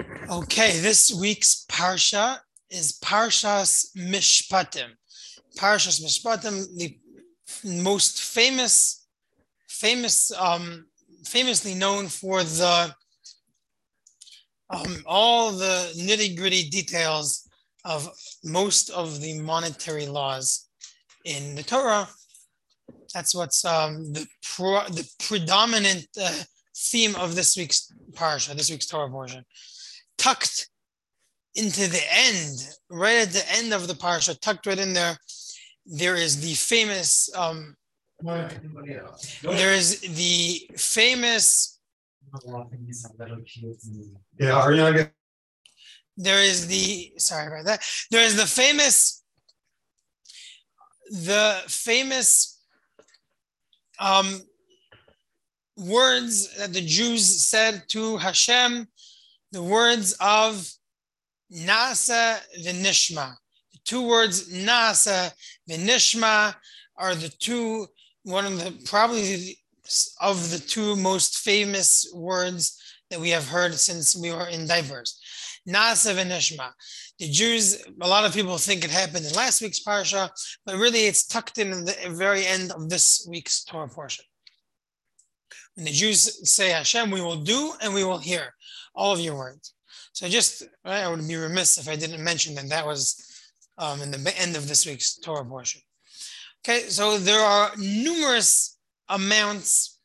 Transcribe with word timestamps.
Okay, 0.00 0.78
this 0.78 1.12
week's 1.12 1.66
parsha 1.68 2.38
is 2.70 2.98
Parshas 3.04 3.94
Mishpatim. 3.94 4.88
Parshas 5.58 6.00
Mishpatim, 6.02 6.66
the 6.78 6.96
most 7.62 8.22
famous, 8.22 9.06
famous, 9.68 10.32
um, 10.32 10.86
famously 11.26 11.74
known 11.74 12.08
for 12.08 12.42
the 12.42 12.94
um, 14.70 15.02
all 15.04 15.52
the 15.52 15.92
nitty 15.98 16.38
gritty 16.38 16.70
details 16.70 17.46
of 17.84 18.08
most 18.42 18.88
of 18.88 19.20
the 19.20 19.38
monetary 19.40 20.06
laws 20.06 20.70
in 21.26 21.54
the 21.54 21.62
Torah. 21.62 22.08
That's 23.12 23.34
what's 23.34 23.62
um, 23.66 24.14
the 24.14 24.26
pro- 24.42 24.88
the 24.88 25.06
predominant 25.18 26.06
uh, 26.18 26.32
theme 26.74 27.14
of 27.16 27.34
this 27.34 27.58
week's 27.58 27.92
parsha, 28.12 28.54
this 28.54 28.70
week's 28.70 28.86
Torah 28.86 29.10
portion 29.10 29.44
tucked 30.22 30.68
into 31.54 31.88
the 31.88 32.02
end, 32.10 32.68
right 32.88 33.18
at 33.26 33.32
the 33.32 33.44
end 33.52 33.72
of 33.72 33.88
the 33.88 33.94
parsha, 33.94 34.38
tucked 34.40 34.66
right 34.66 34.78
in 34.78 34.92
there, 34.92 35.16
there 35.84 36.16
is 36.16 36.40
the 36.40 36.54
famous. 36.54 37.28
Um, 37.36 37.76
there 38.22 39.72
is 39.72 40.00
the 40.00 40.70
famous. 40.76 41.80
Yeah, 44.38 44.52
are 44.52 44.72
you 44.72 44.78
not? 44.78 45.10
There 46.16 46.42
is 46.42 46.68
the 46.68 47.12
sorry 47.18 47.48
about 47.48 47.64
that. 47.66 47.84
There 48.10 48.24
is 48.24 48.36
the 48.36 48.46
famous. 48.46 49.24
The 51.10 51.62
famous 51.66 52.60
um, 53.98 54.40
words 55.76 56.56
that 56.56 56.72
the 56.72 56.80
Jews 56.80 57.44
said 57.44 57.82
to 57.88 58.16
Hashem 58.16 58.86
the 59.52 59.62
words 59.62 60.16
of 60.18 60.66
Na'aseh 61.52 62.38
V'nishma. 62.64 63.34
The 63.72 63.78
two 63.84 64.06
words 64.06 64.50
Na'aseh 64.52 65.30
V'nishma 65.68 66.54
are 66.96 67.14
the 67.14 67.28
two, 67.28 67.86
one 68.24 68.46
of 68.46 68.58
the 68.58 68.72
probably 68.86 69.58
of 70.20 70.50
the 70.50 70.58
two 70.58 70.96
most 70.96 71.40
famous 71.40 72.10
words 72.14 72.80
that 73.10 73.20
we 73.20 73.28
have 73.28 73.46
heard 73.46 73.74
since 73.74 74.16
we 74.16 74.32
were 74.32 74.48
in 74.48 74.66
diapers. 74.66 75.20
Na'aseh 75.68 76.14
V'nishma. 76.14 76.70
The 77.18 77.28
Jews, 77.28 77.84
a 78.00 78.08
lot 78.08 78.24
of 78.24 78.32
people 78.32 78.56
think 78.56 78.84
it 78.84 78.90
happened 78.90 79.26
in 79.26 79.34
last 79.34 79.60
week's 79.60 79.84
parsha, 79.84 80.30
but 80.64 80.76
really 80.76 81.00
it's 81.00 81.26
tucked 81.26 81.58
in 81.58 81.72
at 81.72 81.86
the 81.86 82.10
very 82.10 82.46
end 82.46 82.72
of 82.72 82.88
this 82.88 83.26
week's 83.30 83.64
Torah 83.64 83.88
portion. 83.88 84.24
When 85.74 85.84
the 85.84 85.92
Jews 85.92 86.48
say 86.48 86.70
Hashem, 86.70 87.10
we 87.10 87.20
will 87.20 87.36
do 87.36 87.72
and 87.80 87.94
we 87.94 88.04
will 88.04 88.18
hear 88.18 88.54
all 88.94 89.12
of 89.12 89.20
your 89.20 89.36
words. 89.36 89.74
So 90.12 90.28
just, 90.28 90.62
right, 90.84 91.04
I 91.04 91.08
would 91.08 91.26
be 91.26 91.36
remiss 91.36 91.78
if 91.78 91.88
I 91.88 91.96
didn't 91.96 92.22
mention 92.22 92.54
that 92.56 92.68
that 92.68 92.86
was 92.86 93.32
um, 93.78 94.02
in 94.02 94.10
the 94.10 94.34
end 94.38 94.56
of 94.56 94.68
this 94.68 94.86
week's 94.86 95.16
Torah 95.18 95.44
portion. 95.44 95.80
Okay, 96.64 96.80
so 96.88 97.18
there 97.18 97.40
are 97.40 97.72
numerous 97.76 98.78
amounts, 99.08 99.98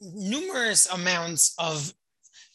numerous 0.00 0.86
amounts 0.90 1.54
of 1.58 1.92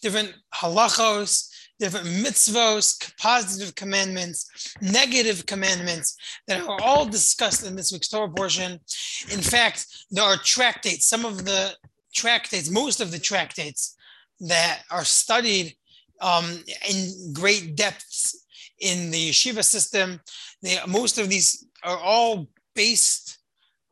different 0.02 0.34
halachos, 0.54 1.50
different 1.80 2.08
mitzvos, 2.08 3.16
positive 3.18 3.74
commandments, 3.76 4.76
negative 4.82 5.46
commandments 5.46 6.18
that 6.48 6.62
are 6.62 6.82
all 6.82 7.06
discussed 7.06 7.66
in 7.66 7.76
this 7.76 7.92
week's 7.92 8.10
Torah 8.10 8.30
portion. 8.30 8.74
In 9.32 9.40
fact, 9.40 9.88
there 10.12 10.24
are 10.24 10.38
tractates, 10.38 11.06
some 11.06 11.26
of 11.26 11.46
the 11.46 11.74
tractates, 12.14 12.70
most 12.70 13.00
of 13.02 13.12
the 13.12 13.20
tractates 13.20 13.96
that 14.42 14.84
are 14.92 15.06
studied 15.06 15.76
um, 16.22 16.64
in 16.90 17.34
great 17.34 17.76
depths 17.76 18.46
in 18.80 19.12
the 19.12 19.30
yeshiva 19.30 19.64
system. 19.64 20.20
They, 20.62 20.78
most 20.88 21.18
of 21.18 21.30
these 21.30 21.66
are 21.84 21.98
all 21.98 22.48
based 22.76 23.40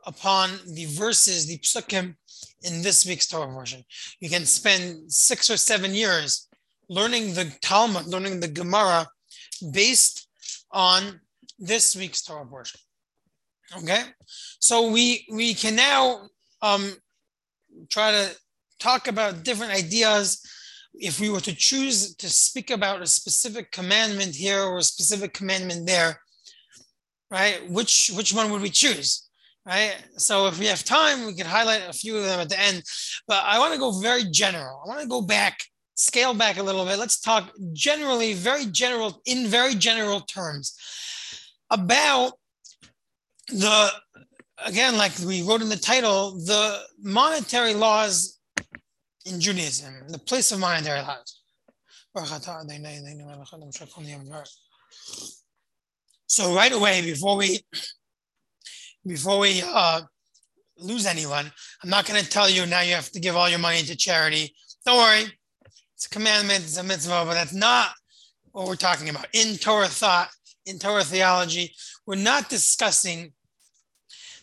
upon 0.06 0.52
the 0.74 0.86
verses, 0.86 1.46
the 1.46 1.58
psukim 1.60 2.16
in 2.64 2.82
this 2.82 3.06
week's 3.06 3.28
Torah 3.28 3.52
version. 3.52 3.84
You 4.20 4.30
can 4.30 4.46
spend 4.46 5.12
six 5.12 5.50
or 5.50 5.58
seven 5.58 5.94
years 5.94 6.47
learning 6.90 7.34
the 7.34 7.54
Talmud, 7.62 8.08
learning 8.08 8.40
the 8.40 8.48
Gemara 8.48 9.08
based 9.72 10.28
on 10.72 11.22
this 11.60 11.96
week's 11.96 12.22
Torah 12.22 12.46
portion. 12.46 12.80
Okay, 13.78 14.04
so 14.60 14.90
we 14.92 15.26
we 15.32 15.54
can 15.54 15.76
now 15.76 16.30
um, 16.62 16.94
try 17.90 18.12
to 18.12 18.36
talk 18.80 19.08
about 19.08 19.44
different 19.44 19.74
ideas. 19.74 20.42
If 20.94 21.20
we 21.20 21.30
were 21.30 21.42
to 21.42 21.56
choose 21.56 22.16
to 22.16 22.30
speak 22.30 22.72
about 22.72 23.02
a 23.02 23.08
specific 23.08 23.72
commandment 23.72 24.36
here 24.36 24.64
or 24.64 24.80
a 24.80 24.84
specific 24.84 25.34
commandment 25.34 25.86
there, 25.86 26.20
right? 27.30 27.70
Which 27.70 28.10
which 28.16 28.34
one 28.34 28.52
would 28.52 28.62
we 28.62 28.70
choose? 28.70 29.28
Right. 29.66 29.98
So 30.16 30.48
if 30.48 30.58
we 30.60 30.66
have 30.68 30.86
time, 30.86 31.26
we 31.26 31.36
could 31.36 31.46
highlight 31.46 31.90
a 31.90 31.94
few 31.94 32.16
of 32.16 32.24
them 32.24 32.40
at 32.40 32.48
the 32.48 32.58
end. 32.58 32.84
But 33.28 33.44
I 33.44 33.60
want 33.60 33.74
to 33.74 33.80
go 33.80 34.00
very 34.00 34.24
general. 34.32 34.82
I 34.84 34.88
want 34.88 35.02
to 35.02 35.08
go 35.08 35.22
back, 35.22 35.60
scale 35.98 36.34
back 36.34 36.58
a 36.58 36.64
little 36.64 36.86
bit. 36.86 36.98
Let's 36.98 37.20
talk 37.20 37.52
generally, 37.74 38.34
very 38.34 38.66
general, 38.66 39.22
in 39.26 39.48
very 39.48 39.76
general 39.76 40.22
terms, 40.22 40.78
about 41.70 42.34
the 43.50 43.92
again, 44.66 44.98
like 44.98 45.12
we 45.26 45.42
wrote 45.42 45.62
in 45.62 45.70
the 45.70 45.76
title, 45.78 46.32
the 46.46 46.80
monetary 47.02 47.74
laws 47.74 48.40
in 49.26 49.40
Judaism, 49.40 49.94
the 50.08 50.20
place 50.20 50.52
of 50.52 50.60
monetary 50.60 51.02
laws. 51.02 51.42
So 56.28 56.54
right 56.56 56.72
away, 56.72 57.02
before 57.02 57.38
we 57.38 57.60
before 59.06 59.40
we 59.40 59.64
uh, 59.66 60.02
lose 60.78 61.06
anyone, 61.06 61.52
I'm 61.84 61.90
not 61.90 62.06
going 62.06 62.22
to 62.22 62.30
tell 62.30 62.50
you 62.50 62.66
now 62.66 62.82
you 62.82 62.94
have 62.94 63.12
to 63.12 63.20
give 63.20 63.36
all 63.36 63.50
your 63.50 63.60
money 63.60 63.82
to 63.84 63.96
charity. 63.96 64.54
Don't 64.86 64.98
worry, 64.98 65.32
it's 65.98 66.06
a 66.06 66.10
commandment, 66.10 66.64
it's 66.64 66.78
a 66.78 66.84
mitzvah, 66.84 67.24
but 67.26 67.34
that's 67.34 67.56
not 67.56 67.90
what 68.52 68.68
we're 68.68 68.76
talking 68.76 69.10
about. 69.10 69.26
In 69.34 69.58
Torah 69.58 69.88
thought, 69.88 70.30
in 70.68 70.78
Torah 70.78 71.04
theology, 71.04 71.74
we're 72.06 72.16
not 72.16 72.50
discussing 72.50 73.34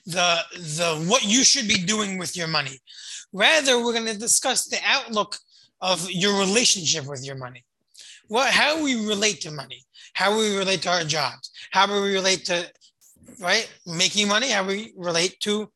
the 0.05 0.39
the 0.53 1.07
what 1.07 1.23
you 1.25 1.45
should 1.45 1.69
be 1.69 1.79
doing 1.79 2.19
with 2.19 2.37
your 2.37 2.49
money. 2.49 2.81
Rather, 3.33 3.79
we're 3.79 3.93
going 3.93 4.07
to 4.07 4.19
discuss 4.19 4.65
the 4.67 4.79
outlook 4.85 5.37
of 5.81 6.11
your 6.11 6.41
relationship 6.41 7.07
with 7.07 7.25
your 7.25 7.37
money. 7.37 7.65
What, 8.27 8.51
how 8.51 8.83
we 8.83 9.07
relate 9.07 9.41
to 9.43 9.53
money, 9.53 9.85
how 10.15 10.37
we 10.37 10.57
relate 10.57 10.83
to 10.83 10.91
our 10.91 11.05
jobs, 11.05 11.53
how 11.71 11.87
we 11.87 12.15
relate 12.15 12.45
to, 12.47 12.69
right, 13.39 13.71
making 13.87 14.27
money, 14.27 14.51
how 14.51 14.67
we 14.67 14.93
relate 14.97 15.39
to 15.41 15.71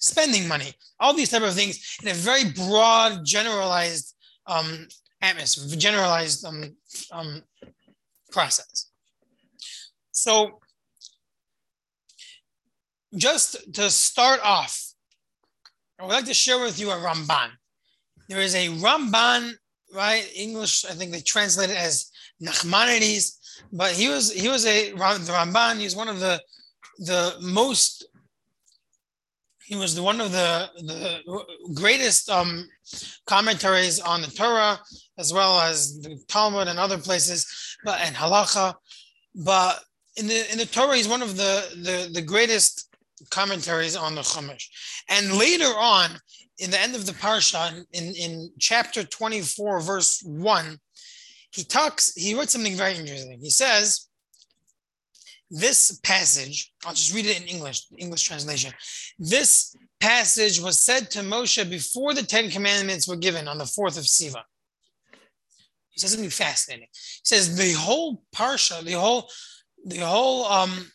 spending 0.00 0.48
money, 0.48 0.72
all 1.00 1.12
these 1.12 1.30
type 1.30 1.42
of 1.42 1.52
things 1.54 1.98
in 2.02 2.08
a 2.08 2.14
very 2.14 2.50
broad, 2.50 3.26
generalized 3.26 4.14
um, 4.46 4.86
atmosphere, 5.20 5.76
generalized 5.78 6.44
um, 6.44 6.76
um, 7.12 7.42
process. 8.30 8.90
So, 10.12 10.60
just 13.16 13.74
to 13.74 13.90
start 13.90 14.40
off, 14.42 14.92
I 15.98 16.04
would 16.04 16.12
like 16.12 16.26
to 16.26 16.34
share 16.34 16.60
with 16.60 16.78
you 16.78 16.90
a 16.90 16.96
Ramban. 16.96 17.50
There 18.28 18.40
is 18.40 18.54
a 18.54 18.68
Ramban, 18.68 19.52
right? 19.94 20.30
English, 20.36 20.84
I 20.84 20.90
think 20.90 21.12
they 21.12 21.20
translate 21.20 21.70
it 21.70 21.76
as 21.76 22.10
Nachmanides, 22.42 23.38
but 23.72 23.92
he 23.92 24.08
was 24.08 24.32
he 24.32 24.48
was 24.48 24.66
a 24.66 24.92
the 24.92 24.96
Ramban. 24.96 25.78
He's 25.78 25.96
one 25.96 26.08
of 26.08 26.20
the 26.20 26.40
the 26.98 27.36
most. 27.40 28.06
He 29.64 29.76
was 29.76 29.94
the 29.94 30.02
one 30.02 30.20
of 30.20 30.32
the 30.32 30.70
the 30.78 31.20
greatest 31.74 32.30
um, 32.30 32.68
commentaries 33.26 34.00
on 34.00 34.22
the 34.22 34.28
Torah, 34.28 34.80
as 35.18 35.32
well 35.32 35.60
as 35.60 36.00
the 36.00 36.18
Talmud 36.28 36.68
and 36.68 36.78
other 36.78 36.98
places, 36.98 37.76
but 37.84 38.00
and 38.00 38.14
Halacha. 38.14 38.74
But 39.34 39.80
in 40.16 40.26
the 40.26 40.52
in 40.52 40.58
the 40.58 40.66
Torah, 40.66 40.96
he's 40.96 41.08
one 41.08 41.22
of 41.22 41.36
the 41.36 41.64
the, 41.82 42.10
the 42.12 42.22
greatest 42.22 42.88
commentaries 43.30 43.96
on 43.96 44.14
the 44.14 44.22
Chumash. 44.22 44.66
And 45.08 45.32
later 45.32 45.72
on, 45.76 46.10
in 46.58 46.70
the 46.70 46.80
end 46.80 46.94
of 46.94 47.06
the 47.06 47.12
parsha, 47.12 47.84
in, 47.92 48.14
in 48.14 48.50
chapter 48.58 49.04
24, 49.04 49.80
verse 49.80 50.22
1, 50.24 50.78
he 51.52 51.64
talks, 51.64 52.14
he 52.14 52.34
wrote 52.34 52.50
something 52.50 52.76
very 52.76 52.94
interesting. 52.94 53.38
He 53.40 53.50
says, 53.50 54.08
this 55.50 55.98
passage, 56.02 56.72
I'll 56.84 56.94
just 56.94 57.14
read 57.14 57.26
it 57.26 57.40
in 57.40 57.48
English, 57.48 57.86
English 57.96 58.22
translation. 58.24 58.72
This 59.18 59.74
passage 59.98 60.60
was 60.60 60.78
said 60.78 61.10
to 61.12 61.20
Moshe 61.20 61.68
before 61.70 62.12
the 62.12 62.22
Ten 62.22 62.50
Commandments 62.50 63.08
were 63.08 63.16
given 63.16 63.48
on 63.48 63.56
the 63.56 63.64
4th 63.64 63.96
of 63.96 64.04
Sivan. 64.04 64.42
He 65.98 66.02
says 66.02 66.12
something 66.12 66.30
fascinating. 66.30 66.86
He 66.92 67.20
says 67.24 67.56
the 67.56 67.72
whole 67.72 68.22
parsha, 68.32 68.84
the 68.84 68.92
whole, 68.92 69.28
the 69.84 69.98
whole 69.98 70.44
um, 70.44 70.92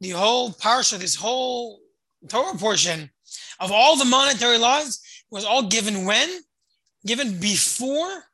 the 0.00 0.10
whole 0.10 0.52
parsha, 0.52 0.96
this 0.96 1.14
whole 1.14 1.80
Torah 2.28 2.56
portion 2.56 3.10
of 3.60 3.70
all 3.70 3.96
the 3.98 4.06
monetary 4.06 4.56
laws 4.56 5.02
was 5.30 5.44
all 5.44 5.68
given 5.68 6.06
when? 6.06 6.30
Given 7.06 7.38
before 7.38 8.24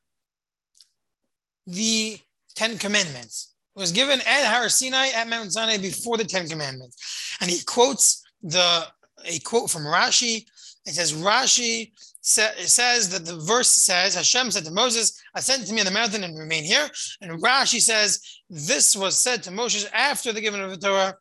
the 1.66 2.18
Ten 2.54 2.78
Commandments. 2.78 3.54
It 3.74 3.80
was 3.80 3.90
given 3.90 4.20
at 4.20 4.44
Har 4.44 4.68
Sinai 4.68 5.08
at 5.08 5.28
Mount 5.28 5.52
Sinai 5.52 5.78
before 5.78 6.16
the 6.16 6.24
Ten 6.24 6.48
Commandments. 6.48 7.36
And 7.40 7.50
he 7.50 7.58
quotes 7.66 8.22
the 8.40 8.86
a 9.24 9.40
quote 9.40 9.68
from 9.68 9.82
Rashi. 9.82 10.46
It 10.86 10.94
says 10.94 11.12
Rashi 11.12 11.90
it 12.58 12.68
says 12.68 13.08
that 13.10 13.24
the 13.24 13.38
verse 13.38 13.70
says 13.70 14.14
Hashem 14.14 14.50
said 14.50 14.64
to 14.64 14.70
Moses, 14.70 15.20
"Ascend 15.34 15.66
to 15.66 15.72
me 15.72 15.80
on 15.80 15.86
the 15.86 15.92
mountain 15.92 16.24
and 16.24 16.38
remain 16.38 16.64
here." 16.64 16.90
And 17.20 17.40
Rashi 17.42 17.80
says 17.80 18.20
this 18.50 18.96
was 18.96 19.18
said 19.18 19.42
to 19.44 19.50
Moses 19.50 19.84
after 19.92 20.32
the 20.32 20.40
giving 20.40 20.60
of 20.60 20.70
the 20.70 20.76
Torah. 20.76 21.16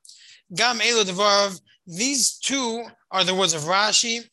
Gam 0.53 0.81
Elo 0.81 1.03
Devarov. 1.03 1.59
These 1.87 2.37
two 2.37 2.85
are 3.11 3.23
the 3.23 3.35
words 3.35 3.53
of 3.53 3.61
Rashi. 3.61 4.27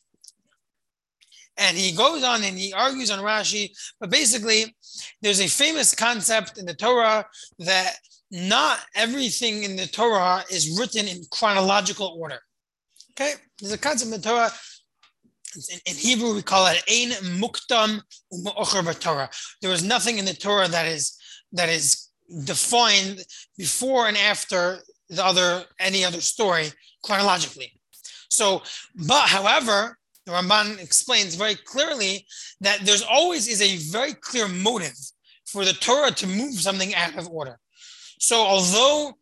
And 1.57 1.77
he 1.77 1.91
goes 1.91 2.23
on 2.23 2.43
and 2.43 2.57
he 2.57 2.73
argues 2.73 3.11
on 3.11 3.19
Rashi, 3.19 3.69
but 3.99 4.09
basically, 4.09 4.75
there's 5.21 5.39
a 5.41 5.47
famous 5.47 5.93
concept 5.93 6.57
in 6.57 6.65
the 6.65 6.73
Torah 6.73 7.25
that 7.59 7.97
not 8.31 8.79
everything 8.95 9.63
in 9.63 9.75
the 9.75 9.85
Torah 9.85 10.43
is 10.49 10.79
written 10.79 11.07
in 11.07 11.23
chronological 11.29 12.17
order. 12.19 12.39
Okay, 13.11 13.33
there's 13.59 13.73
a 13.73 13.77
concept 13.77 14.11
in 14.11 14.19
the 14.19 14.27
Torah. 14.27 14.51
In, 15.55 15.79
in 15.85 15.95
Hebrew, 15.95 16.33
we 16.35 16.41
call 16.41 16.67
it 16.67 16.83
ein 16.89 17.11
mukdam 17.39 18.01
Torah. 18.99 19.29
There 19.61 19.71
is 19.71 19.83
nothing 19.83 20.17
in 20.17 20.25
the 20.25 20.33
Torah 20.33 20.67
that 20.67 20.85
is 20.85 21.17
that 21.51 21.69
is 21.69 22.09
defined 22.45 23.23
before 23.57 24.07
and 24.07 24.17
after 24.17 24.79
the 25.09 25.23
other 25.23 25.65
any 25.79 26.03
other 26.03 26.21
story 26.21 26.71
chronologically. 27.03 27.71
So, 28.29 28.63
but 28.95 29.27
however, 29.27 29.97
the 30.25 30.31
Ramban 30.31 30.81
explains 30.81 31.35
very 31.35 31.55
clearly 31.55 32.25
that 32.61 32.79
there's 32.83 33.03
always 33.03 33.47
is 33.47 33.61
a 33.61 33.77
very 33.91 34.13
clear 34.13 34.47
motive 34.47 34.97
for 35.45 35.65
the 35.65 35.73
Torah 35.73 36.11
to 36.11 36.27
move 36.27 36.55
something 36.55 36.95
out 36.95 37.15
of 37.17 37.27
order. 37.29 37.59
So 38.19 38.37
although 38.37 39.13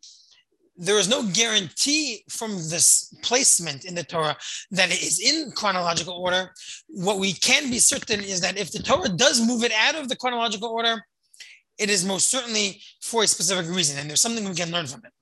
there 0.76 0.98
is 0.98 1.08
no 1.08 1.22
guarantee 1.32 2.24
from 2.28 2.52
this 2.52 3.14
placement 3.22 3.84
in 3.84 3.94
the 3.94 4.04
Torah 4.04 4.36
that 4.70 4.90
it 4.90 5.02
is 5.02 5.20
in 5.20 5.52
chronological 5.52 6.14
order. 6.14 6.52
What 6.88 7.18
we 7.18 7.32
can 7.34 7.70
be 7.70 7.78
certain 7.78 8.20
is 8.20 8.40
that 8.40 8.58
if 8.58 8.72
the 8.72 8.82
Torah 8.82 9.08
does 9.08 9.46
move 9.46 9.64
it 9.64 9.72
out 9.72 9.94
of 9.94 10.08
the 10.08 10.16
chronological 10.16 10.68
order, 10.68 11.04
it 11.78 11.90
is 11.90 12.04
most 12.04 12.28
certainly 12.30 12.80
for 13.02 13.22
a 13.22 13.26
specific 13.26 13.70
reason, 13.74 13.98
and 13.98 14.08
there's 14.08 14.20
something 14.20 14.48
we 14.48 14.54
can 14.54 14.70
learn 14.70 14.86
from 14.86 15.02
it. 15.04 15.12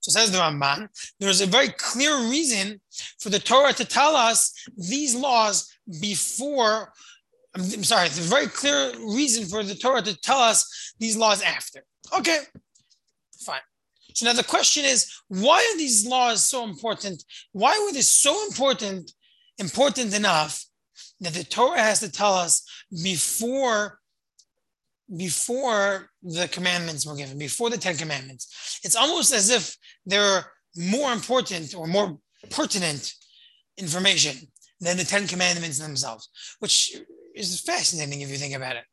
So 0.00 0.12
says 0.12 0.30
the 0.30 0.38
Ramban, 0.38 0.88
there's 1.18 1.40
a 1.40 1.46
very 1.46 1.68
clear 1.68 2.16
reason 2.30 2.80
for 3.18 3.30
the 3.30 3.38
Torah 3.38 3.72
to 3.72 3.84
tell 3.84 4.14
us 4.14 4.52
these 4.76 5.14
laws 5.14 5.70
before. 6.00 6.92
I'm 7.54 7.84
sorry, 7.84 8.08
the 8.08 8.20
very 8.20 8.46
clear 8.46 8.92
reason 8.98 9.46
for 9.46 9.62
the 9.62 9.74
Torah 9.74 10.02
to 10.02 10.18
tell 10.20 10.38
us 10.38 10.94
these 10.98 11.16
laws 11.16 11.42
after. 11.42 11.84
Okay. 12.16 12.40
So 14.18 14.26
now 14.26 14.32
the 14.32 14.42
question 14.42 14.84
is, 14.84 15.22
why 15.28 15.58
are 15.58 15.78
these 15.78 16.04
laws 16.04 16.44
so 16.44 16.64
important? 16.64 17.22
Why 17.52 17.78
were 17.86 17.92
they 17.92 18.00
so 18.00 18.44
important, 18.48 19.12
important 19.58 20.12
enough 20.12 20.64
that 21.20 21.34
the 21.34 21.44
Torah 21.44 21.78
has 21.78 22.00
to 22.00 22.10
tell 22.10 22.34
us 22.34 22.68
before 22.90 24.00
before 25.16 26.10
the 26.22 26.48
commandments 26.48 27.06
were 27.06 27.14
given, 27.14 27.38
before 27.38 27.70
the 27.70 27.78
Ten 27.78 27.96
Commandments. 27.96 28.80
It's 28.84 28.96
almost 28.96 29.32
as 29.32 29.48
if 29.50 29.74
they're 30.04 30.44
more 30.76 31.12
important 31.12 31.74
or 31.74 31.86
more 31.86 32.18
pertinent 32.50 33.14
information 33.78 34.36
than 34.80 34.96
the 34.96 35.04
Ten 35.04 35.26
Commandments 35.26 35.78
themselves, 35.78 36.28
which 36.58 36.94
is 37.34 37.60
fascinating 37.60 38.20
if 38.20 38.30
you 38.30 38.36
think 38.36 38.54
about 38.54 38.76
it. 38.76 38.84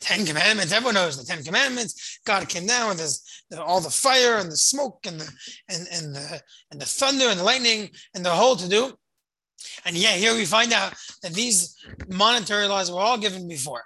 Ten 0.00 0.24
Commandments, 0.24 0.72
everyone 0.72 0.94
knows 0.94 1.18
the 1.18 1.30
Ten 1.30 1.44
Commandments. 1.44 2.20
God 2.24 2.48
came 2.48 2.66
down 2.66 2.88
with 2.88 3.00
his, 3.00 3.22
all 3.58 3.80
the 3.80 3.90
fire 3.90 4.36
and 4.36 4.50
the 4.50 4.56
smoke 4.56 5.00
and 5.06 5.20
the 5.20 5.28
and, 5.68 5.88
and 5.92 6.14
the 6.14 6.42
and 6.70 6.80
the 6.80 6.86
thunder 6.86 7.26
and 7.26 7.40
the 7.40 7.44
lightning 7.44 7.90
and 8.14 8.24
the 8.24 8.30
whole 8.30 8.56
to 8.56 8.68
do. 8.68 8.92
And 9.84 9.96
yeah, 9.96 10.12
here 10.12 10.34
we 10.34 10.44
find 10.44 10.72
out 10.72 10.94
that 11.22 11.34
these 11.34 11.76
monetary 12.08 12.66
laws 12.66 12.90
were 12.90 13.00
all 13.00 13.18
given 13.18 13.48
before. 13.48 13.82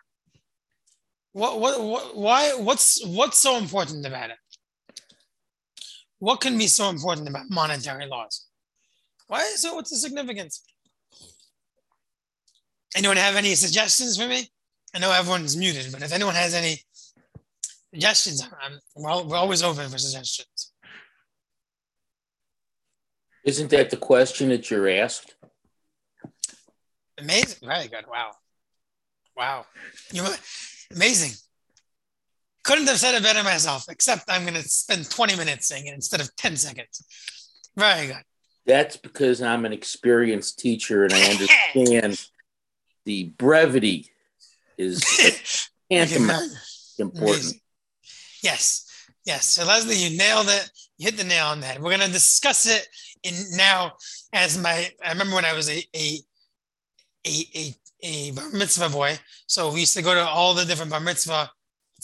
What, 1.33 1.59
what, 1.59 1.83
what, 1.83 2.17
why, 2.17 2.51
what's, 2.55 3.05
what's 3.05 3.39
so 3.39 3.59
important 3.59 4.07
about 4.07 4.31
it? 4.31 4.37
What 6.21 6.41
can 6.41 6.57
be 6.57 6.69
so 6.69 6.89
important 6.89 7.29
about 7.29 7.51
monetary 7.51 8.07
laws? 8.07 8.47
Why 9.27 9.41
is 9.41 9.65
it, 9.65 9.75
what's 9.75 9.91
the 9.91 9.97
significance? 9.97 10.63
Anyone 12.97 13.17
have 13.17 13.35
any 13.35 13.57
suggestions 13.57 14.17
for 14.17 14.29
me? 14.29 14.49
I 14.95 15.01
know 15.01 15.11
everyone's 15.11 15.57
muted, 15.57 15.91
but 15.91 16.03
if 16.03 16.13
anyone 16.13 16.37
has 16.37 16.55
any 16.55 16.79
suggestions, 17.95 18.43
I'm, 18.43 18.73
um, 18.73 18.81
we're, 18.97 19.23
we're 19.25 19.37
always 19.37 19.63
open 19.63 19.89
for 19.89 19.99
suggestions. 19.99 20.73
Isn't 23.45 23.71
that 23.71 23.91
the 23.91 23.97
question 23.97 24.49
that 24.49 24.71
you're 24.71 24.89
asked? 24.89 25.35
Amazing. 27.19 27.69
Very 27.69 27.89
good. 27.89 28.05
Wow. 28.11 28.33
Wow. 29.37 29.67
You 30.13 30.25
Amazing. 30.95 31.33
Couldn't 32.65 32.87
have 32.87 32.97
said 32.97 33.15
it 33.15 33.23
better 33.23 33.45
myself, 33.45 33.85
except 33.89 34.25
I'm 34.29 34.43
going 34.43 34.55
to 34.55 34.63
spend 34.63 35.11
20 35.11 35.37
minutes 35.37 35.69
saying 35.69 35.87
it 35.87 35.95
instead 35.95 36.21
of 36.21 36.35
10 36.37 36.57
seconds. 36.57 37.05
Very 37.77 38.09
good. 38.09 38.23
That's 38.67 38.97
because 38.97 39.43
I'm 39.43 39.67
an 39.67 39.73
experienced 39.73 40.59
teacher 40.59 41.05
and 41.05 41.13
I 41.13 41.23
understand 41.31 42.27
the 43.05 43.25
brevity 43.37 44.11
is 44.79 45.03
tantamount 45.91 46.51
important. 46.99 47.41
Amazing. 47.41 47.61
Yes. 48.45 48.85
Yes. 49.25 49.47
So, 49.47 49.65
Leslie, 49.65 49.97
you 49.97 50.17
nailed 50.17 50.49
it. 50.49 50.71
You 50.99 51.07
hit 51.07 51.17
the 51.17 51.25
nail 51.25 51.47
on 51.47 51.61
the 51.61 51.67
head. 51.67 51.83
We're 51.83 51.97
going 51.97 52.07
to 52.07 52.13
discuss 52.13 52.67
it 52.67 52.87
in 53.25 53.35
now 53.57 53.95
as 54.33 54.59
my, 54.59 54.89
I 55.05 55.09
remember 55.13 55.35
when 55.35 55.47
I 55.47 55.55
was 55.55 55.69
a, 55.69 55.83
a, 55.97 56.19
a, 57.27 57.35
a 57.57 57.75
a 58.05 58.31
bar 58.33 58.51
mitzvah 58.51 58.91
boy. 58.91 59.19
So 59.47 59.73
we 59.73 59.81
used 59.81 59.97
to 59.97 60.03
go 60.03 60.15
to 60.15 60.25
all 60.25 60.53
the 60.55 60.67
different 60.67 60.91
bar 60.91 61.01
mitzvah 61.01 61.51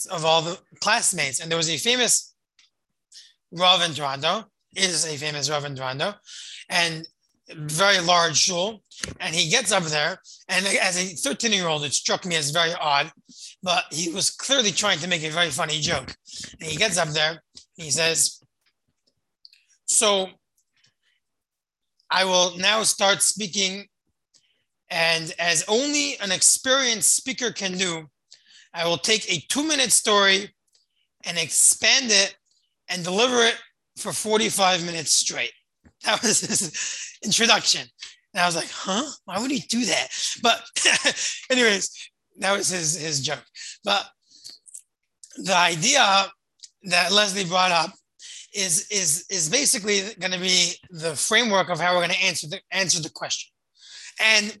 of 0.09 0.25
all 0.25 0.41
the 0.41 0.57
classmates. 0.79 1.39
And 1.39 1.49
there 1.49 1.57
was 1.57 1.69
a 1.69 1.77
famous 1.77 2.33
Rav 3.51 3.83
in 3.83 3.93
Toronto, 3.93 4.45
is 4.75 5.05
a 5.05 5.15
famous 5.17 5.49
Rav 5.49 5.63
in 5.65 5.75
Toronto, 5.75 6.15
and 6.69 7.07
very 7.55 7.99
large 7.99 8.37
shul. 8.37 8.83
And 9.19 9.33
he 9.33 9.49
gets 9.49 9.71
up 9.71 9.83
there, 9.83 10.19
and 10.47 10.65
as 10.65 10.97
a 10.97 11.15
13 11.15 11.51
year 11.51 11.67
old, 11.67 11.83
it 11.83 11.93
struck 11.93 12.25
me 12.25 12.35
as 12.35 12.51
very 12.51 12.73
odd, 12.79 13.11
but 13.63 13.85
he 13.91 14.11
was 14.11 14.29
clearly 14.29 14.71
trying 14.71 14.99
to 14.99 15.07
make 15.07 15.23
a 15.23 15.29
very 15.29 15.49
funny 15.49 15.79
joke. 15.79 16.13
And 16.59 16.69
he 16.69 16.77
gets 16.77 16.99
up 16.99 17.09
there, 17.09 17.41
he 17.77 17.89
says, 17.89 18.43
So 19.85 20.29
I 22.11 22.25
will 22.25 22.57
now 22.57 22.83
start 22.83 23.23
speaking 23.23 23.87
and 24.91 25.33
as 25.39 25.63
only 25.69 26.19
an 26.19 26.33
experienced 26.33 27.15
speaker 27.15 27.51
can 27.51 27.77
do, 27.77 28.07
I 28.73 28.85
will 28.85 28.97
take 28.97 29.31
a 29.31 29.39
two 29.47 29.63
minute 29.63 29.91
story 29.91 30.53
and 31.25 31.37
expand 31.37 32.07
it 32.09 32.35
and 32.89 33.03
deliver 33.03 33.37
it 33.45 33.55
for 33.97 34.11
45 34.11 34.85
minutes 34.85 35.13
straight. 35.13 35.53
That 36.05 36.21
was 36.23 36.41
his 36.41 37.19
introduction. 37.23 37.87
And 38.33 38.41
I 38.41 38.45
was 38.45 38.55
like, 38.55 38.69
huh? 38.71 39.03
Why 39.25 39.39
would 39.39 39.51
he 39.51 39.59
do 39.59 39.85
that? 39.85 40.07
But, 40.41 40.63
anyways, 41.51 41.91
that 42.39 42.57
was 42.57 42.69
his, 42.69 42.95
his 42.97 43.21
joke. 43.21 43.43
But 43.83 44.07
the 45.37 45.55
idea 45.55 46.25
that 46.83 47.11
Leslie 47.11 47.45
brought 47.45 47.71
up 47.71 47.91
is, 48.53 48.87
is, 48.89 49.25
is 49.29 49.49
basically 49.49 50.01
going 50.19 50.31
to 50.31 50.39
be 50.39 50.73
the 50.89 51.15
framework 51.15 51.69
of 51.69 51.79
how 51.79 51.93
we're 51.93 52.05
going 52.05 52.17
to 52.17 52.25
answer 52.25 52.47
the, 52.47 52.59
answer 52.71 53.01
the 53.01 53.09
question. 53.09 53.51
And 54.19 54.57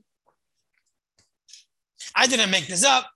I 2.15 2.27
didn't 2.27 2.51
make 2.51 2.67
this 2.67 2.83
up. 2.83 3.09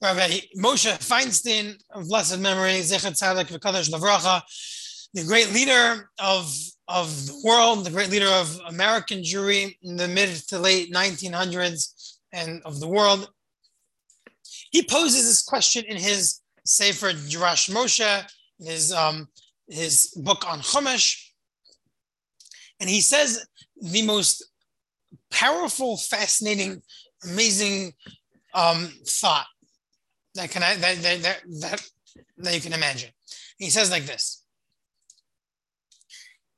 Rabbi 0.00 0.40
Moshe 0.58 0.92
Feinstein 0.98 1.74
of 1.90 2.08
blessed 2.08 2.38
memory, 2.38 2.80
Zecher 2.80 3.12
Tzaddik 3.12 3.48
the 5.14 5.24
great 5.24 5.52
leader 5.52 6.10
of, 6.18 6.54
of 6.88 7.26
the 7.26 7.40
world, 7.44 7.84
the 7.84 7.90
great 7.90 8.10
leader 8.10 8.28
of 8.28 8.60
American 8.68 9.20
Jewry 9.20 9.76
in 9.82 9.96
the 9.96 10.08
mid 10.08 10.30
to 10.48 10.58
late 10.58 10.92
1900s 10.92 12.18
and 12.32 12.62
of 12.64 12.80
the 12.80 12.88
world. 12.88 13.30
He 14.70 14.82
poses 14.82 15.24
this 15.26 15.42
question 15.42 15.84
in 15.84 15.96
his 15.96 16.40
Sefer 16.64 17.12
Darash 17.12 17.70
Moshe, 17.70 18.30
his, 18.58 18.92
um, 18.92 19.28
his 19.68 20.12
book 20.16 20.48
on 20.48 20.60
Chumash. 20.60 21.30
And 22.80 22.88
he 22.88 23.00
says 23.00 23.46
the 23.80 24.02
most 24.02 24.44
powerful, 25.30 25.96
fascinating, 25.96 26.82
amazing 27.24 27.92
um, 28.54 28.92
thought 29.06 29.46
that 30.34 30.50
can 30.50 30.62
I, 30.62 30.76
that, 30.76 31.02
that, 31.02 31.40
that, 31.60 31.82
that 32.38 32.54
you 32.54 32.60
can 32.60 32.72
imagine. 32.72 33.10
He 33.58 33.70
says 33.70 33.90
like 33.90 34.04
this. 34.04 34.42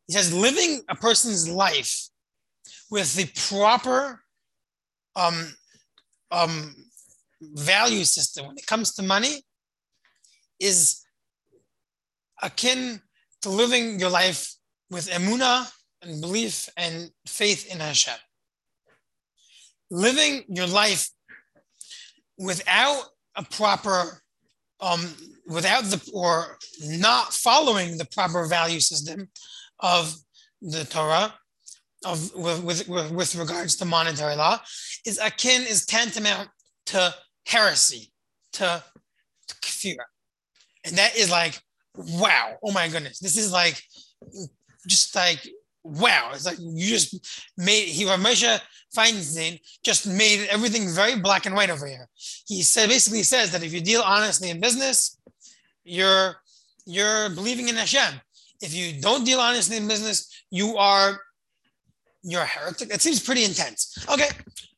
He 0.09 0.15
says, 0.15 0.33
living 0.33 0.81
a 0.89 0.97
person's 0.97 1.49
life 1.49 2.09
with 2.91 3.15
the 3.15 3.31
proper 3.49 4.23
um, 5.15 5.55
um, 6.31 6.75
value 7.43 8.05
system 8.05 8.47
when 8.47 8.57
it 8.57 8.67
comes 8.67 8.95
to 8.95 9.03
money 9.03 9.43
is 10.59 11.05
akin 12.43 13.03
to 13.43 13.51
living 13.51 14.01
your 14.01 14.09
life 14.09 14.55
with 14.91 15.11
emuna 15.11 15.71
and 16.03 16.23
belief 16.23 16.71
and 16.79 17.11
faith 17.27 17.71
in 17.71 17.81
Hashem. 17.81 18.15
Living 19.91 20.45
your 20.49 20.67
life 20.67 21.11
without 22.39 23.05
a 23.37 23.43
proper, 23.43 24.23
um, 24.81 25.15
without 25.47 25.85
the, 25.85 26.11
or 26.15 26.59
not 26.83 27.35
following 27.35 27.99
the 27.99 28.07
proper 28.07 28.47
value 28.47 28.81
system 28.81 29.29
of 29.81 30.15
the 30.61 30.85
Torah, 30.85 31.35
of 32.05 32.35
with, 32.35 32.89
with, 32.89 33.11
with 33.11 33.37
regards 33.37 33.77
to 33.77 33.85
monetary 33.85 34.37
law, 34.37 34.61
is 35.07 35.19
akin, 35.19 35.63
is 35.63 35.87
tantamount 35.87 36.49
to 36.87 37.15
heresy, 37.47 38.13
to, 38.53 38.83
to 39.49 39.55
kfir. 39.57 39.97
And 40.85 40.97
that 40.97 41.17
is 41.17 41.31
like, 41.31 41.61
wow, 41.95 42.57
oh 42.63 42.73
my 42.73 42.89
goodness, 42.89 43.19
this 43.19 43.37
is 43.37 43.53
like, 43.53 43.83
just 44.87 45.15
like 45.15 45.41
wow, 45.89 46.31
it's 46.33 46.45
like 46.45 46.59
you 46.59 46.87
just 46.87 47.51
made 47.57 47.89
he 47.89 48.05
Moshe 48.05 48.61
Feinstein 48.97 49.61
just 49.85 50.07
made 50.07 50.47
everything 50.51 50.89
very 50.93 51.19
black 51.19 51.47
and 51.47 51.55
white 51.55 51.71
over 51.71 51.87
here. 51.87 52.09
He 52.47 52.63
said 52.63 52.89
basically 52.89 53.23
says 53.23 53.53
that 53.53 53.63
if 53.63 53.73
you 53.73 53.81
deal 53.81 54.03
honestly 54.03 54.51
in 54.51 54.61
business, 54.61 55.19
you're 55.85 56.37
you're 56.87 57.31
believing 57.31 57.69
in 57.69 57.77
Hashem. 57.77 58.21
If 58.61 58.75
you 58.75 59.01
don't 59.01 59.25
deal 59.25 59.41
honestly 59.41 59.77
in 59.77 59.89
business, 59.89 60.45
you 60.51 60.77
are 60.77 61.21
you're 62.23 62.43
a 62.43 62.47
heretic. 62.47 62.93
It 62.93 63.01
seems 63.01 63.21
pretty 63.21 63.45
intense. 63.45 64.05
Okay, 64.11 64.29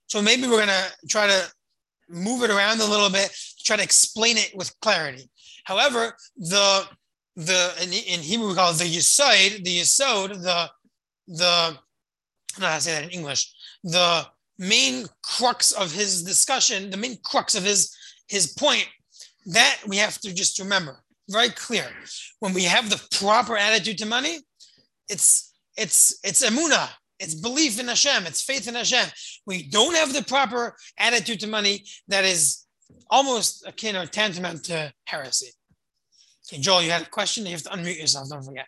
so 0.07 0.21
maybe 0.21 0.47
we're 0.47 0.61
gonna 0.61 0.87
try 1.09 1.27
to 1.27 1.51
move 2.09 2.43
it 2.43 2.51
around 2.51 2.81
a 2.81 2.85
little 2.85 3.11
bit, 3.11 3.35
try 3.65 3.77
to 3.77 3.83
explain 3.83 4.37
it 4.37 4.53
with 4.55 4.79
clarity. 4.81 5.31
However, 5.65 6.15
the 6.37 6.87
the 7.37 7.73
in, 7.83 7.93
in 7.93 8.21
Hebrew 8.21 8.49
we 8.49 8.55
call 8.55 8.73
it 8.73 8.79
the 8.79 8.85
yisod, 8.85 9.65
the 9.65 9.81
yisod, 9.81 10.43
the 10.43 10.71
the 11.29 11.79
I 12.61 12.79
say 12.79 12.93
that 12.93 13.05
in 13.05 13.11
English. 13.11 13.53
The 13.85 14.27
main 14.59 15.07
crux 15.23 15.73
of 15.73 15.93
his 15.93 16.23
discussion, 16.23 16.91
the 16.91 16.97
main 16.97 17.17
crux 17.25 17.55
of 17.55 17.65
his 17.65 17.97
his 18.29 18.53
point, 18.53 18.87
that 19.47 19.79
we 19.87 19.97
have 19.97 20.19
to 20.21 20.35
just 20.35 20.59
remember 20.59 21.03
very 21.31 21.51
clear. 21.51 21.87
When 22.41 22.53
we 22.53 22.65
have 22.65 22.91
the 22.91 23.03
proper 23.17 23.57
attitude 23.57 23.99
to 23.99 24.07
money, 24.07 24.39
it's 25.09 25.53
it's 25.77 26.19
it's 26.25 26.45
emuna, 26.45 26.89
it's 27.19 27.35
belief 27.35 27.81
in 27.81 27.89
Hashem, 27.89 28.27
it's 28.27 28.43
faith 28.43 28.69
in 28.69 28.75
Hashem. 28.75 29.09
We 29.47 29.69
don't 29.69 29.97
have 29.97 30.13
the 30.13 30.23
proper 30.23 30.77
attitude 30.99 31.41
to 31.41 31.47
money 31.47 31.85
that 32.09 32.25
is 32.25 32.67
almost 33.11 33.67
akin 33.67 33.97
or 33.97 34.07
tantamount 34.07 34.65
to 34.65 34.93
heresy. 35.05 35.51
Okay, 36.49 36.61
Joel, 36.61 36.83
you 36.83 36.91
had 36.91 37.03
a 37.03 37.07
question. 37.09 37.47
You 37.47 37.53
have 37.53 37.63
to 37.63 37.71
unmute 37.71 37.99
yourself. 37.99 38.29
Don't 38.29 38.43
forget. 38.43 38.67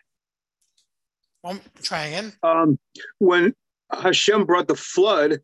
Well, 1.43 1.59
try 1.81 2.05
again. 2.05 2.33
Um, 2.41 2.79
when 3.19 3.53
Hashem 3.91 4.45
brought 4.45 4.67
the 4.67 4.75
flood, 4.75 5.39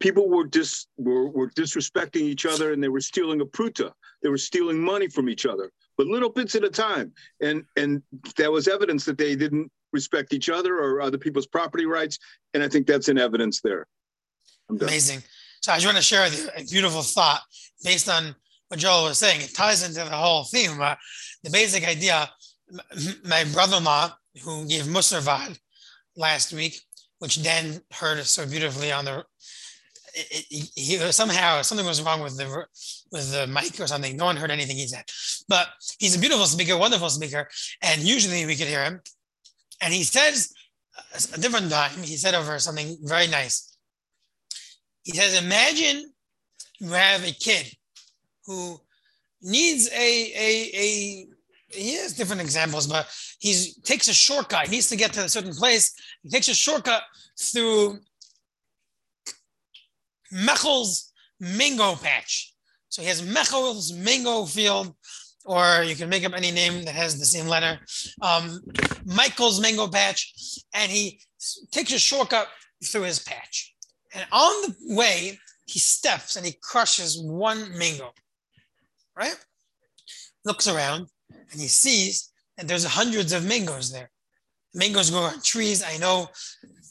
people 0.00 0.28
were 0.28 0.44
dis 0.44 0.86
were, 0.96 1.28
were 1.28 1.50
disrespecting 1.50 2.22
each 2.22 2.46
other 2.46 2.72
and 2.72 2.82
they 2.82 2.88
were 2.88 3.00
stealing 3.00 3.40
a 3.40 3.46
pruta. 3.46 3.92
They 4.22 4.28
were 4.28 4.38
stealing 4.38 4.82
money 4.82 5.08
from 5.08 5.28
each 5.28 5.46
other, 5.46 5.70
but 5.96 6.06
little 6.06 6.30
bits 6.30 6.54
at 6.54 6.64
a 6.64 6.70
time. 6.70 7.12
And 7.40 7.64
and 7.76 8.02
that 8.36 8.50
was 8.50 8.68
evidence 8.68 9.04
that 9.04 9.18
they 9.18 9.36
didn't 9.36 9.70
respect 9.92 10.32
each 10.32 10.48
other 10.50 10.78
or 10.78 11.00
other 11.00 11.18
people's 11.18 11.46
property 11.46 11.86
rights. 11.86 12.18
And 12.54 12.62
I 12.62 12.68
think 12.68 12.86
that's 12.86 13.08
an 13.08 13.18
evidence 13.18 13.60
there. 13.60 13.86
Amazing. 14.68 15.22
So 15.62 15.72
I 15.72 15.76
just 15.76 15.86
want 15.86 15.96
to 15.96 16.02
share 16.02 16.28
a 16.56 16.64
beautiful 16.64 17.02
thought 17.02 17.40
based 17.82 18.08
on 18.08 18.34
what 18.68 18.80
Joel 18.80 19.04
was 19.04 19.18
saying. 19.18 19.40
It 19.40 19.54
ties 19.54 19.82
into 19.86 20.00
the 20.08 20.16
whole 20.16 20.44
theme, 20.44 20.78
but 20.78 20.98
the 21.42 21.50
basic 21.50 21.86
idea. 21.86 22.30
My 23.24 23.44
brother-in-law 23.52 24.10
who 24.42 24.66
gave 24.66 24.84
Musarvad 24.84 25.56
last 26.16 26.52
week, 26.52 26.80
which 27.20 27.42
Dan 27.42 27.80
heard 27.92 28.24
so 28.24 28.44
beautifully 28.46 28.90
on 28.92 29.04
the. 29.04 29.24
It, 30.18 30.46
it, 30.50 30.70
he, 30.74 30.96
somehow 31.12 31.60
something 31.60 31.86
was 31.86 32.00
wrong 32.02 32.22
with 32.22 32.38
the 32.38 32.66
with 33.12 33.32
the 33.32 33.46
mic 33.46 33.78
or 33.78 33.86
something. 33.86 34.16
No 34.16 34.24
one 34.24 34.36
heard 34.36 34.50
anything 34.50 34.76
he 34.76 34.86
said, 34.86 35.04
but 35.46 35.68
he's 35.98 36.16
a 36.16 36.18
beautiful 36.18 36.46
speaker, 36.46 36.78
wonderful 36.78 37.10
speaker, 37.10 37.48
and 37.82 38.00
usually 38.00 38.46
we 38.46 38.56
could 38.56 38.66
hear 38.66 38.82
him. 38.82 39.00
And 39.82 39.92
he 39.92 40.04
says 40.04 40.54
a 41.34 41.38
different 41.38 41.70
time. 41.70 42.02
He 42.02 42.16
said 42.16 42.34
over 42.34 42.58
something 42.58 42.96
very 43.02 43.26
nice. 43.26 43.76
He 45.02 45.12
says, 45.12 45.40
"Imagine 45.42 46.12
you 46.80 46.88
have 46.90 47.22
a 47.22 47.32
kid 47.32 47.70
who 48.46 48.80
needs 49.42 49.90
a 49.92 50.32
a 50.48 50.70
a 50.74 51.26
he 51.68 51.96
has 51.96 52.14
different 52.14 52.40
examples, 52.40 52.86
but 52.86 53.06
he 53.38 53.72
takes 53.82 54.08
a 54.08 54.14
shortcut. 54.14 54.66
He 54.66 54.76
needs 54.76 54.88
to 54.88 54.96
get 54.96 55.12
to 55.14 55.24
a 55.24 55.28
certain 55.28 55.54
place. 55.54 55.94
He 56.22 56.30
takes 56.30 56.48
a 56.48 56.54
shortcut 56.54 57.02
through 57.38 58.00
Mechel's 60.30 61.12
mango 61.40 61.94
patch. 61.96 62.52
So 62.88 63.02
he 63.02 63.08
has 63.08 63.22
Mechel's 63.22 63.92
mango 63.92 64.44
field, 64.44 64.94
or 65.44 65.82
you 65.84 65.94
can 65.94 66.08
make 66.08 66.24
up 66.24 66.32
any 66.34 66.50
name 66.50 66.84
that 66.84 66.94
has 66.94 67.18
the 67.18 67.26
same 67.26 67.46
letter. 67.46 67.78
Um, 68.22 68.60
Michael's 69.04 69.60
mango 69.60 69.88
patch, 69.88 70.32
and 70.74 70.90
he 70.90 71.20
takes 71.70 71.92
a 71.92 71.98
shortcut 71.98 72.48
through 72.84 73.02
his 73.02 73.18
patch. 73.18 73.74
And 74.14 74.26
on 74.32 74.62
the 74.62 74.94
way, 74.94 75.38
he 75.66 75.78
steps 75.78 76.36
and 76.36 76.46
he 76.46 76.56
crushes 76.62 77.20
one 77.20 77.76
mango. 77.76 78.12
Right? 79.16 79.36
Looks 80.44 80.68
around 80.68 81.08
and 81.50 81.60
he 81.60 81.68
sees 81.68 82.30
that 82.56 82.68
there's 82.68 82.84
hundreds 82.84 83.32
of 83.32 83.44
mangoes 83.44 83.90
there. 83.92 84.10
Mangoes 84.74 85.10
grow 85.10 85.22
on 85.22 85.40
trees. 85.42 85.82
I 85.82 85.96
know. 85.98 86.28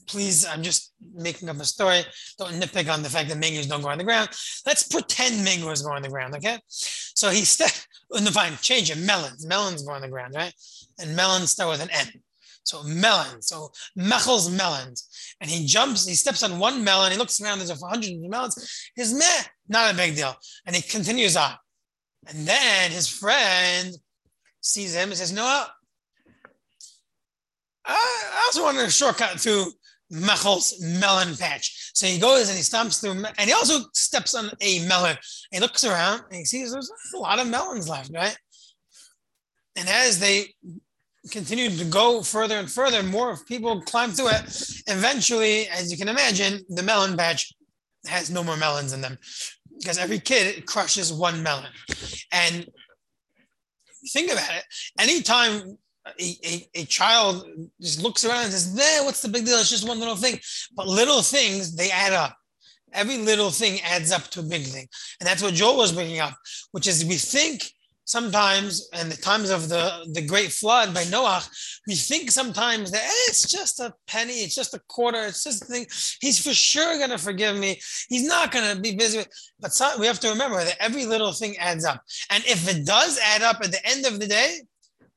Please, 0.07 0.45
I'm 0.45 0.61
just 0.61 0.93
making 1.13 1.49
up 1.49 1.59
a 1.59 1.65
story. 1.65 2.03
Don't 2.37 2.53
nitpick 2.53 2.91
on 2.91 3.01
the 3.01 3.09
fact 3.09 3.29
that 3.29 3.37
mangoes 3.37 3.67
don't 3.67 3.81
grow 3.81 3.91
on 3.91 3.97
the 3.97 4.03
ground. 4.03 4.29
Let's 4.65 4.87
pretend 4.87 5.43
mangoes 5.43 5.81
grow 5.81 5.95
on 5.95 6.01
the 6.01 6.09
ground, 6.09 6.35
okay? 6.35 6.59
So 6.67 7.29
he 7.29 7.43
in 8.15 8.23
the 8.23 8.31
vine, 8.31 8.53
change 8.61 8.91
it. 8.91 8.97
Melons, 8.97 9.45
melons 9.45 9.83
grow 9.83 9.95
on 9.95 10.01
the 10.01 10.07
ground, 10.07 10.35
right? 10.35 10.53
And 10.99 11.15
melons 11.15 11.51
start 11.51 11.71
with 11.71 11.81
an 11.81 11.89
M. 11.91 12.07
So 12.63 12.81
melons, 12.83 13.47
so 13.47 13.71
Mechel's 13.95 14.49
melons. 14.49 15.07
And 15.39 15.49
he 15.49 15.67
jumps, 15.67 16.07
he 16.07 16.15
steps 16.15 16.41
on 16.41 16.57
one 16.57 16.83
melon, 16.83 17.11
he 17.11 17.17
looks 17.17 17.39
around, 17.39 17.59
there's 17.59 17.69
a 17.69 17.85
hundred 17.85 18.11
melons. 18.19 18.91
He's 18.95 19.13
meh, 19.13 19.43
not 19.69 19.93
a 19.93 19.97
big 19.97 20.15
deal. 20.15 20.35
And 20.65 20.75
he 20.75 20.81
continues 20.81 21.37
on. 21.37 21.53
And 22.27 22.47
then 22.47 22.91
his 22.91 23.07
friend 23.07 23.93
sees 24.61 24.95
him 24.95 25.09
and 25.09 25.17
says, 25.17 25.31
No, 25.31 25.65
I 27.85 28.43
also 28.47 28.63
wanted 28.63 28.81
a 28.81 28.89
shortcut 28.89 29.37
to 29.39 29.71
Mechel's 30.09 30.79
melon 30.81 31.35
patch. 31.35 31.91
So 31.93 32.05
he 32.07 32.19
goes 32.19 32.49
and 32.49 32.57
he 32.57 32.63
stomps 32.63 33.01
through, 33.01 33.11
and 33.11 33.49
he 33.49 33.53
also 33.53 33.87
steps 33.93 34.35
on 34.35 34.51
a 34.61 34.85
melon. 34.87 35.17
He 35.51 35.59
looks 35.59 35.83
around 35.83 36.21
and 36.29 36.35
he 36.35 36.45
sees 36.45 36.71
there's 36.71 36.91
a 37.13 37.17
lot 37.17 37.39
of 37.39 37.47
melons 37.47 37.89
left, 37.89 38.11
right? 38.13 38.37
And 39.75 39.89
as 39.89 40.19
they 40.19 40.53
continue 41.31 41.69
to 41.69 41.85
go 41.85 42.21
further 42.21 42.57
and 42.57 42.71
further, 42.71 43.03
more 43.03 43.37
people 43.47 43.81
climb 43.81 44.11
through 44.11 44.29
it. 44.29 44.71
Eventually, 44.87 45.67
as 45.69 45.91
you 45.91 45.97
can 45.97 46.09
imagine, 46.09 46.61
the 46.69 46.83
melon 46.83 47.17
patch 47.17 47.53
has 48.07 48.29
no 48.29 48.43
more 48.43 48.57
melons 48.57 48.93
in 48.93 49.01
them 49.01 49.17
because 49.79 49.97
every 49.97 50.19
kid 50.19 50.65
crushes 50.65 51.11
one 51.11 51.41
melon. 51.41 51.71
And 52.31 52.67
think 54.13 54.31
about 54.31 54.55
it. 54.55 54.63
Anytime 54.99 55.77
a, 56.19 56.37
a, 56.45 56.69
a, 56.75 56.85
child 56.85 57.47
just 57.81 58.01
looks 58.01 58.25
around 58.25 58.43
and 58.43 58.51
says, 58.51 58.73
"There, 58.73 59.03
what's 59.03 59.21
the 59.21 59.29
big 59.29 59.45
deal? 59.45 59.57
It's 59.57 59.69
just 59.69 59.87
one 59.87 59.99
little 59.99 60.15
thing." 60.15 60.39
But 60.75 60.87
little 60.87 61.21
things 61.21 61.75
they 61.75 61.89
add 61.91 62.13
up. 62.13 62.37
Every 62.93 63.17
little 63.17 63.49
thing 63.49 63.81
adds 63.81 64.11
up 64.11 64.23
to 64.29 64.39
a 64.39 64.43
big 64.43 64.63
thing, 64.63 64.87
and 65.19 65.27
that's 65.27 65.41
what 65.41 65.53
Joel 65.53 65.77
was 65.77 65.91
bringing 65.91 66.19
up, 66.19 66.35
which 66.71 66.87
is 66.87 67.03
we 67.05 67.15
think 67.15 67.63
sometimes 68.05 68.87
in 68.99 69.09
the 69.09 69.17
times 69.17 69.49
of 69.49 69.67
the, 69.67 70.07
the 70.13 70.21
great 70.21 70.51
flood 70.51 70.93
by 70.93 71.03
Noah, 71.05 71.43
we 71.87 71.95
think 71.95 72.31
sometimes 72.31 72.91
that 72.91 73.03
eh, 73.03 73.27
it's 73.27 73.49
just 73.49 73.79
a 73.79 73.93
penny, 74.07 74.33
it's 74.33 74.55
just 74.55 74.73
a 74.73 74.81
quarter, 74.87 75.25
it's 75.25 75.43
just 75.43 75.63
a 75.63 75.65
thing. 75.65 75.85
He's 76.21 76.41
for 76.41 76.53
sure 76.53 76.97
going 76.97 77.09
to 77.09 77.17
forgive 77.17 77.57
me. 77.57 77.79
He's 78.07 78.27
not 78.27 78.51
going 78.51 78.73
to 78.73 78.81
be 78.81 78.95
busy. 78.95 79.23
But 79.59 79.73
some, 79.73 79.99
we 79.99 80.07
have 80.07 80.19
to 80.21 80.29
remember 80.29 80.63
that 80.63 80.77
every 80.79 81.05
little 81.05 81.33
thing 81.33 81.57
adds 81.57 81.83
up. 81.83 82.01
And 82.29 82.43
if 82.45 82.69
it 82.69 82.85
does 82.85 83.19
add 83.21 83.41
up 83.41 83.57
at 83.63 83.71
the 83.71 83.85
end 83.85 84.05
of 84.05 84.19
the 84.19 84.27
day, 84.27 84.59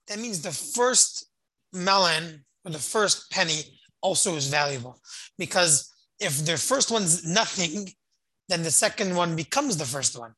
that 0.08 0.18
means 0.18 0.40
the 0.40 0.52
first 0.52 1.26
melon 1.72 2.44
or 2.64 2.70
the 2.70 2.78
first 2.78 3.30
penny 3.30 3.62
also 4.00 4.36
is 4.36 4.48
valuable. 4.48 5.00
Because 5.38 5.92
if 6.20 6.44
the 6.44 6.56
first 6.56 6.90
one's 6.90 7.26
nothing, 7.26 7.88
then 8.48 8.62
the 8.62 8.70
second 8.70 9.14
one 9.14 9.36
becomes 9.36 9.76
the 9.76 9.84
first 9.84 10.18
one 10.18 10.32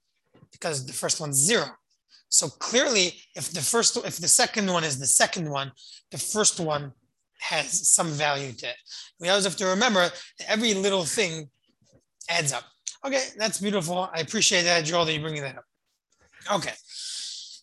because 0.53 0.87
the 0.87 0.93
first 0.93 1.21
one's 1.21 1.37
zero. 1.37 1.67
So 2.29 2.49
clearly, 2.49 3.15
if 3.35 3.51
the 3.51 3.61
first, 3.61 3.97
if 3.99 4.19
the 4.19 4.29
second 4.29 4.71
one 4.71 4.85
is 4.85 4.99
the 4.99 5.07
second 5.07 5.51
one, 5.51 5.73
the 6.11 6.19
first 6.19 6.61
one 6.61 6.93
has 7.41 7.89
some 7.89 8.09
value 8.09 8.53
to 8.53 8.69
it. 8.69 8.77
We 9.19 9.29
always 9.29 9.45
have 9.45 9.57
to 9.57 9.67
remember 9.67 10.01
that 10.39 10.51
every 10.51 10.75
little 10.75 11.05
thing 11.05 11.49
adds 12.29 12.53
up. 12.53 12.65
Okay, 13.05 13.25
that's 13.37 13.59
beautiful. 13.59 14.11
I 14.15 14.21
appreciate 14.21 14.63
that, 14.63 14.85
Joel, 14.85 15.07
that 15.07 15.15
you 15.15 15.21
bringing 15.21 15.43
that 15.43 15.57
up. 15.57 15.65
Okay, 16.53 16.73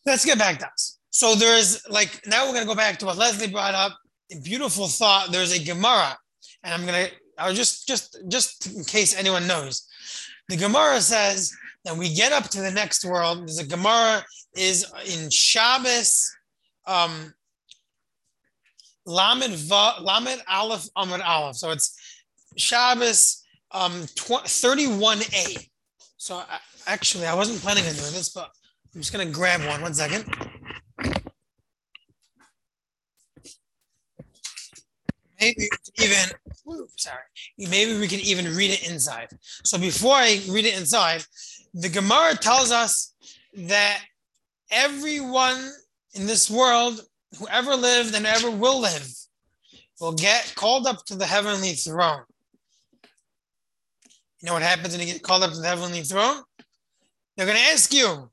let's 0.06 0.26
get 0.26 0.38
back 0.38 0.60
to 0.60 0.68
us. 0.68 0.97
So 1.18 1.34
there's 1.34 1.84
like 1.90 2.22
now 2.28 2.46
we're 2.46 2.54
gonna 2.54 2.68
go 2.68 2.76
back 2.76 3.00
to 3.00 3.08
what 3.08 3.18
Leslie 3.18 3.48
brought 3.48 3.74
up. 3.74 3.98
Beautiful 4.44 4.86
thought. 4.88 5.32
There's 5.32 5.52
a 5.52 5.66
Gemara, 5.66 6.16
and 6.64 6.72
I'm 6.72 6.86
gonna 6.86 7.08
I'll 7.40 7.56
just 7.56 7.88
just 7.88 8.20
just 8.28 8.68
in 8.68 8.84
case 8.84 9.18
anyone 9.18 9.48
knows. 9.48 9.88
The 10.48 10.58
Gemara 10.58 11.02
says 11.02 11.52
that 11.86 11.98
we 11.98 12.14
get 12.14 12.34
up 12.34 12.44
to 12.50 12.62
the 12.62 12.70
next 12.70 13.04
world. 13.04 13.40
There's 13.40 13.58
a 13.58 13.66
Gemara 13.66 14.24
is 14.56 14.86
in 15.08 15.32
Shabbos, 15.32 16.32
um, 16.86 17.34
Lamed 19.08 19.56
Va, 19.56 19.96
Lamed 20.00 20.44
Aleph 20.48 20.88
Amud 20.96 21.26
Aleph. 21.26 21.56
So 21.56 21.72
it's 21.72 21.98
Shabbos 22.58 23.44
um, 23.72 24.04
31a. 24.04 25.68
So 26.18 26.36
I, 26.36 26.60
actually, 26.86 27.26
I 27.26 27.34
wasn't 27.34 27.60
planning 27.62 27.88
on 27.88 27.94
doing 27.94 28.14
this, 28.14 28.30
but 28.30 28.52
I'm 28.94 29.02
just 29.02 29.12
gonna 29.12 29.26
grab 29.26 29.66
one. 29.66 29.82
One 29.82 29.96
second. 29.96 30.47
Maybe 35.40 35.68
even 36.02 36.18
sorry. 36.96 37.18
Maybe 37.58 38.00
we 38.00 38.08
can 38.08 38.20
even 38.20 38.56
read 38.56 38.72
it 38.72 38.90
inside. 38.90 39.30
So 39.64 39.78
before 39.78 40.16
I 40.16 40.42
read 40.50 40.66
it 40.66 40.78
inside, 40.78 41.24
the 41.74 41.90
Gemara 41.90 42.36
tells 42.36 42.72
us 42.72 43.14
that 43.54 44.02
everyone 44.72 45.72
in 46.14 46.26
this 46.26 46.50
world, 46.50 47.02
who 47.38 47.48
ever 47.50 47.76
lived 47.76 48.16
and 48.16 48.26
ever 48.26 48.50
will 48.50 48.80
live, 48.80 49.08
will 50.00 50.14
get 50.14 50.54
called 50.56 50.88
up 50.88 51.06
to 51.06 51.16
the 51.16 51.26
heavenly 51.26 51.74
throne. 51.74 52.24
You 54.42 54.48
know 54.48 54.54
what 54.54 54.62
happens 54.62 54.96
when 54.96 55.06
you 55.06 55.14
get 55.14 55.24
called 55.24 55.44
up 55.44 55.52
to 55.52 55.60
the 55.60 55.68
heavenly 55.68 56.02
throne? 56.02 56.42
They're 57.36 57.46
going 57.46 57.58
to 57.58 57.72
ask 57.72 57.94
you 57.94 58.30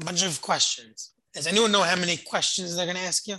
a 0.00 0.04
bunch 0.04 0.24
of 0.24 0.40
questions. 0.40 1.12
Does 1.32 1.46
anyone 1.46 1.72
know 1.72 1.82
how 1.82 1.96
many 1.96 2.16
questions 2.16 2.76
they're 2.76 2.86
going 2.86 2.96
to 2.96 3.02
ask 3.02 3.26
you? 3.26 3.36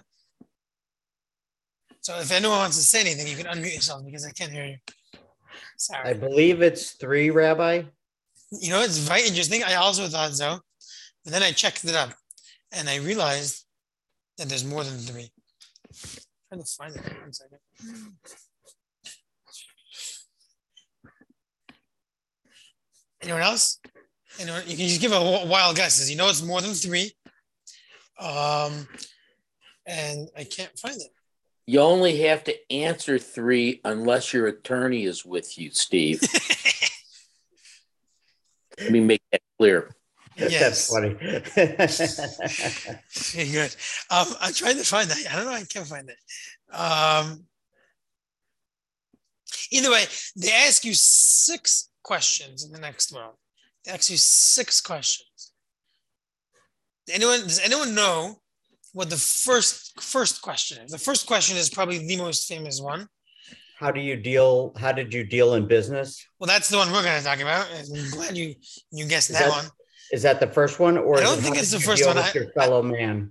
So 2.07 2.17
if 2.19 2.31
anyone 2.31 2.59
wants 2.59 2.77
to 2.77 2.83
say 2.83 3.01
anything, 3.01 3.27
you 3.27 3.35
can 3.35 3.47
unmute 3.47 3.75
yourself 3.75 4.05
because 4.05 4.25
I 4.25 4.31
can't 4.31 4.49
hear 4.49 4.65
you. 4.65 4.77
Sorry. 5.75 6.11
I 6.11 6.13
believe 6.13 6.61
it's 6.61 6.91
three, 6.91 7.31
Rabbi. 7.31 7.83
You 8.49 8.69
know, 8.69 8.79
it's 8.79 8.99
very 8.99 9.27
interesting. 9.27 9.61
I 9.61 9.73
also 9.73 10.07
thought 10.07 10.33
so. 10.33 10.59
But 11.25 11.33
then 11.33 11.43
I 11.43 11.51
checked 11.51 11.83
it 11.83 11.95
up 11.95 12.13
and 12.71 12.87
I 12.87 12.99
realized 12.99 13.65
that 14.37 14.47
there's 14.47 14.63
more 14.63 14.85
than 14.85 14.97
three. 14.99 15.29
I'm 16.49 16.61
trying 16.63 16.63
to 16.63 16.71
find 16.77 16.95
it. 16.95 17.21
One 17.21 17.33
second. 17.33 17.59
Anyone 23.21 23.41
else? 23.41 23.81
Anyone? 24.39 24.61
You 24.65 24.77
can 24.77 24.87
just 24.87 25.01
give 25.01 25.11
a 25.11 25.45
wild 25.45 25.75
guesses. 25.75 26.09
You 26.09 26.15
know 26.15 26.29
it's 26.29 26.41
more 26.41 26.61
than 26.61 26.73
three. 26.73 27.11
Um, 28.17 28.87
and 29.85 30.29
I 30.37 30.45
can't 30.45 30.71
find 30.79 30.95
it. 30.95 31.11
You 31.69 31.81
only 31.81 32.21
have 32.21 32.45
to 32.45 32.55
answer 32.71 33.19
three 33.19 33.81
unless 33.83 34.31
your 34.31 34.47
attorney 34.47 35.03
is 35.03 35.25
with 35.25 35.59
you, 35.59 35.69
Steve. 35.71 36.21
Let 38.79 38.89
me 38.89 39.01
make 39.01 39.21
that 39.33 39.41
clear. 39.59 39.93
Yes. 40.37 40.87
That's 40.87 40.93
funny. 40.93 41.15
Good. 43.51 43.75
Um, 44.09 44.27
I'm 44.39 44.53
trying 44.53 44.77
to 44.77 44.85
find 44.85 45.09
that. 45.09 45.17
I 45.29 45.35
don't 45.35 45.43
know. 45.45 45.51
I 45.51 45.65
can't 45.65 45.87
find 45.87 46.09
it. 46.09 46.15
Um, 46.73 47.43
either 49.69 49.91
way, 49.91 50.05
they 50.37 50.51
ask 50.51 50.85
you 50.85 50.93
six 50.93 51.89
questions 52.01 52.63
in 52.63 52.71
the 52.71 52.79
next 52.79 53.11
round. 53.11 53.35
They 53.83 53.91
ask 53.91 54.09
you 54.09 54.17
six 54.17 54.79
questions. 54.79 55.51
Anyone? 57.09 57.41
Does 57.41 57.59
anyone 57.59 57.93
know 57.93 58.39
what 58.97 59.11
the 59.11 59.17
first 59.17 60.01
first 60.01 60.41
question 60.41 60.83
is? 60.83 60.91
The 60.91 60.97
first 60.97 61.27
question 61.27 61.55
is 61.55 61.69
probably 61.69 61.99
the 61.99 62.17
most 62.17 62.47
famous 62.47 62.81
one. 62.81 63.07
How 63.77 63.91
do 63.91 64.01
you 64.01 64.15
deal? 64.17 64.73
How 64.75 64.91
did 64.91 65.13
you 65.13 65.23
deal 65.23 65.53
in 65.53 65.67
business? 65.67 66.25
Well, 66.39 66.47
that's 66.47 66.69
the 66.69 66.77
one 66.77 66.91
we're 66.91 67.03
going 67.03 67.19
to 67.19 67.23
talk 67.23 67.39
about. 67.39 67.67
I'm 67.71 68.09
glad 68.09 68.35
you 68.35 68.55
you 68.91 69.05
guessed 69.05 69.29
that, 69.29 69.43
that, 69.43 69.49
one. 69.49 69.65
Is 70.11 70.23
that 70.23 70.39
the 70.39 70.47
first 70.47 70.79
one, 70.79 70.97
or 70.97 71.17
I 71.19 71.21
don't 71.21 71.37
think 71.37 71.57
it's 71.57 71.71
the 71.71 71.79
first 71.79 72.03
one. 72.07 72.15
With 72.15 72.33
your 72.33 72.49
fellow 72.53 72.81
man. 72.81 73.29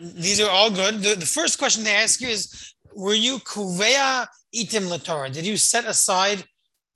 These 0.00 0.40
are 0.40 0.50
all 0.50 0.70
good. 0.70 1.02
The, 1.02 1.14
the 1.14 1.32
first 1.38 1.58
question 1.58 1.84
they 1.84 1.94
ask 1.94 2.22
you 2.22 2.28
is: 2.28 2.74
Were 2.96 3.20
you 3.26 3.36
kavata 3.40 4.28
itim 4.54 4.88
latorah? 4.88 5.30
Did 5.30 5.44
you 5.44 5.58
set 5.58 5.84
aside 5.84 6.42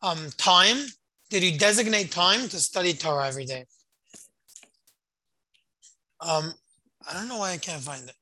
um, 0.01 0.31
time? 0.39 0.79
Did 1.29 1.43
you 1.43 1.59
designate 1.59 2.11
time 2.11 2.49
to 2.49 2.59
study 2.59 2.95
Torah 2.95 3.29
every 3.29 3.45
day? 3.45 3.67
Um, 6.23 6.55
I 7.09 7.13
don't 7.13 7.29
know 7.29 7.39
why 7.39 7.53
I 7.53 7.59
can't 7.59 7.83
find 7.83 8.09
it. 8.09 8.15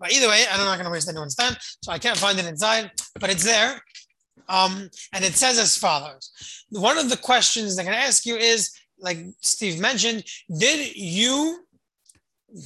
But 0.00 0.12
either 0.12 0.28
way, 0.28 0.44
I'm 0.50 0.64
not 0.64 0.76
going 0.76 0.84
to 0.84 0.92
waste 0.92 1.08
anyone's 1.08 1.34
time, 1.34 1.56
so 1.82 1.90
I 1.90 1.98
can't 1.98 2.16
find 2.16 2.38
it 2.38 2.46
inside, 2.46 2.92
but 3.18 3.30
it's 3.30 3.44
there. 3.44 3.80
Um, 4.48 4.88
and 5.12 5.24
it 5.24 5.34
says 5.34 5.58
as 5.58 5.76
follows 5.76 6.30
One 6.70 6.96
of 6.96 7.10
the 7.10 7.16
questions 7.16 7.76
they're 7.76 7.84
going 7.84 7.96
to 7.96 8.02
ask 8.02 8.24
you 8.24 8.36
is, 8.36 8.70
like 8.98 9.18
Steve 9.40 9.80
mentioned, 9.80 10.24
did 10.58 10.96
you 10.96 11.64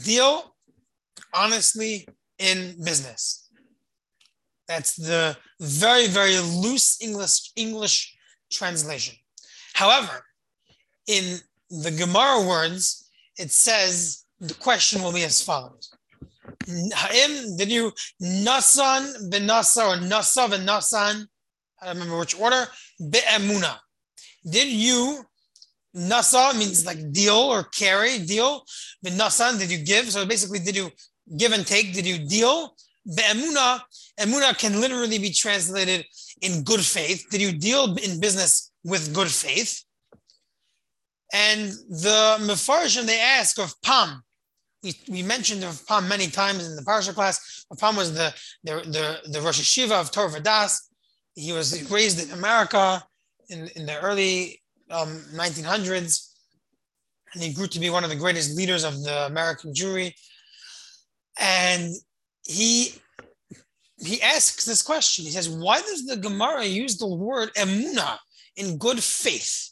deal 0.04 0.54
honestly 1.34 2.06
in 2.38 2.76
business? 2.84 3.48
That's 4.68 4.94
the 4.94 5.36
very, 5.60 6.06
very 6.06 6.38
loose 6.38 7.02
English, 7.02 7.50
English 7.56 8.16
translation. 8.50 9.16
However, 9.74 10.24
in 11.06 11.38
the 11.82 11.90
Gemara 11.90 12.46
words, 12.46 13.08
it 13.38 13.50
says 13.50 14.24
the 14.40 14.54
question 14.54 15.02
will 15.02 15.12
be 15.12 15.24
as 15.24 15.42
follows. 15.42 15.90
Ha'im, 16.68 17.56
did 17.56 17.70
you 17.70 17.92
nasan 18.20 19.30
ben 19.30 19.46
nasa 19.48 19.82
or 19.88 20.00
nasa 20.00 20.50
ben 20.50 20.66
nasan 20.66 21.26
I 21.80 21.86
don't 21.86 21.96
remember 21.96 22.18
which 22.20 22.38
order. 22.38 22.66
Be'emuna. 23.10 23.76
Did 24.48 24.68
you 24.68 25.24
nasa 25.96 26.56
means 26.56 26.86
like 26.86 27.12
deal 27.12 27.34
or 27.34 27.64
carry 27.64 28.18
deal. 28.18 28.64
Ben 29.02 29.18
Nasan 29.18 29.58
did 29.58 29.70
you 29.70 29.84
give? 29.84 30.10
So 30.10 30.24
basically, 30.24 30.60
did 30.60 30.76
you 30.76 30.90
give 31.36 31.52
and 31.52 31.66
take? 31.66 31.92
Did 31.92 32.06
you 32.06 32.26
deal? 32.26 32.76
Be'emuna. 33.04 33.80
Emuna 34.18 34.56
can 34.56 34.80
literally 34.80 35.18
be 35.18 35.30
translated 35.30 36.06
in 36.40 36.62
good 36.62 36.80
faith. 36.80 37.26
Did 37.30 37.40
you 37.40 37.52
deal 37.52 37.96
in 37.96 38.20
business 38.20 38.70
with 38.84 39.14
good 39.14 39.30
faith? 39.30 39.82
And 41.32 41.70
the 41.88 42.36
Mefarshim 42.40 43.06
they 43.06 43.20
ask 43.20 43.58
Rav 43.58 43.74
Pam. 43.82 44.22
We, 44.82 44.94
we 45.08 45.22
mentioned 45.22 45.62
Rav 45.62 45.86
Pam 45.86 46.08
many 46.08 46.26
times 46.26 46.66
in 46.66 46.76
the 46.76 46.82
Parsha 46.82 47.14
class. 47.14 47.64
Pam 47.78 47.96
was 47.96 48.14
the, 48.14 48.34
the, 48.64 48.74
the, 48.82 49.30
the 49.30 49.40
Rosh 49.40 49.60
HaYeshiva 49.60 49.92
of 49.92 50.10
Torah 50.10 50.30
Vodaath 50.30 50.78
he 51.34 51.52
was 51.52 51.90
raised 51.90 52.22
in 52.22 52.30
America 52.38 53.02
in, 53.48 53.68
in 53.76 53.86
the 53.86 54.00
early 54.00 54.60
um, 54.90 55.22
1900s, 55.34 56.28
and 57.34 57.42
he 57.42 57.52
grew 57.52 57.66
to 57.66 57.80
be 57.80 57.90
one 57.90 58.04
of 58.04 58.10
the 58.10 58.16
greatest 58.16 58.56
leaders 58.56 58.84
of 58.84 59.02
the 59.02 59.26
American 59.26 59.72
Jewry. 59.72 60.12
And 61.38 61.92
he 62.46 62.94
he 64.04 64.20
asks 64.20 64.64
this 64.64 64.82
question. 64.82 65.24
He 65.24 65.30
says, 65.30 65.48
"Why 65.48 65.80
does 65.80 66.04
the 66.04 66.16
Gemara 66.16 66.64
use 66.64 66.98
the 66.98 67.06
word 67.06 67.50
emuna 67.54 68.18
in 68.56 68.76
good 68.76 69.02
faith?" 69.02 69.71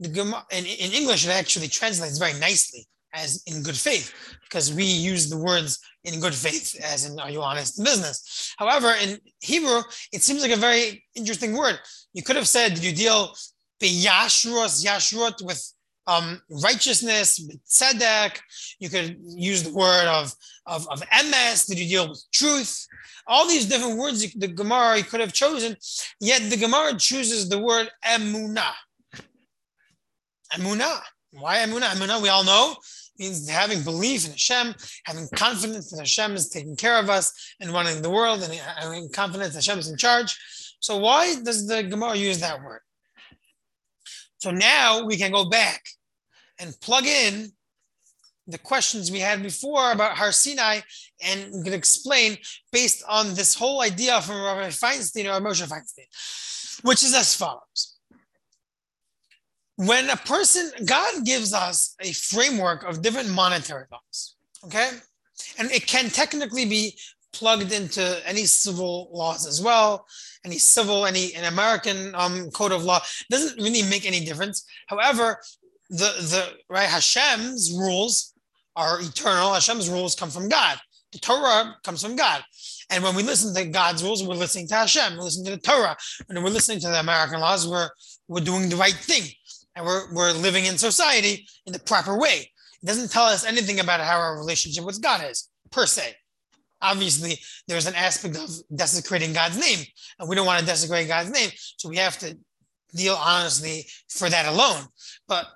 The 0.00 0.44
in, 0.52 0.64
in 0.64 0.92
English, 0.92 1.26
it 1.26 1.30
actually 1.30 1.68
translates 1.68 2.18
very 2.18 2.38
nicely 2.38 2.86
as 3.12 3.42
in 3.46 3.62
good 3.62 3.76
faith 3.76 4.12
because 4.44 4.72
we 4.72 4.84
use 4.84 5.28
the 5.28 5.38
words 5.38 5.78
in 6.04 6.20
good 6.20 6.34
faith 6.34 6.76
as 6.82 7.04
in 7.06 7.18
are 7.18 7.30
you 7.30 7.42
honest 7.42 7.78
in 7.78 7.84
business? 7.84 8.54
However 8.58 8.94
in 9.02 9.18
hebrew 9.40 9.82
it 10.12 10.22
seems 10.22 10.42
like 10.42 10.52
a 10.52 10.56
very 10.56 11.04
interesting 11.14 11.56
word. 11.56 11.78
You 12.12 12.22
could 12.22 12.36
have 12.36 12.48
said 12.48 12.74
did 12.74 12.84
you 12.84 12.92
deal 12.92 13.34
yashrut 13.80 14.84
yashrut 14.84 15.44
with 15.44 15.62
um, 16.06 16.40
righteousness 16.62 17.40
tzedek? 17.68 18.38
You 18.78 18.88
could 18.88 19.16
use 19.20 19.62
the 19.62 19.72
word 19.72 20.06
of, 20.06 20.34
of, 20.66 20.86
of 20.88 21.00
emes 21.08 21.66
did 21.66 21.78
you 21.78 21.88
deal 21.88 22.08
with 22.10 22.22
truth? 22.32 22.86
All 23.26 23.46
these 23.46 23.66
different 23.66 23.98
words 23.98 24.20
the 24.34 24.48
gemara 24.48 25.02
could 25.02 25.20
have 25.20 25.32
chosen 25.32 25.76
yet 26.20 26.42
the 26.50 26.56
gemara 26.56 26.96
chooses 26.98 27.48
the 27.48 27.58
word 27.58 27.88
emunah 28.04 28.74
emunah 30.54 31.00
why 31.32 31.58
emunah? 31.58 31.90
Emunah, 31.92 32.22
we 32.22 32.28
all 32.28 32.44
know, 32.44 32.76
means 33.18 33.48
having 33.48 33.82
belief 33.82 34.24
in 34.24 34.32
Hashem, 34.32 34.74
having 35.04 35.28
confidence 35.34 35.90
that 35.90 36.00
Hashem 36.00 36.34
is 36.34 36.48
taking 36.48 36.76
care 36.76 36.98
of 36.98 37.10
us 37.10 37.54
and 37.60 37.70
running 37.70 38.00
the 38.00 38.10
world, 38.10 38.42
and 38.42 38.52
having 38.54 39.10
confidence 39.10 39.54
that 39.54 39.64
Hashem 39.64 39.78
is 39.78 39.90
in 39.90 39.98
charge. 39.98 40.36
So 40.80 40.96
why 40.96 41.34
does 41.42 41.66
the 41.66 41.82
Gemara 41.82 42.16
use 42.16 42.40
that 42.40 42.62
word? 42.62 42.80
So 44.38 44.50
now 44.50 45.04
we 45.04 45.16
can 45.16 45.32
go 45.32 45.48
back 45.48 45.84
and 46.58 46.74
plug 46.80 47.04
in 47.04 47.50
the 48.46 48.58
questions 48.58 49.10
we 49.10 49.18
had 49.18 49.42
before 49.42 49.92
about 49.92 50.16
Har 50.16 50.32
Sinai, 50.32 50.80
and 51.22 51.52
we 51.52 51.64
can 51.64 51.74
explain 51.74 52.38
based 52.72 53.04
on 53.06 53.34
this 53.34 53.54
whole 53.54 53.82
idea 53.82 54.22
from 54.22 54.42
Rabbi 54.42 54.68
Feinstein 54.68 55.26
or 55.26 55.44
Moshe 55.44 55.68
Feinstein, 55.68 56.82
which 56.82 57.02
is 57.02 57.14
as 57.14 57.34
follows. 57.34 57.97
When 59.78 60.10
a 60.10 60.16
person, 60.16 60.72
God 60.84 61.24
gives 61.24 61.54
us 61.54 61.94
a 62.00 62.12
framework 62.12 62.82
of 62.82 63.00
different 63.00 63.30
monetary 63.30 63.84
laws, 63.92 64.34
okay? 64.64 64.90
And 65.56 65.70
it 65.70 65.86
can 65.86 66.10
technically 66.10 66.64
be 66.64 66.98
plugged 67.32 67.70
into 67.70 68.20
any 68.26 68.44
civil 68.44 69.08
laws 69.12 69.46
as 69.46 69.62
well, 69.62 70.04
any 70.44 70.58
civil, 70.58 71.06
any 71.06 71.32
an 71.34 71.44
American 71.44 72.12
um, 72.16 72.50
code 72.50 72.72
of 72.72 72.82
law. 72.82 72.96
It 72.96 73.30
doesn't 73.30 73.62
really 73.62 73.82
make 73.82 74.04
any 74.04 74.24
difference. 74.24 74.66
However, 74.88 75.38
the 75.90 75.96
the 75.96 76.54
right 76.68 76.88
Hashem's 76.88 77.72
rules 77.72 78.34
are 78.74 79.00
eternal. 79.00 79.54
Hashem's 79.54 79.88
rules 79.88 80.16
come 80.16 80.30
from 80.30 80.48
God. 80.48 80.78
The 81.12 81.20
Torah 81.20 81.76
comes 81.84 82.02
from 82.02 82.16
God. 82.16 82.42
And 82.90 83.04
when 83.04 83.14
we 83.14 83.22
listen 83.22 83.54
to 83.54 83.64
God's 83.64 84.02
rules, 84.02 84.26
we're 84.26 84.34
listening 84.34 84.66
to 84.68 84.74
Hashem, 84.74 85.16
we're 85.16 85.24
listening 85.24 85.46
to 85.46 85.52
the 85.52 85.58
Torah. 85.58 85.96
And 86.28 86.42
we're 86.42 86.50
listening 86.50 86.80
to 86.80 86.88
the 86.88 86.98
American 86.98 87.38
laws, 87.38 87.68
we're 87.68 87.90
we're 88.26 88.40
doing 88.40 88.68
the 88.68 88.76
right 88.76 88.94
thing. 88.94 89.30
And 89.78 89.86
we're 89.86 90.12
we're 90.12 90.32
living 90.32 90.64
in 90.64 90.76
society 90.76 91.46
in 91.64 91.72
the 91.72 91.78
proper 91.78 92.18
way. 92.18 92.50
It 92.82 92.86
doesn't 92.86 93.12
tell 93.12 93.26
us 93.26 93.46
anything 93.46 93.78
about 93.78 94.00
how 94.00 94.18
our 94.18 94.36
relationship 94.36 94.84
with 94.84 95.00
God 95.00 95.22
is, 95.24 95.48
per 95.70 95.86
se. 95.86 96.16
Obviously, 96.82 97.38
there's 97.68 97.86
an 97.86 97.94
aspect 97.94 98.36
of 98.36 98.50
desecrating 98.74 99.32
God's 99.32 99.56
name, 99.56 99.78
and 100.18 100.28
we 100.28 100.34
don't 100.34 100.46
want 100.46 100.58
to 100.58 100.66
desecrate 100.66 101.06
God's 101.06 101.30
name. 101.30 101.50
So 101.76 101.88
we 101.88 101.96
have 101.96 102.18
to 102.18 102.36
deal 102.92 103.14
honestly 103.14 103.86
for 104.08 104.28
that 104.28 104.46
alone. 104.46 104.82
But 105.28 105.46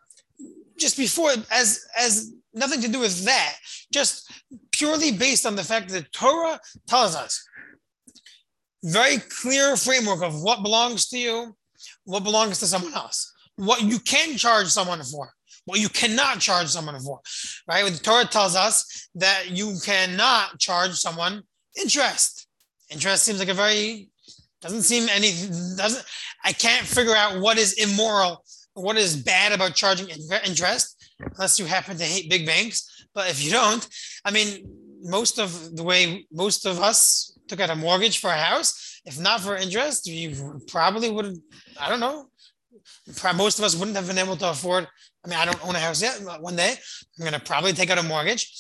just 0.79 0.97
before, 0.97 1.33
as 1.51 1.85
as 1.99 2.33
nothing 2.55 2.81
to 2.83 2.89
do 2.89 3.01
with 3.01 3.25
that, 3.25 3.57
just 3.93 4.31
purely 4.71 5.11
based 5.11 5.47
on 5.47 5.57
the 5.57 5.65
fact 5.65 5.89
that 5.89 6.13
Torah 6.13 6.61
tells 6.87 7.17
us 7.17 7.45
very 8.85 9.19
clear 9.19 9.77
framework 9.77 10.23
of 10.23 10.41
what 10.43 10.63
belongs 10.63 11.09
to 11.09 11.19
you, 11.19 11.57
what 12.05 12.23
belongs 12.23 12.61
to 12.61 12.67
someone 12.67 12.95
else, 12.95 13.32
what 13.57 13.83
you 13.83 13.99
can 13.99 14.37
charge 14.37 14.69
someone 14.69 15.03
for, 15.03 15.31
what 15.65 15.81
you 15.81 15.89
cannot 15.89 16.41
charge 16.41 16.69
someone 16.69 16.99
for, 17.01 17.21
right? 17.69 17.91
The 17.91 17.99
Torah 17.99 18.25
tells 18.25 18.57
us 18.57 19.09
that 19.15 19.51
you 19.51 19.77
cannot 19.85 20.59
charge 20.59 20.93
someone 20.93 21.43
interest. 21.81 22.47
Interest 22.91 23.23
seems 23.23 23.39
like 23.39 23.49
a 23.49 23.55
very 23.55 24.09
doesn't 24.61 24.83
seem 24.83 25.09
any 25.09 25.33
doesn't 25.77 26.05
I 26.45 26.53
can't 26.53 26.87
figure 26.87 27.17
out 27.17 27.41
what 27.41 27.59
is 27.59 27.75
immoral, 27.75 28.45
what 28.75 28.97
is 28.97 29.17
bad 29.17 29.53
about 29.53 29.75
charging 29.75 30.09
interest, 30.09 31.11
unless 31.21 31.59
you 31.59 31.65
happen 31.65 31.97
to 31.99 32.05
hate 32.05 32.31
big 32.31 32.47
banks. 32.47 33.07
But 33.15 33.29
if 33.29 33.43
you 33.45 33.51
don't, 33.51 33.87
I 34.25 34.31
mean, 34.31 34.65
most 35.03 35.39
of 35.39 35.77
the 35.77 35.83
way 35.83 36.27
most 36.33 36.65
of 36.67 36.81
us 36.81 37.37
took 37.49 37.61
out 37.61 37.71
a 37.71 37.77
mortgage 37.77 38.19
for 38.19 38.31
a 38.31 38.37
house, 38.37 39.01
if 39.05 39.19
not 39.19 39.41
for 39.41 39.57
interest, 39.57 40.07
you 40.07 40.61
probably 40.69 41.11
would. 41.11 41.37
I 41.79 41.89
don't 41.89 42.01
know. 42.01 42.29
Most 43.35 43.59
of 43.59 43.65
us 43.65 43.77
wouldn't 43.77 43.97
have 43.97 44.07
been 44.07 44.19
able 44.19 44.37
to 44.37 44.51
afford. 44.51 44.87
I 45.25 45.29
mean, 45.29 45.39
I 45.39 45.45
don't 45.45 45.67
own 45.67 45.77
a 45.77 45.79
house 45.79 46.03
yet. 46.03 46.21
But 46.25 46.43
one 46.43 46.57
day, 46.57 46.75
I'm 47.19 47.25
going 47.25 47.33
to 47.33 47.41
probably 47.41 47.73
take 47.73 47.91
out 47.91 47.99
a 47.99 48.03
mortgage, 48.03 48.51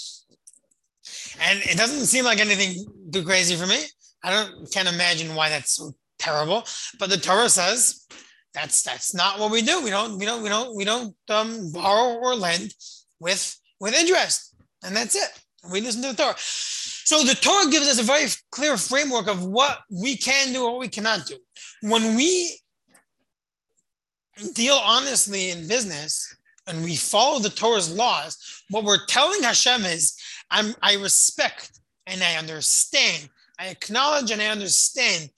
and 1.40 1.58
it 1.62 1.76
doesn't 1.76 2.06
seem 2.06 2.24
like 2.24 2.40
anything 2.40 2.84
too 3.12 3.24
crazy 3.24 3.56
for 3.56 3.66
me. 3.66 3.78
I 4.22 4.30
don't 4.30 4.72
can't 4.72 4.88
imagine 4.88 5.34
why 5.34 5.48
that's 5.48 5.72
so 5.72 5.92
terrible. 6.18 6.64
But 6.98 7.10
the 7.10 7.16
Torah 7.16 7.48
says 7.48 8.06
that's 8.54 8.82
that's 8.82 9.14
not 9.14 9.38
what 9.38 9.50
we 9.50 9.62
do. 9.62 9.82
We 9.82 9.90
don't 9.90 10.18
we 10.18 10.24
don't 10.24 10.42
we 10.42 10.48
don't 10.48 10.76
we 10.76 10.84
don't 10.84 11.14
um, 11.28 11.72
borrow 11.72 12.18
or 12.18 12.34
lend 12.34 12.72
with 13.18 13.58
with 13.80 13.94
interest, 13.94 14.54
and 14.84 14.94
that's 14.94 15.16
it. 15.16 15.30
We 15.70 15.80
listen 15.80 16.02
to 16.02 16.08
the 16.08 16.14
Torah. 16.14 16.34
So 16.38 17.22
the 17.24 17.34
Torah 17.34 17.70
gives 17.70 17.88
us 17.88 18.00
a 18.00 18.04
very 18.04 18.26
clear 18.50 18.76
framework 18.76 19.28
of 19.28 19.44
what 19.44 19.80
we 19.90 20.16
can 20.16 20.52
do 20.52 20.64
or 20.64 20.72
what 20.72 20.80
we 20.80 20.88
cannot 20.88 21.26
do. 21.26 21.36
When 21.82 22.14
we 22.14 22.58
deal 24.54 24.80
honestly 24.82 25.50
in 25.50 25.68
business 25.68 26.36
and 26.66 26.84
we 26.84 26.96
follow 26.96 27.38
the 27.38 27.50
Torah's 27.50 27.92
laws, 27.92 28.62
what 28.70 28.84
we're 28.84 29.06
telling 29.06 29.42
Hashem 29.42 29.84
is, 29.84 30.16
I'm, 30.50 30.74
I 30.82 30.94
respect 30.94 31.80
and 32.06 32.22
I 32.22 32.36
understand, 32.36 33.28
I 33.58 33.68
acknowledge 33.68 34.30
and 34.30 34.40
I 34.40 34.46
understand 34.46 35.30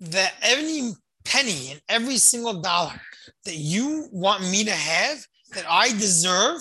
that 0.00 0.34
every 0.42 0.92
penny 1.24 1.72
and 1.72 1.80
every 1.88 2.16
single 2.16 2.60
dollar 2.60 3.00
that 3.44 3.56
you 3.56 4.08
want 4.10 4.42
me 4.42 4.64
to 4.64 4.72
have, 4.72 5.24
that 5.54 5.64
I 5.68 5.88
deserve, 5.90 6.60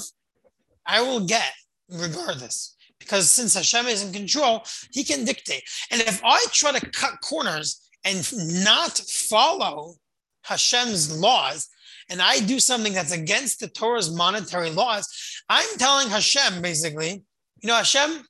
I 0.85 1.01
will 1.01 1.25
get 1.25 1.53
regardless. 1.89 2.75
Because 2.99 3.29
since 3.29 3.53
Hashem 3.53 3.87
is 3.87 4.03
in 4.03 4.11
control, 4.11 4.63
he 4.91 5.03
can 5.03 5.23
dictate. 5.23 5.63
And 5.89 6.01
if 6.01 6.21
I 6.23 6.43
try 6.51 6.77
to 6.77 6.89
cut 6.91 7.21
corners 7.21 7.89
and 8.03 8.17
not 8.63 8.97
follow 8.97 9.95
Hashem's 10.43 11.19
laws, 11.19 11.67
and 12.09 12.21
I 12.21 12.39
do 12.39 12.59
something 12.59 12.93
that's 12.93 13.11
against 13.11 13.59
the 13.59 13.67
Torah's 13.67 14.11
monetary 14.11 14.71
laws, 14.71 15.07
I'm 15.47 15.77
telling 15.77 16.09
Hashem 16.09 16.61
basically, 16.61 17.23
you 17.61 17.67
know, 17.67 17.75
Hashem, 17.75 18.23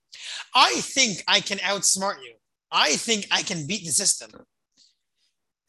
I 0.54 0.74
think 0.82 1.24
I 1.28 1.39
can 1.39 1.60
outsmart 1.60 2.15
you. 2.24 2.34
I 2.72 2.95
think 2.95 3.28
I 3.32 3.41
can 3.41 3.67
beat 3.67 3.86
the 3.86 3.91
system. 3.91 4.32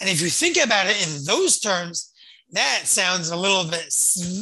And 0.01 0.09
if 0.09 0.21
you 0.21 0.29
think 0.29 0.57
about 0.57 0.87
it 0.87 1.07
in 1.07 1.25
those 1.25 1.61
terms, 1.61 2.13
that 2.53 2.83
sounds 2.85 3.31
a 3.31 3.37
little 3.37 3.65
bit 3.71 3.93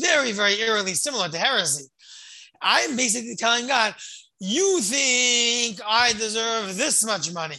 very, 0.00 0.32
very 0.32 0.60
eerily 0.60 0.94
similar 0.94 1.28
to 1.28 1.38
heresy. 1.38 1.84
I'm 2.62 2.96
basically 2.96 3.36
telling 3.36 3.66
God, 3.66 3.94
you 4.40 4.80
think 4.80 5.80
I 5.84 6.12
deserve 6.12 6.76
this 6.76 7.04
much 7.04 7.32
money. 7.32 7.56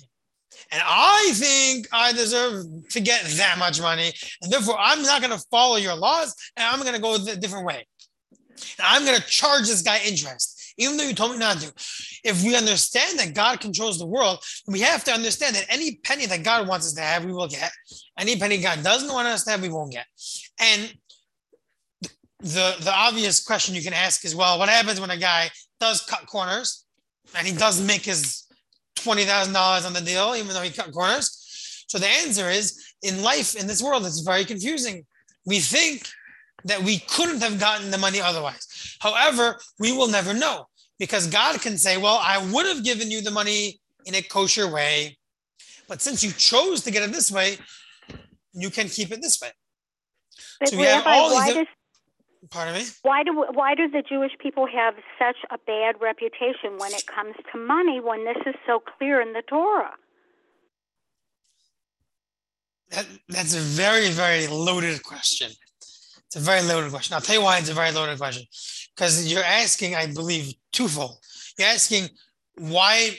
And 0.71 0.81
I 0.85 1.31
think 1.33 1.87
I 1.91 2.11
deserve 2.13 2.65
to 2.89 2.99
get 2.99 3.23
that 3.23 3.57
much 3.57 3.81
money. 3.81 4.13
And 4.41 4.51
therefore, 4.51 4.77
I'm 4.79 5.01
not 5.01 5.21
going 5.21 5.37
to 5.37 5.43
follow 5.49 5.77
your 5.77 5.95
laws 5.95 6.35
and 6.55 6.65
I'm 6.65 6.81
going 6.81 6.93
to 6.93 7.01
go 7.01 7.15
a 7.15 7.35
different 7.35 7.65
way. 7.65 7.87
And 8.77 8.87
I'm 8.87 9.05
going 9.05 9.17
to 9.17 9.27
charge 9.27 9.67
this 9.67 9.81
guy 9.81 9.99
interest, 10.05 10.73
even 10.77 10.97
though 10.97 11.05
you 11.05 11.13
told 11.13 11.31
me 11.31 11.37
not 11.37 11.59
to. 11.61 11.73
If 12.23 12.43
we 12.43 12.55
understand 12.55 13.17
that 13.17 13.33
God 13.33 13.61
controls 13.61 13.97
the 13.97 14.05
world, 14.05 14.43
we 14.67 14.81
have 14.81 15.03
to 15.05 15.11
understand 15.11 15.55
that 15.55 15.65
any 15.69 15.95
penny 16.03 16.25
that 16.27 16.43
God 16.43 16.67
wants 16.67 16.85
us 16.87 16.93
to 16.93 17.01
have, 17.01 17.25
we 17.25 17.33
will 17.33 17.47
get. 17.47 17.71
Any 18.17 18.37
penny 18.37 18.57
God 18.59 18.83
doesn't 18.83 19.11
want 19.11 19.27
us 19.27 19.45
to 19.45 19.51
have, 19.51 19.61
we 19.61 19.69
won't 19.69 19.91
get. 19.91 20.05
And 20.59 20.93
the 22.41 22.75
the 22.79 22.93
obvious 22.93 23.43
question 23.43 23.75
you 23.75 23.81
can 23.81 23.93
ask 23.93 24.23
is, 24.23 24.35
well, 24.35 24.59
what 24.59 24.69
happens 24.69 25.01
when 25.01 25.11
a 25.11 25.17
guy 25.17 25.49
does 25.79 26.01
cut 26.01 26.25
corners 26.27 26.85
and 27.35 27.45
he 27.45 27.53
does 27.53 27.81
make 27.81 28.03
his 28.03 28.45
twenty 29.03 29.25
thousand 29.25 29.53
dollars 29.53 29.85
on 29.85 29.93
the 29.93 30.01
deal, 30.01 30.35
even 30.35 30.53
though 30.53 30.61
he 30.61 30.71
cut 30.71 30.91
corners? 30.91 31.85
So 31.87 31.97
the 31.97 32.07
answer 32.07 32.49
is, 32.49 32.93
in 33.01 33.23
life, 33.23 33.55
in 33.55 33.67
this 33.67 33.81
world, 33.81 34.05
it's 34.05 34.19
very 34.19 34.45
confusing. 34.45 35.05
We 35.45 35.59
think 35.59 36.07
that 36.65 36.83
we 36.83 36.99
couldn't 36.99 37.41
have 37.41 37.59
gotten 37.59 37.89
the 37.89 37.97
money 37.97 38.21
otherwise. 38.21 38.97
However, 38.99 39.59
we 39.79 39.91
will 39.91 40.07
never 40.07 40.33
know 40.33 40.67
because 40.99 41.27
God 41.27 41.61
can 41.61 41.77
say, 41.77 41.97
well, 41.97 42.19
I 42.21 42.37
would 42.51 42.65
have 42.65 42.83
given 42.83 43.09
you 43.09 43.21
the 43.21 43.31
money 43.31 43.79
in 44.05 44.15
a 44.15 44.21
kosher 44.21 44.71
way, 44.71 45.17
but 45.87 46.01
since 46.01 46.23
you 46.23 46.31
chose 46.31 46.83
to 46.83 46.91
get 46.91 47.03
it 47.03 47.11
this 47.11 47.31
way, 47.31 47.57
you 48.53 48.69
can 48.69 48.87
keep 48.89 49.11
it 49.11 49.21
this 49.21 49.41
way. 49.41 49.49
But 50.59 50.69
so 50.69 50.77
we 50.77 50.83
have 50.83 51.05
all 51.05 51.29
these. 51.29 51.53
Does, 51.53 51.67
Pardon 52.49 52.75
me? 52.75 52.85
Why 53.01 53.23
do 53.23 53.33
why 53.51 53.75
do 53.75 53.89
the 53.89 54.01
Jewish 54.01 54.31
people 54.39 54.65
have 54.65 54.95
such 55.17 55.35
a 55.51 55.57
bad 55.57 55.95
reputation 55.99 56.77
when 56.77 56.93
it 56.93 57.05
comes 57.05 57.35
to 57.51 57.59
money 57.59 57.99
when 57.99 58.23
this 58.23 58.37
is 58.45 58.55
so 58.65 58.79
clear 58.79 59.21
in 59.21 59.33
the 59.33 59.41
Torah? 59.41 59.95
That, 62.91 63.05
that's 63.27 63.53
a 63.55 63.59
very 63.59 64.09
very 64.09 64.47
loaded 64.47 65.03
question. 65.03 65.51
It's 66.27 66.37
a 66.37 66.39
very 66.39 66.61
loaded 66.61 66.91
question. 66.91 67.13
I'll 67.15 67.21
tell 67.21 67.35
you 67.35 67.43
why 67.43 67.57
it's 67.57 67.69
a 67.69 67.73
very 67.73 67.91
loaded 67.91 68.17
question. 68.17 68.45
Because 68.95 69.31
you're 69.31 69.43
asking, 69.43 69.95
I 69.95 70.07
believe, 70.07 70.53
twofold. 70.71 71.17
You're 71.57 71.67
asking 71.67 72.09
why 72.57 73.17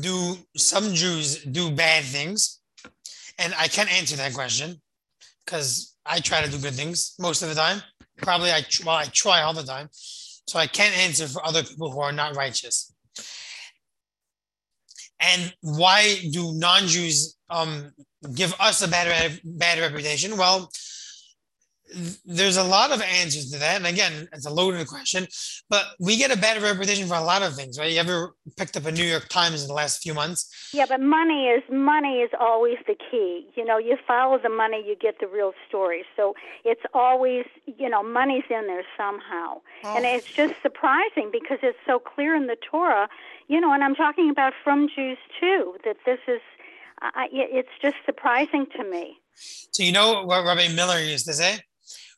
do 0.00 0.36
some 0.56 0.94
Jews 0.94 1.44
do 1.44 1.70
bad 1.70 2.04
things? 2.04 2.60
And 3.38 3.54
I 3.58 3.68
can't 3.68 3.90
answer 3.92 4.16
that 4.16 4.34
question 4.34 4.80
because 5.44 5.94
I 6.04 6.20
try 6.20 6.42
to 6.42 6.50
do 6.50 6.58
good 6.58 6.74
things 6.74 7.14
most 7.18 7.42
of 7.42 7.48
the 7.48 7.54
time. 7.54 7.82
Probably 8.22 8.50
I 8.50 8.64
well, 8.84 8.96
I 8.96 9.04
try 9.06 9.42
all 9.42 9.54
the 9.54 9.62
time. 9.62 9.88
So 9.92 10.58
I 10.58 10.66
can't 10.66 10.96
answer 10.98 11.26
for 11.28 11.46
other 11.46 11.62
people 11.62 11.90
who 11.90 12.00
are 12.00 12.12
not 12.12 12.36
righteous. 12.36 12.92
And 15.20 15.54
why 15.60 16.16
do 16.32 16.54
non-Jews 16.54 17.36
um, 17.50 17.92
give 18.34 18.54
us 18.58 18.82
a 18.82 18.88
bad 18.88 19.40
bad 19.44 19.78
reputation? 19.78 20.36
Well, 20.36 20.70
there's 22.24 22.56
a 22.56 22.64
lot 22.64 22.92
of 22.92 23.02
answers 23.02 23.50
to 23.50 23.58
that. 23.58 23.76
And 23.76 23.86
again, 23.86 24.28
it's 24.32 24.46
a 24.46 24.50
loaded 24.50 24.86
question, 24.86 25.26
but 25.68 25.84
we 25.98 26.16
get 26.16 26.30
a 26.30 26.36
bad 26.36 26.62
reputation 26.62 27.08
for 27.08 27.14
a 27.14 27.22
lot 27.22 27.42
of 27.42 27.54
things, 27.54 27.78
right? 27.78 27.90
You 27.90 28.00
ever 28.00 28.34
picked 28.56 28.76
up 28.76 28.86
a 28.86 28.92
New 28.92 29.04
York 29.04 29.28
Times 29.28 29.62
in 29.62 29.68
the 29.68 29.74
last 29.74 30.02
few 30.02 30.14
months? 30.14 30.70
Yeah, 30.72 30.86
but 30.88 31.00
money 31.00 31.46
is 31.46 31.62
money 31.70 32.20
is 32.20 32.30
always 32.38 32.78
the 32.86 32.94
key. 32.94 33.48
You 33.56 33.64
know, 33.64 33.78
you 33.78 33.96
follow 34.06 34.38
the 34.38 34.48
money, 34.48 34.84
you 34.86 34.96
get 34.96 35.20
the 35.20 35.26
real 35.26 35.52
story. 35.68 36.04
So 36.16 36.34
it's 36.64 36.82
always, 36.94 37.44
you 37.66 37.88
know, 37.88 38.02
money's 38.02 38.44
in 38.50 38.66
there 38.66 38.84
somehow. 38.96 39.60
Oh. 39.84 39.96
And 39.96 40.04
it's 40.04 40.26
just 40.26 40.54
surprising 40.62 41.30
because 41.32 41.58
it's 41.62 41.78
so 41.86 41.98
clear 41.98 42.34
in 42.34 42.46
the 42.46 42.56
Torah, 42.56 43.08
you 43.48 43.60
know, 43.60 43.72
and 43.72 43.82
I'm 43.82 43.94
talking 43.94 44.30
about 44.30 44.52
from 44.62 44.88
Jews 44.88 45.18
too, 45.40 45.76
that 45.84 45.96
this 46.06 46.20
is, 46.28 46.40
uh, 47.02 47.10
it's 47.32 47.68
just 47.80 47.96
surprising 48.04 48.66
to 48.76 48.84
me. 48.84 49.18
So 49.34 49.82
you 49.82 49.92
know 49.92 50.24
what 50.24 50.44
Rabbi 50.44 50.68
Miller 50.74 51.00
used 51.00 51.26
to 51.26 51.32
say? 51.32 51.60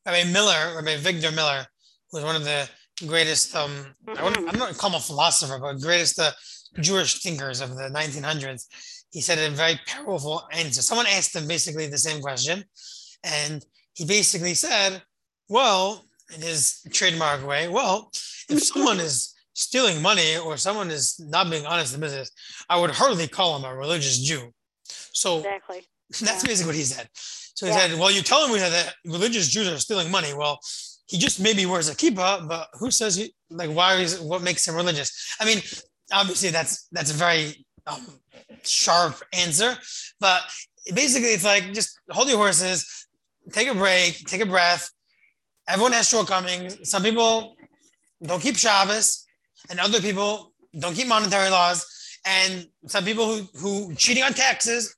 Rabbi 0.06 0.24
Miller, 0.30 0.74
Rabbi 0.76 0.96
Avigdor 0.96 1.34
Miller, 1.34 1.66
who 2.10 2.18
was 2.18 2.24
one 2.24 2.36
of 2.36 2.44
the 2.44 2.68
greatest, 3.06 3.54
um, 3.54 3.94
I 4.08 4.22
wouldn't, 4.24 4.48
I'm 4.48 4.58
not 4.58 4.76
call 4.76 4.90
him 4.90 4.96
a 4.96 5.00
philosopher, 5.00 5.58
but 5.58 5.80
greatest 5.80 6.18
uh, 6.18 6.32
Jewish 6.80 7.22
thinkers 7.22 7.60
of 7.60 7.70
the 7.76 7.84
1900s. 7.94 8.66
He 9.10 9.20
said 9.20 9.38
a 9.38 9.54
very 9.54 9.78
powerful 9.86 10.42
answer. 10.52 10.82
Someone 10.82 11.06
asked 11.06 11.36
him 11.36 11.46
basically 11.46 11.86
the 11.86 11.98
same 11.98 12.20
question, 12.22 12.64
and 13.22 13.64
he 13.92 14.06
basically 14.06 14.54
said, 14.54 15.02
"Well, 15.48 16.06
in 16.34 16.40
his 16.40 16.80
trademark 16.92 17.46
way, 17.46 17.68
well, 17.68 18.10
if 18.48 18.62
someone 18.62 18.98
is 19.00 19.34
stealing 19.52 20.00
money 20.00 20.38
or 20.38 20.56
someone 20.56 20.90
is 20.90 21.20
not 21.20 21.50
being 21.50 21.66
honest 21.66 21.94
in 21.94 22.00
business, 22.00 22.30
I 22.70 22.80
would 22.80 22.90
hardly 22.90 23.28
call 23.28 23.56
him 23.58 23.64
a 23.66 23.76
religious 23.76 24.18
Jew." 24.18 24.50
So 25.12 25.38
Exactly. 25.38 25.82
that's 26.08 26.22
Yeah. 26.42 26.42
basically 26.48 26.68
what 26.70 26.76
he 26.76 26.84
said. 26.84 27.08
So 27.54 27.66
he 27.66 27.72
Yeah. 27.72 27.78
said, 27.88 27.98
"Well, 27.98 28.10
you 28.10 28.22
tell 28.22 28.46
him 28.46 28.58
that 28.58 28.94
religious 29.04 29.48
Jews 29.48 29.68
are 29.68 29.78
stealing 29.78 30.10
money. 30.10 30.32
Well, 30.34 30.58
he 31.06 31.18
just 31.18 31.40
maybe 31.40 31.66
wears 31.66 31.88
a 31.88 31.94
kippah, 31.94 32.48
but 32.48 32.68
who 32.74 32.90
says 32.90 33.16
he 33.16 33.34
like 33.50 33.70
why 33.70 33.96
is 33.96 34.18
what 34.18 34.42
makes 34.42 34.66
him 34.66 34.74
religious? 34.74 35.10
I 35.40 35.44
mean, 35.44 35.60
obviously 36.12 36.50
that's 36.50 36.88
that's 36.92 37.10
a 37.10 37.14
very 37.14 37.66
um, 37.86 38.20
sharp 38.64 39.22
answer, 39.32 39.76
but 40.20 40.42
basically 40.94 41.30
it's 41.30 41.44
like 41.44 41.72
just 41.74 41.98
hold 42.10 42.28
your 42.28 42.38
horses, 42.38 43.06
take 43.52 43.68
a 43.68 43.74
break, 43.74 44.24
take 44.26 44.40
a 44.40 44.46
breath. 44.46 44.90
Everyone 45.68 45.92
has 45.92 46.08
shortcomings. 46.08 46.88
Some 46.88 47.02
people 47.02 47.56
don't 48.22 48.40
keep 48.40 48.56
Shabbos, 48.56 49.26
and 49.68 49.78
other 49.80 50.00
people 50.00 50.52
don't 50.78 50.94
keep 50.94 51.08
monetary 51.08 51.50
laws, 51.50 51.84
and 52.24 52.66
some 52.86 53.04
people 53.04 53.26
who 53.26 53.42
who 53.58 53.94
cheating 53.94 54.22
on 54.22 54.32
taxes 54.32 54.96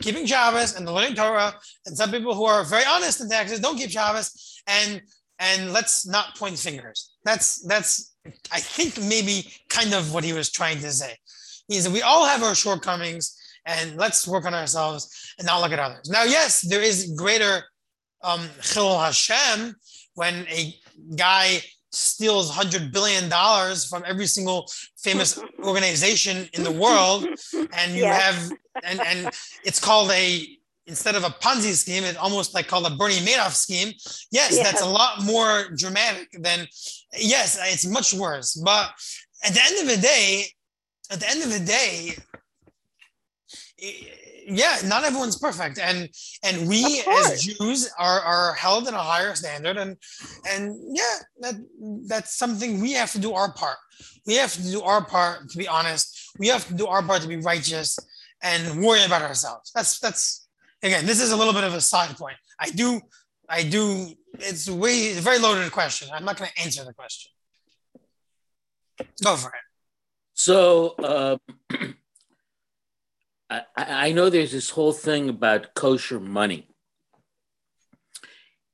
keeping 0.00 0.26
Shabbos 0.26 0.76
and 0.76 0.86
the 0.86 0.92
learning 0.92 1.14
Torah, 1.14 1.54
and 1.86 1.96
some 1.96 2.10
people 2.10 2.34
who 2.34 2.44
are 2.44 2.64
very 2.64 2.84
honest 2.86 3.20
in 3.20 3.28
taxes 3.28 3.60
don't 3.60 3.76
keep 3.76 3.90
Shabbos, 3.90 4.62
and 4.66 5.02
and 5.38 5.72
let's 5.72 6.06
not 6.06 6.36
point 6.36 6.58
fingers. 6.58 7.12
That's 7.24 7.62
that's 7.66 8.14
I 8.52 8.60
think 8.60 8.98
maybe 9.08 9.52
kind 9.68 9.94
of 9.94 10.14
what 10.14 10.24
he 10.24 10.32
was 10.32 10.50
trying 10.50 10.78
to 10.78 10.90
say. 10.90 11.16
He 11.68 11.80
said 11.80 11.92
we 11.92 12.02
all 12.02 12.26
have 12.26 12.42
our 12.42 12.54
shortcomings, 12.54 13.36
and 13.66 13.96
let's 13.96 14.26
work 14.26 14.44
on 14.44 14.54
ourselves 14.54 15.34
and 15.38 15.46
not 15.46 15.60
look 15.60 15.72
at 15.72 15.78
others. 15.78 16.08
Now, 16.10 16.24
yes, 16.24 16.60
there 16.60 16.82
is 16.82 17.12
greater 17.16 17.62
um, 18.22 18.40
chillul 18.60 19.02
Hashem 19.02 19.74
when 20.14 20.46
a 20.48 20.74
guy 21.16 21.60
steals 21.94 22.50
hundred 22.50 22.92
billion 22.92 23.28
dollars 23.28 23.86
from 23.86 24.02
every 24.06 24.26
single 24.26 24.66
famous 24.98 25.38
organization 25.64 26.48
in 26.52 26.62
the 26.64 26.70
world, 26.72 27.26
and 27.72 27.92
you 27.94 28.02
Yes. 28.04 28.22
have 28.22 28.52
and 28.84 29.00
and 29.00 29.34
it's 29.64 29.80
called 29.80 30.10
a 30.10 30.46
instead 30.86 31.14
of 31.14 31.24
a 31.24 31.30
Ponzi 31.30 31.72
scheme, 31.74 32.04
it's 32.04 32.18
almost 32.18 32.52
like 32.54 32.66
called 32.68 32.86
a 32.86 32.94
Bernie 32.96 33.16
Madoff 33.26 33.54
scheme. 33.54 33.88
Yes, 34.30 34.52
Yes. 34.52 34.58
that's 34.62 34.82
a 34.82 34.86
lot 34.88 35.22
more 35.22 35.68
dramatic 35.76 36.28
than 36.42 36.66
yes, 37.16 37.58
it's 37.72 37.86
much 37.86 38.12
worse. 38.12 38.54
But 38.54 38.90
at 39.44 39.54
the 39.54 39.62
end 39.64 39.76
of 39.82 39.96
the 39.96 40.02
day, 40.02 40.44
at 41.10 41.20
the 41.20 41.28
end 41.30 41.42
of 41.42 41.50
the 41.50 41.60
day, 41.60 42.16
i- 43.82 44.08
yeah, 44.46 44.78
not 44.84 45.04
everyone's 45.04 45.38
perfect, 45.38 45.78
and 45.78 46.08
and 46.42 46.68
we 46.68 47.02
as 47.08 47.42
Jews 47.42 47.90
are 47.98 48.20
are 48.20 48.54
held 48.54 48.88
in 48.88 48.94
a 48.94 48.98
higher 48.98 49.34
standard, 49.34 49.76
and 49.76 49.96
and 50.48 50.76
yeah, 50.92 51.16
that 51.40 51.54
that's 52.06 52.36
something 52.36 52.80
we 52.80 52.92
have 52.92 53.12
to 53.12 53.18
do 53.18 53.32
our 53.32 53.52
part. 53.52 53.78
We 54.26 54.34
have 54.36 54.52
to 54.54 54.62
do 54.62 54.82
our 54.82 55.04
part 55.04 55.50
to 55.50 55.58
be 55.58 55.68
honest. 55.68 56.30
We 56.38 56.48
have 56.48 56.66
to 56.68 56.74
do 56.74 56.86
our 56.86 57.02
part 57.02 57.22
to 57.22 57.28
be 57.28 57.36
righteous 57.36 57.98
and 58.42 58.82
worry 58.82 59.04
about 59.04 59.22
ourselves. 59.22 59.72
That's 59.74 59.98
that's 59.98 60.46
again, 60.82 61.06
this 61.06 61.20
is 61.20 61.32
a 61.32 61.36
little 61.36 61.52
bit 61.52 61.64
of 61.64 61.74
a 61.74 61.80
side 61.80 62.16
point. 62.16 62.36
I 62.60 62.70
do, 62.70 63.00
I 63.48 63.62
do. 63.64 64.12
It's 64.38 64.68
way 64.68 64.92
it's 64.92 65.18
a 65.18 65.22
very 65.22 65.38
loaded 65.38 65.70
question. 65.72 66.08
I'm 66.12 66.24
not 66.24 66.36
going 66.36 66.50
to 66.54 66.62
answer 66.62 66.84
the 66.84 66.92
question. 66.92 67.30
Go 69.22 69.36
for 69.36 69.48
it. 69.48 69.64
So 70.34 70.94
uh, 70.98 71.36
I, 71.70 71.94
I 73.50 73.62
I 73.76 74.12
know 74.12 74.30
there's 74.30 74.52
this 74.52 74.70
whole 74.70 74.92
thing 74.92 75.28
about 75.28 75.74
kosher 75.74 76.20
money 76.20 76.68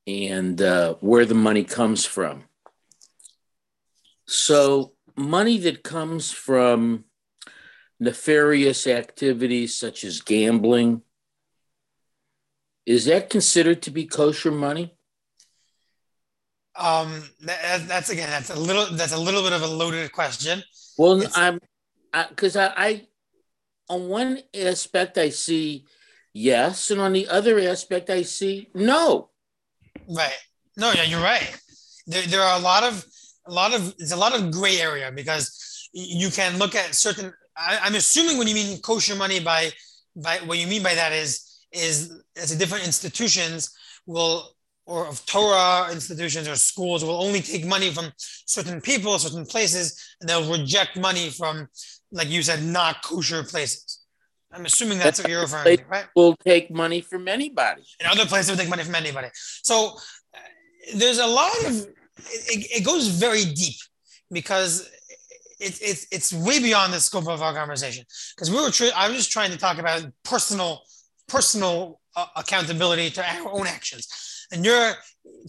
and 0.07 0.61
uh, 0.61 0.95
where 1.01 1.25
the 1.25 1.35
money 1.35 1.65
comes 1.65 2.05
from. 2.05 2.45
So 4.27 4.93
money 5.17 5.59
that 5.59 5.83
comes 5.83 6.31
from 6.31 7.05
nefarious 7.99 8.87
activities 8.87 9.77
such 9.77 10.05
as 10.05 10.21
gambling 10.21 11.03
is 12.87 13.05
that 13.05 13.31
considered 13.31 13.83
to 13.83 13.91
be 13.91 14.07
kosher 14.07 14.51
money? 14.51 14.97
Um, 16.75 17.23
that, 17.43 17.87
that's 17.87 18.09
again, 18.11 18.31
that's 18.31 18.51
a 18.51 18.59
little, 18.59 18.87
that's 18.97 19.13
a 19.13 19.19
little 19.19 19.43
bit 19.43 19.53
of 19.53 19.63
a 19.63 19.67
loaded 19.67 20.11
question. 20.13 20.63
Well, 20.97 21.19
It's- 21.21 21.37
I'm 21.37 21.61
because 22.31 22.57
I, 22.57 22.73
I, 22.77 23.07
on 23.91 24.09
one 24.09 24.39
aspect, 24.55 25.19
I 25.19 25.31
see 25.31 25.85
yes, 26.33 26.91
and 26.91 27.01
on 27.01 27.13
the 27.13 27.29
other 27.29 27.59
aspect, 27.59 28.09
I 28.09 28.23
see 28.23 28.69
no. 28.73 29.31
Right. 30.09 30.39
No, 30.77 30.93
yeah, 30.93 31.03
you're 31.03 31.21
right. 31.23 31.51
There, 32.07 32.23
there 32.23 32.41
are 32.41 32.59
a 32.59 32.63
lot 32.63 32.85
of 32.85 33.05
a 33.47 33.53
lot 33.53 33.75
of 33.75 33.97
there's 33.99 34.13
a 34.13 34.17
lot 34.17 34.35
of 34.35 34.53
gray 34.53 34.81
area 34.81 35.11
because 35.13 35.89
you 35.93 36.31
can 36.31 36.57
look 36.59 36.75
at 36.75 36.95
certain. 36.95 37.33
I, 37.57 37.81
I'm 37.83 37.97
assuming 37.97 38.39
when 38.39 38.47
you 38.47 38.55
mean 38.55 38.81
kosher 38.81 39.17
money 39.17 39.41
by 39.41 39.73
by 40.17 40.39
what 40.47 40.59
you 40.59 40.69
mean 40.69 40.83
by 40.83 40.95
that 40.95 41.13
is 41.13 41.31
is 41.73 42.23
as 42.37 42.57
different 42.57 42.87
institutions 42.87 43.75
will 44.07 44.55
or 44.91 45.07
of 45.07 45.25
Torah 45.25 45.89
institutions 45.93 46.49
or 46.49 46.57
schools 46.57 47.05
will 47.05 47.23
only 47.23 47.41
take 47.41 47.65
money 47.65 47.91
from 47.91 48.07
certain 48.57 48.81
people, 48.81 49.19
certain 49.19 49.47
places, 49.47 49.85
and 50.21 50.29
they'll 50.29 50.51
reject 50.51 50.97
money 50.97 51.31
from, 51.31 51.69
like 52.11 52.29
you 52.29 52.43
said, 52.43 52.63
not 52.65 53.03
kosher 53.03 53.45
places. 53.45 54.01
I'm 54.53 54.67
assuming 54.67 54.99
that's 54.99 55.21
what 55.21 55.31
you're 55.31 55.43
referring 55.43 55.79
to, 55.79 55.85
right? 55.85 56.07
Will 56.17 56.37
take 56.45 56.73
money 56.73 57.01
from 57.01 57.29
anybody. 57.29 57.83
in 58.01 58.07
other 58.07 58.27
places 58.27 58.51
will 58.51 58.59
take 58.59 58.69
money 58.69 58.83
from 58.83 58.97
anybody. 58.97 59.29
So 59.63 59.93
uh, 60.35 60.39
there's 60.97 61.21
a 61.21 61.27
lot 61.27 61.53
of 61.67 61.73
it, 61.77 62.41
it, 62.53 62.79
it 62.79 62.85
goes 62.85 63.07
very 63.07 63.45
deep 63.45 63.77
because 64.33 64.91
it's 65.61 65.79
it's 65.81 66.07
it's 66.11 66.33
way 66.33 66.59
beyond 66.59 66.93
the 66.93 66.99
scope 66.99 67.29
of 67.29 67.43
our 67.43 67.55
conversation. 67.55 68.05
Because 68.35 68.51
we 68.51 68.57
were 68.61 68.71
tr- 68.71 68.97
I 68.97 69.07
was 69.07 69.19
just 69.19 69.31
trying 69.31 69.53
to 69.53 69.59
talk 69.59 69.79
about 69.79 70.05
personal 70.25 70.83
personal 71.29 72.01
uh, 72.17 72.27
accountability 72.35 73.11
to 73.11 73.23
our 73.25 73.53
own 73.53 73.67
actions, 73.69 74.09
and 74.53 74.65
you're 74.65 74.93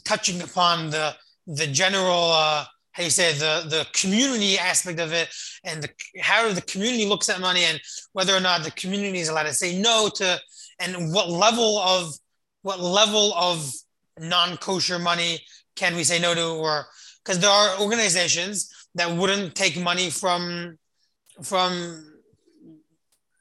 touching 0.04 0.42
upon 0.42 0.90
the 0.90 1.16
the 1.48 1.68
general. 1.68 2.32
Uh, 2.32 2.66
how 2.94 3.04
you 3.04 3.10
say 3.10 3.34
the 3.34 3.66
the 3.70 3.88
community 3.94 4.58
aspect 4.58 5.00
of 5.00 5.14
it 5.14 5.30
and 5.64 5.84
the, 5.84 5.90
how 6.22 6.52
the 6.52 6.62
community 6.62 7.06
looks 7.06 7.30
at 7.30 7.40
money 7.40 7.64
and 7.64 7.80
whether 8.14 8.36
or 8.36 8.40
not 8.40 8.64
the 8.64 8.72
community 8.72 9.20
is 9.20 9.30
allowed 9.30 9.44
to 9.44 9.54
say 9.54 9.80
no 9.80 10.10
to 10.14 10.40
and 10.80 11.14
what 11.14 11.30
level 11.30 11.78
of 11.80 12.14
what 12.64 12.80
level 12.80 13.34
of 13.34 13.72
non-kosher 14.20 15.00
money 15.00 15.40
can 15.76 15.96
we 15.96 16.04
say 16.04 16.20
no 16.20 16.36
to 16.36 16.46
or 16.46 16.86
because 17.24 17.40
there 17.40 17.50
are 17.50 17.80
organizations 17.80 18.70
that 18.96 19.10
wouldn't 19.10 19.56
take 19.56 19.80
money 19.80 20.10
from 20.10 20.78
from 21.42 22.06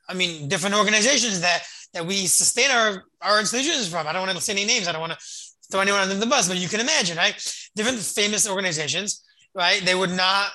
i 0.09 0.15
mean 0.15 0.49
different 0.49 0.77
organizations 0.77 1.41
that 1.41 1.65
that 1.93 2.07
we 2.07 2.27
sustain 2.27 2.71
our 2.71 3.03
our 3.21 3.41
institutions 3.41 3.89
from 3.89 4.07
i 4.07 4.13
don't 4.13 4.27
want 4.27 4.39
to 4.39 4.43
say 4.43 4.53
any 4.53 4.65
names 4.65 4.87
i 4.87 4.93
don't 4.93 5.01
want 5.01 5.13
to 5.13 5.19
throw 5.71 5.81
anyone 5.81 6.01
under 6.01 6.15
the 6.15 6.27
bus 6.27 6.49
but 6.49 6.57
you 6.57 6.69
can 6.69 6.81
imagine 6.81 7.17
right 7.17 7.37
different 7.77 7.99
famous 7.99 8.49
organizations 8.49 9.25
right 9.55 9.83
they 9.85 9.95
would 9.95 10.11
not 10.11 10.51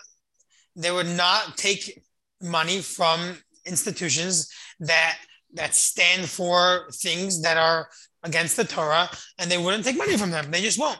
they 0.75 0.91
would 0.91 1.07
not 1.07 1.57
take 1.57 2.03
money 2.41 2.79
from 2.81 3.37
institutions 3.65 4.51
that 4.79 5.17
that 5.53 5.73
stand 5.73 6.29
for 6.29 6.89
things 6.91 7.41
that 7.41 7.57
are 7.57 7.87
against 8.23 8.57
the 8.57 8.63
Torah, 8.63 9.09
and 9.37 9.49
they 9.49 9.57
wouldn't 9.57 9.85
take 9.85 9.97
money 9.97 10.17
from 10.17 10.31
them. 10.31 10.51
They 10.51 10.61
just 10.61 10.79
won't. 10.79 10.99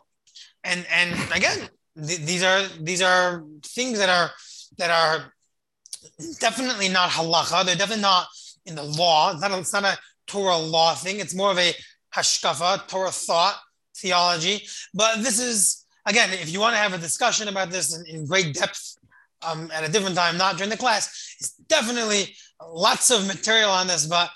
And 0.64 0.86
and 0.92 1.14
again, 1.34 1.70
th- 1.98 2.20
these 2.20 2.44
are 2.44 2.62
these 2.80 3.02
are 3.02 3.44
things 3.64 4.00
that 4.00 4.10
are 4.10 4.32
that 4.78 4.90
are 4.92 5.34
definitely 6.40 6.90
not 6.90 7.10
halacha. 7.10 7.66
They're 7.66 7.76
definitely 7.76 8.04
not 8.04 8.28
in 8.66 8.76
the 8.76 8.84
law. 8.84 9.32
It's 9.32 9.42
not 9.42 9.52
a, 9.52 9.58
it's 9.60 9.74
not 9.74 9.84
a 9.84 9.98
Torah 10.28 10.58
law 10.58 10.96
thing. 10.96 11.20
It's 11.20 11.36
more 11.36 11.52
of 11.52 11.58
a 11.58 11.74
hashkafa, 12.14 12.88
Torah 12.88 13.12
thought, 13.12 13.58
theology. 14.06 14.58
But 14.94 15.12
this 15.26 15.40
is 15.40 15.86
again, 16.12 16.30
if 16.46 16.50
you 16.54 16.60
want 16.60 16.74
to 16.76 16.82
have 16.86 16.94
a 16.94 17.06
discussion 17.10 17.48
about 17.48 17.70
this 17.76 17.88
in, 17.96 18.02
in 18.14 18.26
great 18.32 18.54
depth 18.54 18.82
um, 19.48 19.70
at 19.74 19.84
a 19.88 19.92
different 19.92 20.16
time, 20.16 20.38
not 20.38 20.58
during 20.58 20.74
the 20.76 20.84
class, 20.86 21.04
it's 21.40 21.54
definitely 21.78 22.22
lots 22.88 23.08
of 23.16 23.20
material 23.28 23.72
on 23.72 23.88
this. 23.88 24.06
But 24.16 24.30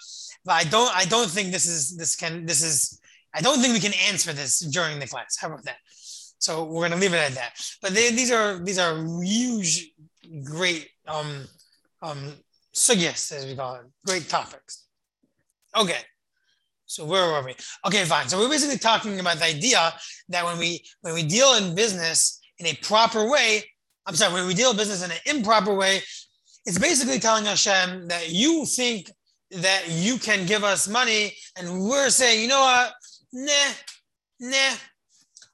but 0.46 0.56
I 0.62 0.64
don't 0.76 0.92
I 1.02 1.06
don't 1.06 1.32
think 1.36 1.52
this 1.52 1.68
is 1.76 1.82
this 2.02 2.16
can 2.22 2.46
this 2.46 2.62
is 2.72 3.00
I 3.38 3.42
don't 3.46 3.60
think 3.62 3.74
we 3.74 3.88
can 3.88 3.98
answer 4.10 4.34
this 4.34 4.60
during 4.78 4.98
the 5.00 5.08
class. 5.14 5.38
How 5.40 5.48
about 5.48 5.64
that? 5.66 5.80
So 6.40 6.52
we're 6.64 6.86
gonna 6.88 7.02
leave 7.04 7.14
it 7.14 7.28
at 7.30 7.36
that. 7.42 7.52
But 7.82 7.94
they, 7.94 8.12
these 8.12 8.32
are 8.32 8.50
these 8.68 8.80
are 8.80 8.94
huge, 9.22 9.92
great 10.44 10.90
um 11.08 11.30
um 12.02 12.22
sugyas 12.74 13.32
as 13.38 13.46
we 13.46 13.56
call 13.56 13.76
it, 13.76 13.86
great 14.06 14.28
topics. 14.30 14.74
Okay, 15.76 16.02
So 16.89 17.06
where 17.06 17.32
were 17.32 17.45
we? 17.45 17.56
Okay, 17.86 18.04
fine. 18.06 18.28
So 18.28 18.39
we're 18.39 18.49
basically 18.49 18.80
talking 18.80 19.19
about 19.19 19.38
the 19.38 19.45
idea 19.45 19.93
that 20.30 20.43
when 20.43 20.58
we 20.58 20.84
when 21.02 21.13
we 21.13 21.21
deal 21.21 21.54
in 21.54 21.75
business 21.75 22.41
in 22.58 22.65
a 22.65 22.73
proper 22.82 23.30
way, 23.30 23.63
I'm 24.08 24.15
sorry, 24.15 24.34
when 24.34 24.47
we 24.47 24.56
deal 24.56 24.71
in 24.71 24.78
business 24.78 25.06
in 25.06 25.12
an 25.12 25.17
improper 25.28 25.75
way, 25.75 26.02
it's 26.65 26.80
basically 26.80 27.19
telling 27.19 27.45
Hashem 27.45 28.08
that 28.08 28.32
you 28.32 28.65
think 28.65 29.12
that 29.52 29.84
you 29.88 30.17
can 30.17 30.47
give 30.47 30.63
us 30.63 30.88
money, 30.88 31.36
and 31.56 31.84
we're 31.88 32.10
saying, 32.10 32.41
you 32.41 32.47
know 32.47 32.60
what? 32.60 32.93
Nah, 33.34 33.71
nah, 34.39 34.75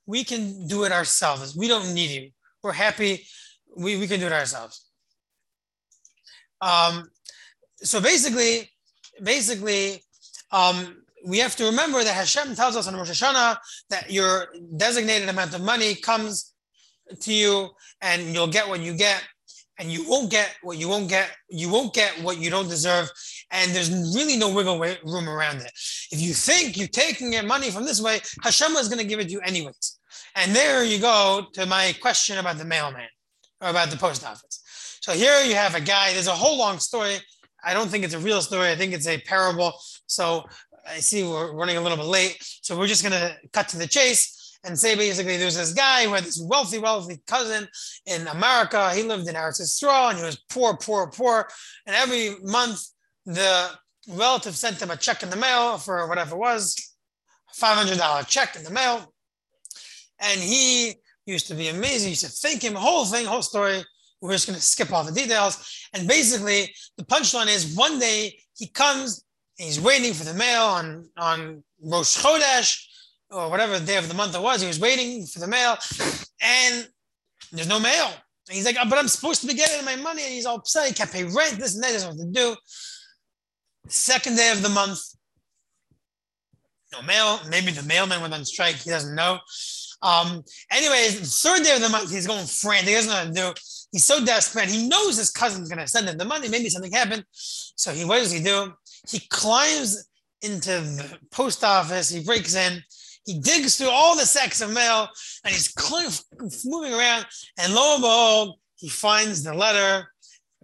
we 0.06 0.24
can 0.24 0.68
do 0.68 0.86
it 0.86 0.94
ourselves. 0.94 1.54
We 1.54 1.68
don't 1.68 1.94
need 1.94 2.12
you. 2.12 2.30
We're 2.64 2.72
happy. 2.72 3.26
We, 3.76 3.98
we 3.98 4.08
can 4.08 4.22
do 4.22 4.28
it 4.28 4.32
ourselves. 4.32 4.86
Um, 6.62 7.10
so 7.76 8.00
basically, 8.00 8.70
basically, 9.22 10.02
um, 10.52 11.02
we 11.26 11.40
have 11.40 11.56
to 11.56 11.66
remember 11.66 12.04
that 12.04 12.14
Hashem 12.14 12.56
tells 12.56 12.76
us 12.76 12.88
on 12.88 12.96
Rosh 12.96 13.10
Hashanah 13.10 13.58
that 13.90 14.12
your 14.12 14.48
designated 14.78 15.28
amount 15.28 15.56
of 15.56 15.62
money 15.62 15.96
comes 15.96 16.54
to 17.22 17.34
you 17.34 17.70
and 18.02 18.34
you'll 18.34 18.48
get 18.48 18.68
what 18.68 18.82
you 18.82 18.96
get 18.96 19.24
and 19.80 19.92
you 19.92 20.08
won't 20.08 20.32
get 20.32 20.56
what 20.62 20.78
you 20.78 20.88
won't 20.88 21.10
get. 21.10 21.30
You 21.50 21.70
won't 21.70 21.94
get 21.94 22.12
what 22.22 22.38
you 22.40 22.50
don't 22.50 22.70
deserve. 22.70 23.10
And 23.52 23.72
there's 23.72 23.92
really 24.16 24.38
no 24.38 24.54
wiggle 24.54 24.80
room 24.80 25.28
around 25.28 25.58
it. 25.58 25.72
If 26.12 26.22
you 26.22 26.34
think 26.34 26.78
you're 26.78 26.88
taking 26.88 27.34
your 27.34 27.44
money 27.44 27.72
from 27.72 27.86
this 27.86 28.02
way 28.02 28.22
hashem 28.42 28.74
is 28.74 28.88
going 28.88 29.00
to 29.00 29.06
give 29.06 29.20
it 29.20 29.26
to 29.26 29.32
you 29.32 29.42
anyways. 29.42 30.00
And 30.36 30.56
there 30.56 30.84
you 30.84 31.00
go 31.00 31.48
to 31.54 31.66
my 31.66 31.94
question 32.02 32.38
about 32.38 32.58
the 32.58 32.66
mailman 32.66 33.08
or 33.62 33.70
about 33.70 33.90
the 33.90 33.98
post 33.98 34.26
office. 34.26 34.62
So 35.02 35.14
here 35.14 35.44
you 35.44 35.56
have 35.56 35.76
a 35.76 35.82
guy. 35.82 36.14
There's 36.14 36.28
a 36.28 36.32
whole 36.32 36.58
long 36.58 36.80
story. 36.80 37.18
I 37.64 37.74
don't 37.74 37.90
think 37.90 38.04
it's 38.04 38.14
a 38.14 38.20
real 38.20 38.42
story. 38.42 38.70
I 38.70 38.76
think 38.76 38.94
it's 38.94 39.08
a 39.08 39.20
parable. 39.22 39.74
So 40.08 40.46
I 40.88 41.00
see 41.00 41.24
we're 41.24 41.54
running 41.54 41.78
a 41.78 41.82
little 41.82 41.98
bit 41.98 42.06
late, 42.06 42.38
so 42.40 42.78
we're 42.78 42.88
just 42.88 43.04
gonna 43.04 43.36
cut 43.54 43.68
to 43.70 43.78
the 43.78 43.88
chase 43.88 44.58
and 44.66 44.78
say 44.78 44.96
basically 44.96 45.38
there's 45.38 45.58
this 45.58 45.74
guy 45.74 46.06
who 46.06 46.14
had 46.14 46.24
this 46.24 46.42
wealthy, 46.42 46.80
wealthy 46.80 47.22
cousin 47.28 47.68
in 48.06 48.28
America. 48.28 48.94
He 48.94 49.04
lived 49.04 49.28
in 49.28 49.36
Eretz 49.36 49.60
and 50.10 50.18
he 50.18 50.24
was 50.24 50.42
poor, 50.50 50.76
poor, 50.78 51.10
poor. 51.10 51.48
And 51.86 51.96
every 51.96 52.36
month 52.42 52.82
the 53.26 53.70
relative 54.08 54.56
sent 54.56 54.82
him 54.82 54.92
a 54.92 54.98
check 54.98 55.24
in 55.24 55.30
the 55.30 55.36
mail 55.36 55.78
for 55.78 56.08
whatever 56.08 56.36
it 56.36 56.40
was, 56.40 56.76
$500 57.56 58.28
check 58.28 58.56
in 58.56 58.64
the 58.64 58.72
mail. 58.72 59.14
And 60.20 60.40
he 60.40 60.96
used 61.26 61.48
to 61.48 61.56
be 61.56 61.68
amazing. 61.70 62.08
He 62.08 62.12
used 62.12 62.26
to 62.26 62.32
thank 62.32 62.64
him, 62.64 62.76
whole 62.76 63.06
thing, 63.06 63.26
whole 63.26 63.42
story. 63.42 63.84
We're 64.22 64.32
just 64.32 64.48
going 64.48 64.58
to 64.58 64.64
skip 64.64 64.92
all 64.92 65.04
the 65.04 65.12
details. 65.12 65.88
And 65.94 66.08
basically, 66.08 66.74
the 66.98 67.04
punchline 67.04 67.54
is 67.54 67.76
one 67.76 68.00
day 68.00 68.40
he 68.56 68.68
comes 68.68 69.24
he's 69.58 69.80
waiting 69.80 70.14
for 70.14 70.24
the 70.24 70.34
mail 70.34 70.64
on 70.64 71.10
on 71.18 71.64
Rosh 71.82 72.18
Chodesh 72.18 72.86
or 73.32 73.50
whatever 73.50 73.80
day 73.80 73.98
of 73.98 74.08
the 74.08 74.14
month 74.14 74.36
it 74.36 74.42
was. 74.42 74.62
He 74.62 74.68
was 74.68 74.80
waiting 74.80 75.26
for 75.26 75.40
the 75.40 75.48
mail, 75.48 75.78
and 76.42 76.88
there's 77.52 77.68
no 77.68 77.80
mail. 77.80 78.10
And 78.48 78.56
he's 78.56 78.66
like, 78.66 78.78
oh, 78.80 78.88
but 78.88 79.00
I'm 79.00 79.08
supposed 79.08 79.42
to 79.42 79.48
be 79.48 79.56
getting 79.56 79.84
my 79.84 79.96
money, 79.96 80.24
and 80.24 80.34
he's 80.34 80.46
all 80.46 80.58
upset. 80.58 80.88
He 80.88 80.94
can't 80.94 81.12
pay 81.12 81.24
rent. 81.24 81.58
This 81.58 81.76
and 81.76 81.84
that. 81.84 82.08
What 82.08 82.18
to 82.18 82.32
do. 82.32 82.56
Second 83.88 84.36
day 84.36 84.52
of 84.52 84.62
the 84.62 84.70
month, 84.70 85.00
no 86.94 87.02
mail. 87.02 87.40
Maybe 87.50 87.72
the 87.72 87.84
mailman 87.84 88.22
went 88.22 88.34
on 88.34 88.46
strike. 88.46 88.76
He 88.76 88.90
doesn't 88.90 89.16
know. 89.16 89.40
Um, 90.02 90.44
anyways, 90.72 91.42
third 91.42 91.64
day 91.64 91.76
of 91.76 91.82
the 91.82 91.90
month, 91.90 92.12
he's 92.12 92.28
going 92.28 92.46
frantic. 92.46 92.90
He 92.90 92.96
doesn't 92.96 93.34
know 93.34 93.48
what 93.48 93.56
to 93.56 93.62
do. 93.62 93.62
He's 93.92 94.06
so 94.06 94.24
desperate. 94.24 94.70
He 94.70 94.88
knows 94.88 95.18
his 95.18 95.32
cousin's 95.32 95.70
going 95.70 95.80
to 95.80 95.88
send 95.88 96.08
him 96.08 96.18
the 96.18 96.26
money. 96.26 96.50
Maybe 96.50 96.70
something 96.70 96.92
happened. 96.92 97.24
So 97.32 97.92
he, 97.92 98.06
what 98.06 98.20
does 98.20 98.32
he 98.32 98.44
do? 98.44 98.74
He 99.08 99.20
climbs 99.30 100.08
into 100.42 100.70
the 100.70 101.18
post 101.32 101.64
office. 101.64 102.10
He 102.10 102.24
breaks 102.24 102.56
in. 102.56 102.82
He 103.26 103.40
digs 103.40 103.78
through 103.78 103.90
all 103.90 104.16
the 104.16 104.26
sacks 104.26 104.62
of 104.62 104.72
mail 104.72 105.10
and 105.44 105.54
he's 105.54 105.74
moving 106.66 106.94
around. 106.94 107.26
And 107.60 107.74
lo 107.74 107.96
and 107.96 108.02
behold, 108.02 108.60
he 108.76 108.90
finds 108.90 109.44
the 109.44 109.54
letter 109.54 110.08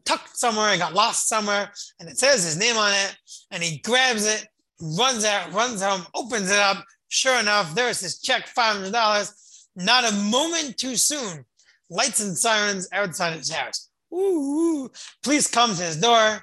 tucked 0.06 0.38
somewhere, 0.38 0.74
it 0.74 0.80
got 0.80 0.94
lost 0.94 1.28
somewhere, 1.28 1.72
and 2.00 2.10
it 2.10 2.18
says 2.18 2.44
his 2.44 2.58
name 2.58 2.78
on 2.78 2.92
it. 2.92 3.16
And 3.52 3.62
he 3.64 3.80
grabs 3.80 4.26
it, 4.26 4.48
runs 4.82 5.26
out, 5.26 5.52
runs 5.54 5.82
home, 5.82 6.06
opens 6.16 6.50
it 6.50 6.60
up. 6.60 6.84
Sure 7.10 7.40
enough, 7.40 7.76
there's 7.76 8.00
his 8.00 8.20
check, 8.20 8.48
$500. 8.48 9.32
Not 9.76 10.12
a 10.12 10.16
moment 10.16 10.78
too 10.78 10.96
soon. 10.96 11.46
Lights 11.90 12.22
and 12.22 12.38
sirens 12.38 12.88
outside 12.94 13.38
his 13.38 13.52
house. 13.52 13.90
Ooh, 14.14 14.90
Police 15.24 15.50
come 15.50 15.76
to 15.76 15.84
his 15.84 15.98
door. 15.98 16.42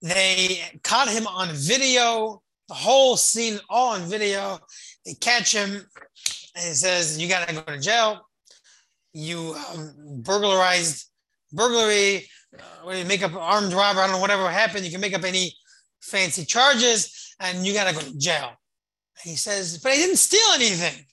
They 0.00 0.62
caught 0.84 1.08
him 1.08 1.26
on 1.26 1.48
video, 1.52 2.42
the 2.68 2.74
whole 2.74 3.16
scene 3.16 3.58
all 3.68 3.94
on 3.94 4.02
video. 4.02 4.58
They 5.04 5.14
catch 5.14 5.52
him 5.52 5.70
and 5.70 6.64
he 6.64 6.74
says, 6.74 7.18
You 7.20 7.28
got 7.28 7.48
to 7.48 7.54
go 7.54 7.62
to 7.62 7.80
jail. 7.80 8.20
You 9.12 9.56
um, 9.72 9.94
burglarized, 10.22 11.10
burglary, 11.52 12.28
uh, 12.58 12.90
you 12.90 13.04
make 13.04 13.22
up 13.22 13.34
armed 13.34 13.72
robber, 13.72 14.00
I 14.00 14.06
don't 14.06 14.16
know, 14.16 14.20
whatever 14.20 14.48
happened. 14.50 14.84
You 14.84 14.90
can 14.90 15.00
make 15.00 15.14
up 15.14 15.24
any 15.24 15.54
fancy 16.00 16.44
charges 16.44 17.34
and 17.40 17.66
you 17.66 17.72
got 17.72 17.88
to 17.88 17.94
go 17.94 18.00
to 18.00 18.18
jail. 18.18 18.48
And 19.22 19.30
he 19.30 19.36
says, 19.36 19.78
But 19.78 19.92
I 19.92 19.96
didn't 19.96 20.16
steal 20.16 20.52
anything. 20.54 21.04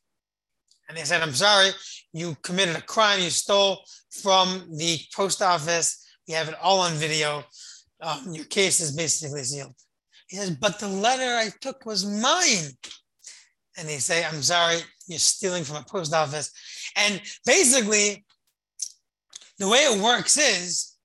And 0.87 0.97
they 0.97 1.03
said, 1.03 1.21
I'm 1.21 1.33
sorry, 1.33 1.71
you 2.13 2.37
committed 2.43 2.75
a 2.75 2.81
crime. 2.81 3.19
You 3.19 3.31
stole 3.31 3.83
from 4.21 4.67
the 4.77 4.99
post 5.15 5.41
office. 5.41 6.05
We 6.27 6.33
have 6.35 6.49
it 6.49 6.55
all 6.61 6.79
on 6.81 6.93
video 6.93 7.43
um, 8.05 8.33
your 8.33 8.45
case 8.45 8.79
is 8.81 8.95
basically 8.95 9.43
sealed. 9.43 9.73
He 10.27 10.37
says, 10.37 10.51
but 10.51 10.79
the 10.79 10.87
letter 10.87 11.35
I 11.35 11.49
took 11.59 11.85
was 11.85 12.05
mine. 12.05 12.71
And 13.77 13.89
they 13.89 13.97
say, 13.97 14.23
I'm 14.23 14.41
sorry, 14.41 14.77
you're 15.07 15.19
stealing 15.19 15.63
from 15.63 15.77
a 15.77 15.83
post 15.83 16.13
office. 16.13 16.51
And 16.95 17.21
basically, 17.45 18.23
the 19.57 19.67
way 19.67 19.79
it 19.79 20.01
works 20.01 20.37
is 20.37 20.95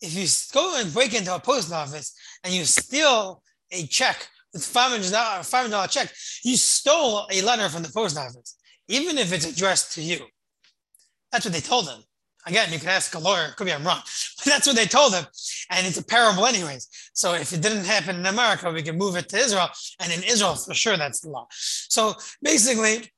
if 0.00 0.14
you 0.14 0.26
go 0.52 0.80
and 0.80 0.92
break 0.92 1.14
into 1.14 1.34
a 1.34 1.40
post 1.40 1.72
office 1.72 2.14
and 2.44 2.54
you 2.54 2.64
steal 2.64 3.42
a 3.72 3.86
check 3.86 4.28
with 4.52 4.62
$500, 4.62 5.10
$500 5.10 5.90
check, 5.90 6.12
you 6.44 6.56
stole 6.56 7.26
a 7.30 7.42
letter 7.42 7.68
from 7.68 7.82
the 7.82 7.90
post 7.90 8.16
office, 8.16 8.56
even 8.86 9.18
if 9.18 9.32
it's 9.32 9.46
addressed 9.46 9.92
to 9.94 10.02
you. 10.02 10.18
That's 11.32 11.44
what 11.44 11.54
they 11.54 11.60
told 11.60 11.88
him. 11.88 12.00
Again, 12.48 12.72
you 12.72 12.78
can 12.78 12.88
ask 12.88 13.14
a 13.14 13.18
lawyer, 13.18 13.52
could 13.56 13.66
be 13.66 13.72
I'm 13.72 13.86
wrong, 13.86 14.00
but 14.38 14.46
that's 14.46 14.66
what 14.66 14.74
they 14.74 14.86
told 14.86 15.14
him. 15.14 15.26
And 15.70 15.86
it's 15.86 15.98
a 15.98 16.04
parable, 16.04 16.46
anyways. 16.46 16.88
So 17.12 17.34
if 17.34 17.52
it 17.52 17.60
didn't 17.60 17.84
happen 17.84 18.16
in 18.16 18.26
America, 18.26 18.70
we 18.72 18.82
can 18.82 18.96
move 18.96 19.16
it 19.16 19.28
to 19.28 19.36
Israel. 19.36 19.68
And 20.00 20.10
in 20.10 20.22
Israel, 20.22 20.54
for 20.54 20.72
sure, 20.72 20.96
that's 20.96 21.20
the 21.20 21.28
law. 21.28 21.46
So 21.50 22.14
basically, 22.42 23.10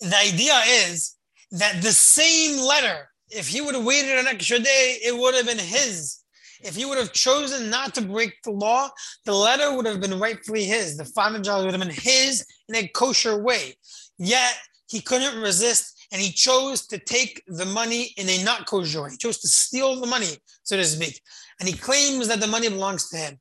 the 0.00 0.16
idea 0.16 0.58
is 0.88 1.16
that 1.52 1.82
the 1.82 1.92
same 1.92 2.58
letter, 2.58 3.10
if 3.30 3.48
he 3.48 3.60
would 3.60 3.74
have 3.74 3.84
waited 3.84 4.18
an 4.18 4.26
extra 4.26 4.58
day, 4.58 4.98
it 5.04 5.16
would 5.16 5.34
have 5.34 5.46
been 5.46 5.58
his. 5.58 6.22
If 6.62 6.74
he 6.74 6.86
would 6.86 6.96
have 6.96 7.12
chosen 7.12 7.68
not 7.68 7.94
to 7.96 8.00
break 8.00 8.42
the 8.42 8.50
law, 8.50 8.88
the 9.26 9.34
letter 9.34 9.76
would 9.76 9.84
have 9.84 10.00
been 10.00 10.18
rightfully 10.18 10.64
his. 10.64 10.96
The 10.96 11.04
$500 11.04 11.64
would 11.64 11.72
have 11.74 11.80
been 11.80 11.90
his 11.90 12.46
in 12.68 12.76
a 12.76 12.88
kosher 12.88 13.42
way. 13.42 13.74
Yet 14.18 14.54
he 14.88 15.00
couldn't 15.02 15.40
resist 15.40 15.95
and 16.12 16.20
he 16.20 16.30
chose 16.30 16.86
to 16.88 16.98
take 16.98 17.42
the 17.46 17.64
money 17.64 18.12
in 18.16 18.28
a 18.28 18.42
not 18.44 18.66
kosher 18.66 19.02
way. 19.02 19.10
He 19.10 19.16
chose 19.16 19.38
to 19.38 19.48
steal 19.48 20.00
the 20.00 20.06
money, 20.06 20.36
so 20.62 20.76
to 20.76 20.84
speak. 20.84 21.20
And 21.60 21.68
he 21.68 21.76
claims 21.76 22.28
that 22.28 22.40
the 22.40 22.46
money 22.46 22.68
belongs 22.68 23.08
to 23.10 23.16
him. 23.16 23.38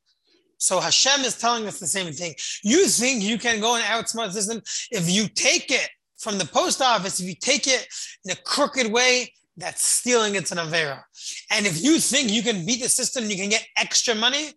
So 0.57 0.79
Hashem 0.79 1.25
is 1.25 1.37
telling 1.37 1.67
us 1.67 1.79
the 1.79 1.87
same 1.87 2.11
thing. 2.13 2.33
You 2.63 2.87
think 2.87 3.21
you 3.21 3.37
can 3.37 3.59
go 3.59 3.75
and 3.75 3.83
outsmart 3.83 4.27
the 4.27 4.41
system 4.41 4.61
if 4.91 5.09
you 5.09 5.27
take 5.27 5.69
it 5.69 5.89
from 6.17 6.37
the 6.37 6.45
post 6.45 6.81
office, 6.81 7.19
if 7.19 7.27
you 7.27 7.35
take 7.35 7.67
it 7.67 7.87
in 8.23 8.31
a 8.31 8.35
crooked 8.35 8.91
way, 8.91 9.31
that's 9.57 9.85
stealing 9.85 10.35
it's 10.35 10.51
an 10.51 10.57
Avera. 10.57 11.01
And 11.51 11.65
if 11.65 11.83
you 11.83 11.99
think 11.99 12.31
you 12.31 12.41
can 12.41 12.65
beat 12.65 12.81
the 12.81 12.89
system, 12.89 13.29
you 13.29 13.35
can 13.35 13.49
get 13.49 13.65
extra 13.77 14.15
money, 14.15 14.49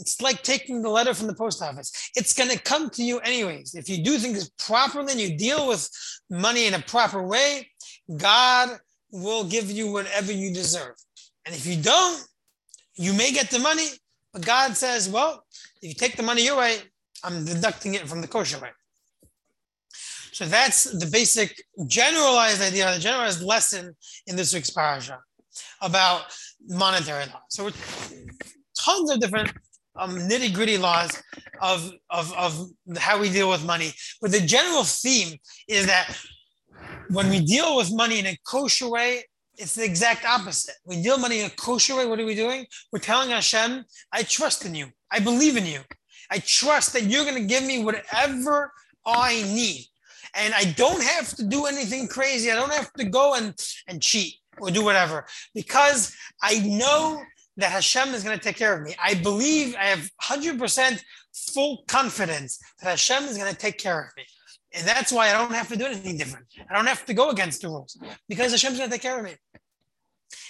it's 0.00 0.20
like 0.20 0.42
taking 0.42 0.82
the 0.82 0.88
letter 0.88 1.14
from 1.14 1.26
the 1.26 1.34
post 1.34 1.62
office. 1.62 2.10
It's 2.16 2.34
going 2.34 2.50
to 2.50 2.58
come 2.58 2.90
to 2.90 3.02
you 3.02 3.18
anyways. 3.20 3.74
If 3.74 3.88
you 3.88 4.02
do 4.02 4.18
things 4.18 4.50
properly 4.58 5.12
and 5.12 5.20
you 5.20 5.36
deal 5.36 5.68
with 5.68 5.88
money 6.30 6.66
in 6.66 6.74
a 6.74 6.80
proper 6.80 7.22
way, 7.22 7.68
God 8.16 8.78
will 9.10 9.44
give 9.44 9.70
you 9.70 9.92
whatever 9.92 10.32
you 10.32 10.52
deserve. 10.52 10.94
And 11.46 11.54
if 11.54 11.66
you 11.66 11.76
don't, 11.80 12.22
you 12.96 13.12
may 13.12 13.32
get 13.32 13.50
the 13.50 13.58
money, 13.58 13.86
but 14.32 14.44
God 14.44 14.76
says, 14.76 15.08
well, 15.08 15.44
if 15.82 15.88
you 15.88 15.94
take 15.94 16.16
the 16.16 16.22
money 16.22 16.44
your 16.44 16.58
way, 16.58 16.78
I'm 17.22 17.44
deducting 17.44 17.94
it 17.94 18.08
from 18.08 18.20
the 18.20 18.28
kosher 18.28 18.58
way. 18.58 18.70
So 20.32 20.46
that's 20.46 20.84
the 20.84 21.06
basic 21.06 21.62
generalized 21.86 22.60
idea, 22.60 22.92
the 22.92 23.00
generalized 23.00 23.42
lesson 23.42 23.94
in 24.26 24.34
this 24.34 24.52
week's 24.52 24.70
parasha 24.70 25.20
about 25.80 26.22
monetary 26.68 27.26
law. 27.26 27.42
So 27.48 27.70
tons 28.76 29.10
of 29.10 29.20
different 29.20 29.52
um, 29.96 30.16
nitty 30.16 30.52
gritty 30.54 30.78
laws 30.78 31.22
of, 31.60 31.92
of, 32.10 32.32
of 32.34 32.68
how 32.98 33.18
we 33.18 33.30
deal 33.30 33.48
with 33.48 33.64
money. 33.64 33.92
But 34.20 34.32
the 34.32 34.40
general 34.40 34.84
theme 34.84 35.38
is 35.68 35.86
that 35.86 36.16
when 37.10 37.30
we 37.30 37.40
deal 37.40 37.76
with 37.76 37.92
money 37.92 38.18
in 38.18 38.26
a 38.26 38.38
kosher 38.46 38.88
way, 38.88 39.24
it's 39.56 39.74
the 39.76 39.84
exact 39.84 40.24
opposite. 40.24 40.74
We 40.84 41.02
deal 41.02 41.18
money 41.18 41.40
in 41.40 41.46
a 41.46 41.50
kosher 41.50 41.96
way. 41.96 42.06
What 42.06 42.18
are 42.18 42.24
we 42.24 42.34
doing? 42.34 42.66
We're 42.90 42.98
telling 42.98 43.30
Hashem, 43.30 43.84
I 44.12 44.22
trust 44.24 44.64
in 44.64 44.74
you. 44.74 44.86
I 45.12 45.20
believe 45.20 45.56
in 45.56 45.66
you. 45.66 45.80
I 46.30 46.38
trust 46.38 46.92
that 46.94 47.04
you're 47.04 47.24
going 47.24 47.40
to 47.40 47.46
give 47.46 47.62
me 47.62 47.84
whatever 47.84 48.72
I 49.06 49.42
need. 49.42 49.86
And 50.34 50.52
I 50.54 50.64
don't 50.76 51.02
have 51.02 51.28
to 51.36 51.44
do 51.44 51.66
anything 51.66 52.08
crazy. 52.08 52.50
I 52.50 52.56
don't 52.56 52.72
have 52.72 52.92
to 52.94 53.04
go 53.04 53.34
and, 53.34 53.54
and 53.86 54.02
cheat 54.02 54.34
or 54.58 54.70
do 54.70 54.84
whatever 54.84 55.26
because 55.54 56.14
I 56.42 56.58
know 56.60 57.22
that 57.56 57.70
Hashem 57.70 58.14
is 58.14 58.24
going 58.24 58.36
to 58.36 58.42
take 58.42 58.56
care 58.56 58.76
of 58.76 58.82
me. 58.82 58.94
I 59.02 59.14
believe 59.14 59.76
I 59.76 59.84
have 59.84 60.10
100% 60.22 61.02
full 61.52 61.84
confidence 61.86 62.58
that 62.82 62.90
Hashem 62.90 63.24
is 63.24 63.36
going 63.36 63.52
to 63.52 63.58
take 63.58 63.78
care 63.78 64.00
of 64.00 64.06
me. 64.16 64.24
And 64.74 64.86
that's 64.86 65.12
why 65.12 65.28
I 65.28 65.32
don't 65.32 65.52
have 65.52 65.68
to 65.68 65.76
do 65.76 65.84
anything 65.84 66.16
different. 66.16 66.46
I 66.68 66.74
don't 66.74 66.86
have 66.86 67.06
to 67.06 67.14
go 67.14 67.30
against 67.30 67.62
the 67.62 67.68
rules 67.68 67.96
because 68.28 68.50
Hashem's 68.50 68.78
going 68.78 68.90
to 68.90 68.94
take 68.94 69.02
care 69.02 69.18
of 69.18 69.24
me. 69.24 69.34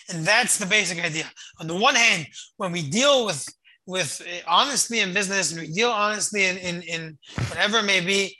And 0.09 0.25
that's 0.25 0.59
the 0.59 0.67
basic 0.67 1.03
idea. 1.03 1.31
On 1.61 1.67
the 1.67 1.77
one 1.77 1.95
hand, 1.95 2.27
when 2.57 2.73
we 2.73 2.89
deal 2.89 3.27
with 3.27 3.47
with 3.87 4.23
eh, 4.27 4.41
honestly 4.47 5.01
in 5.01 5.13
business 5.13 5.53
and 5.53 5.61
we 5.61 5.71
deal 5.71 5.91
honestly 5.91 6.47
in, 6.47 6.57
in, 6.57 6.83
in 6.83 7.19
whatever 7.49 7.79
it 7.79 7.85
may 7.85 8.01
be, 8.01 8.35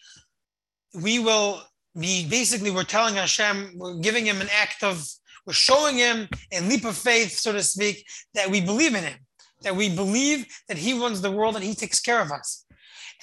we 1.03 1.19
will 1.19 1.61
be 1.99 2.27
basically 2.29 2.71
we're 2.71 2.83
telling 2.83 3.17
Hashem, 3.17 3.73
we're 3.77 3.99
giving 3.99 4.25
him 4.25 4.41
an 4.41 4.49
act 4.59 4.83
of 4.83 5.07
we're 5.47 5.53
showing 5.53 5.97
him 5.97 6.29
a 6.53 6.61
leap 6.61 6.85
of 6.85 6.97
faith, 6.97 7.39
so 7.39 7.53
to 7.53 7.63
speak, 7.63 8.07
that 8.35 8.51
we 8.51 8.61
believe 8.61 8.95
in 8.95 9.05
him, 9.05 9.19
that 9.63 9.77
we 9.77 9.95
believe 9.95 10.47
that 10.69 10.79
he 10.79 10.99
runs 10.99 11.21
the 11.21 11.31
world 11.31 11.55
and 11.55 11.65
he 11.65 11.75
takes 11.75 12.01
care 12.01 12.21
of 12.21 12.31
us. 12.31 12.65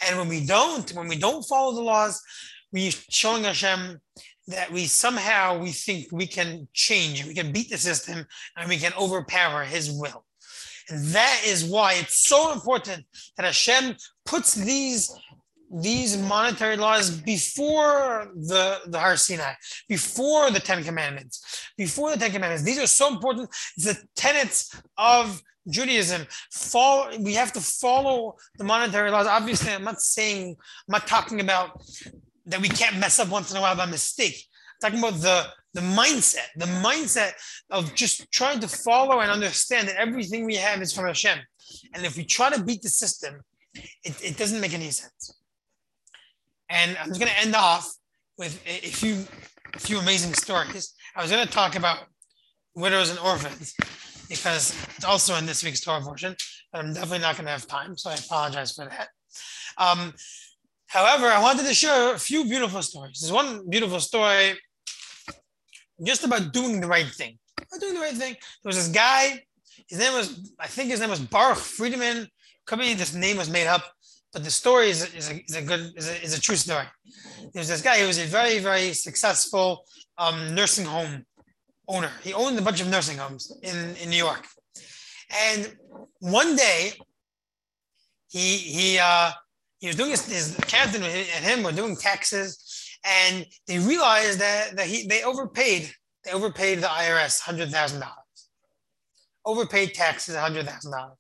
And 0.07 0.17
when 0.17 0.28
we 0.28 0.45
don't, 0.45 0.89
when 0.91 1.07
we 1.07 1.17
don't 1.17 1.43
follow 1.43 1.74
the 1.74 1.82
laws, 1.82 2.22
we're 2.72 2.91
showing 3.09 3.43
Hashem 3.43 3.99
that 4.47 4.72
we 4.72 4.86
somehow 4.86 5.59
we 5.59 5.72
think 5.72 6.07
we 6.11 6.28
can 6.28 6.67
change, 6.74 7.26
we 7.26 7.34
can 7.34 7.51
beat 7.51 7.69
the 7.69 7.78
system, 7.78 8.26
and 8.57 8.69
we 8.69 8.78
can 8.78 8.93
overpower 8.99 9.63
His 9.63 9.91
will. 9.91 10.26
And 10.89 11.05
that 11.07 11.41
is 11.45 11.63
why 11.63 11.93
it's 11.93 12.17
so 12.28 12.51
important 12.51 13.05
that 13.38 13.45
Hashem 13.45 13.95
puts 14.26 14.55
these 14.55 15.11
these 15.74 16.17
monetary 16.17 16.76
laws 16.76 17.09
before 17.09 18.32
the, 18.36 18.80
the 18.88 18.99
Har 18.99 19.15
Sinai, 19.15 19.53
before 19.88 20.51
the 20.51 20.59
Ten 20.59 20.84
Commandments, 20.84 21.69
before 21.78 22.11
the 22.11 22.17
Ten 22.17 22.32
Commandments. 22.32 22.63
These 22.63 22.80
are 22.80 22.88
so 22.88 23.07
important. 23.07 23.49
It's 23.78 23.86
the 23.86 23.97
tenets 24.15 24.82
of 24.97 25.41
Judaism. 25.69 26.28
Follow, 26.51 27.17
we 27.19 27.34
have 27.36 27.53
to 27.53 27.61
follow 27.61 28.36
the 28.57 28.63
monetary 28.63 29.11
laws. 29.11 29.28
Obviously, 29.28 29.72
I'm 29.72 29.84
not 29.84 30.01
saying, 30.01 30.49
I'm 30.49 30.91
not 30.91 31.07
talking 31.07 31.39
about 31.39 31.82
that 32.47 32.59
we 32.59 32.69
can't 32.69 32.97
mess 32.97 33.19
up 33.19 33.30
once 33.30 33.51
in 33.51 33.57
a 33.57 33.61
while 33.61 33.76
by 33.76 33.86
mistake. 33.86 34.45
I'm 34.84 34.91
talking 34.91 34.99
about 34.99 35.22
the 35.22 35.45
the 35.74 35.82
mindset, 35.82 36.47
the 36.57 36.65
mindset 36.65 37.32
of 37.69 37.95
just 37.95 38.30
trying 38.30 38.59
to 38.59 38.67
follow 38.67 39.22
and 39.22 39.32
understand 39.32 39.88
that 39.88 39.95
everything 39.95 40.43
we 40.45 40.55
have 40.55 40.82
is 40.82 40.91
from 40.91 41.05
Hashem. 41.05 41.39
And 41.93 42.05
if 42.05 42.17
we 42.17 42.26
try 42.26 42.49
to 42.49 42.61
beat 42.61 42.82
the 42.82 42.89
system, 42.89 43.39
it, 43.74 44.22
it 44.22 44.38
doesn't 44.38 44.59
make 44.59 44.74
any 44.74 44.91
sense. 44.91 45.40
And 46.72 46.97
I'm 46.97 47.09
just 47.09 47.19
going 47.19 47.32
to 47.32 47.39
end 47.39 47.53
off 47.53 47.93
with 48.38 48.61
a, 48.65 48.88
few 48.88 49.26
a 49.76 49.80
few 49.80 49.99
amazing 49.99 50.34
stories. 50.34 50.93
I 51.15 51.22
was 51.22 51.30
going 51.30 51.45
to 51.45 51.51
talk 51.51 51.76
about 51.76 51.99
widows 52.76 53.09
and 53.09 53.19
orphans 53.19 53.76
because 54.30 54.74
it's 54.95 55.03
also 55.03 55.36
in 55.36 55.45
this 55.45 55.63
week's 55.63 55.82
Torah 55.82 56.01
portion, 56.01 56.34
but 56.72 56.80
I'm 56.80 56.93
definitely 56.93 57.19
not 57.19 57.36
going 57.36 57.45
to 57.45 57.51
have 57.51 57.67
time, 57.67 57.97
so 57.97 58.09
I 58.09 58.13
apologize 58.13 58.72
for 58.74 58.86
that. 58.86 59.09
Um, 59.78 60.13
however, 60.88 61.28
I 61.28 61.41
wanted 61.41 61.65
to 61.67 61.74
share 61.74 62.15
a 62.15 62.19
few 62.19 62.45
beautiful 62.45 62.82
stories. 62.82 63.19
There's 63.19 63.34
one 63.34 63.69
beautiful 63.69 63.99
story 63.99 64.57
just 66.01 66.24
about 66.24 66.53
doing 66.53 66.80
the 66.80 66.88
right 66.88 67.05
thing. 67.05 67.38
About 67.57 67.82
doing 67.82 67.95
the 67.95 67.99
right 67.99 68.15
thing. 68.15 68.36
There 68.63 68.69
was 68.69 68.78
this 68.78 68.88
guy. 68.88 69.43
His 69.89 69.99
name 69.99 70.13
was, 70.13 70.53
I 70.57 70.67
think 70.67 70.89
his 70.89 71.01
name 71.01 71.09
was 71.09 71.19
Baruch 71.19 71.57
Friedman. 71.57 72.28
Could 72.65 72.80
be 72.80 72.93
this 72.93 73.13
name 73.13 73.38
was 73.38 73.49
made 73.49 73.67
up 73.67 73.84
but 74.34 74.43
the 74.43 74.51
story 74.51 74.89
is, 74.89 75.13
is, 75.13 75.29
a, 75.29 75.43
is 75.43 75.55
a 75.55 75.61
good 75.61 75.93
is 75.95 76.09
a, 76.09 76.23
is 76.23 76.38
a 76.38 76.41
true 76.41 76.55
story. 76.55 76.86
There's 77.53 77.67
this 77.67 77.82
guy 77.82 77.99
who 77.99 78.07
was 78.07 78.17
a 78.17 78.25
very 78.25 78.59
very 78.59 78.93
successful 78.93 79.86
um, 80.17 80.55
nursing 80.55 80.86
home 80.86 81.25
owner. 81.88 82.11
He 82.23 82.34
owned 82.34 82.57
a 82.57 82.61
bunch 82.61 82.82
of 82.82 82.88
nursing 82.88 83.17
homes 83.17 83.51
in, 83.61 83.95
in 84.01 84.09
New 84.09 84.17
York, 84.17 84.47
and 85.53 85.75
one 86.19 86.55
day 86.55 86.93
he 88.29 88.57
he 88.57 88.99
uh, 88.99 89.32
he 89.79 89.88
was 89.88 89.95
doing 89.95 90.11
his, 90.11 90.25
his 90.25 90.57
captain 90.67 91.03
and 91.03 91.45
him 91.45 91.63
were 91.63 91.71
doing 91.71 91.95
taxes, 91.95 92.97
and 93.03 93.45
they 93.67 93.79
realized 93.79 94.39
that 94.39 94.77
that 94.77 94.88
he 94.88 95.05
they 95.07 95.23
overpaid 95.23 95.91
they 96.23 96.32
overpaid 96.32 96.79
the 96.79 96.88
IRS 96.88 97.41
hundred 97.41 97.69
thousand 97.69 97.99
dollars, 97.99 98.49
overpaid 99.45 99.93
taxes 99.93 100.36
hundred 100.36 100.67
thousand 100.67 100.91
dollars. 100.91 101.17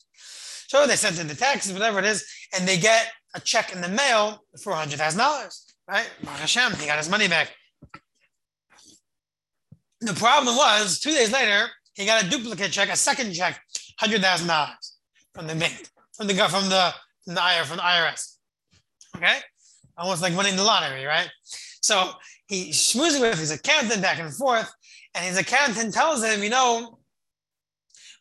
So 0.67 0.87
they 0.87 0.95
sent 0.95 1.19
in 1.19 1.27
the 1.27 1.35
taxes, 1.35 1.73
whatever 1.73 1.99
it 1.99 2.05
is, 2.05 2.25
and 2.53 2.67
they 2.67 2.77
get 2.77 3.11
a 3.33 3.39
check 3.39 3.73
in 3.73 3.81
the 3.81 3.87
mail 3.87 4.43
for 4.61 4.73
$100,000, 4.73 5.73
right? 5.87 6.09
Baruch 6.23 6.39
Hashem, 6.39 6.73
he 6.73 6.87
got 6.87 6.97
his 6.97 7.09
money 7.09 7.27
back. 7.27 7.51
The 10.01 10.13
problem 10.13 10.55
was, 10.55 10.99
two 10.99 11.11
days 11.11 11.31
later, 11.31 11.67
he 11.93 12.05
got 12.05 12.23
a 12.23 12.29
duplicate 12.29 12.71
check, 12.71 12.89
a 12.89 12.95
second 12.95 13.33
check, 13.33 13.61
$100,000 14.01 14.69
from 15.33 15.47
the 15.47 15.55
bank, 15.55 15.87
from 16.13 16.27
the, 16.27 16.33
from 16.33 16.69
the, 16.69 16.93
from 17.23 17.35
the, 17.35 17.41
IRS, 17.41 17.65
from 17.65 17.77
the 17.77 17.83
IRS. 17.83 18.37
Okay? 19.17 19.37
Almost 19.97 20.21
like 20.21 20.35
winning 20.35 20.55
the 20.55 20.63
lottery, 20.63 21.05
right? 21.05 21.29
So 21.81 22.11
he's 22.47 22.75
schmoozing 22.75 23.21
with 23.21 23.39
his 23.39 23.51
accountant 23.51 24.01
back 24.01 24.19
and 24.19 24.33
forth, 24.33 24.71
and 25.13 25.25
his 25.25 25.37
accountant 25.37 25.93
tells 25.93 26.23
him, 26.23 26.43
you 26.43 26.49
know, 26.49 26.97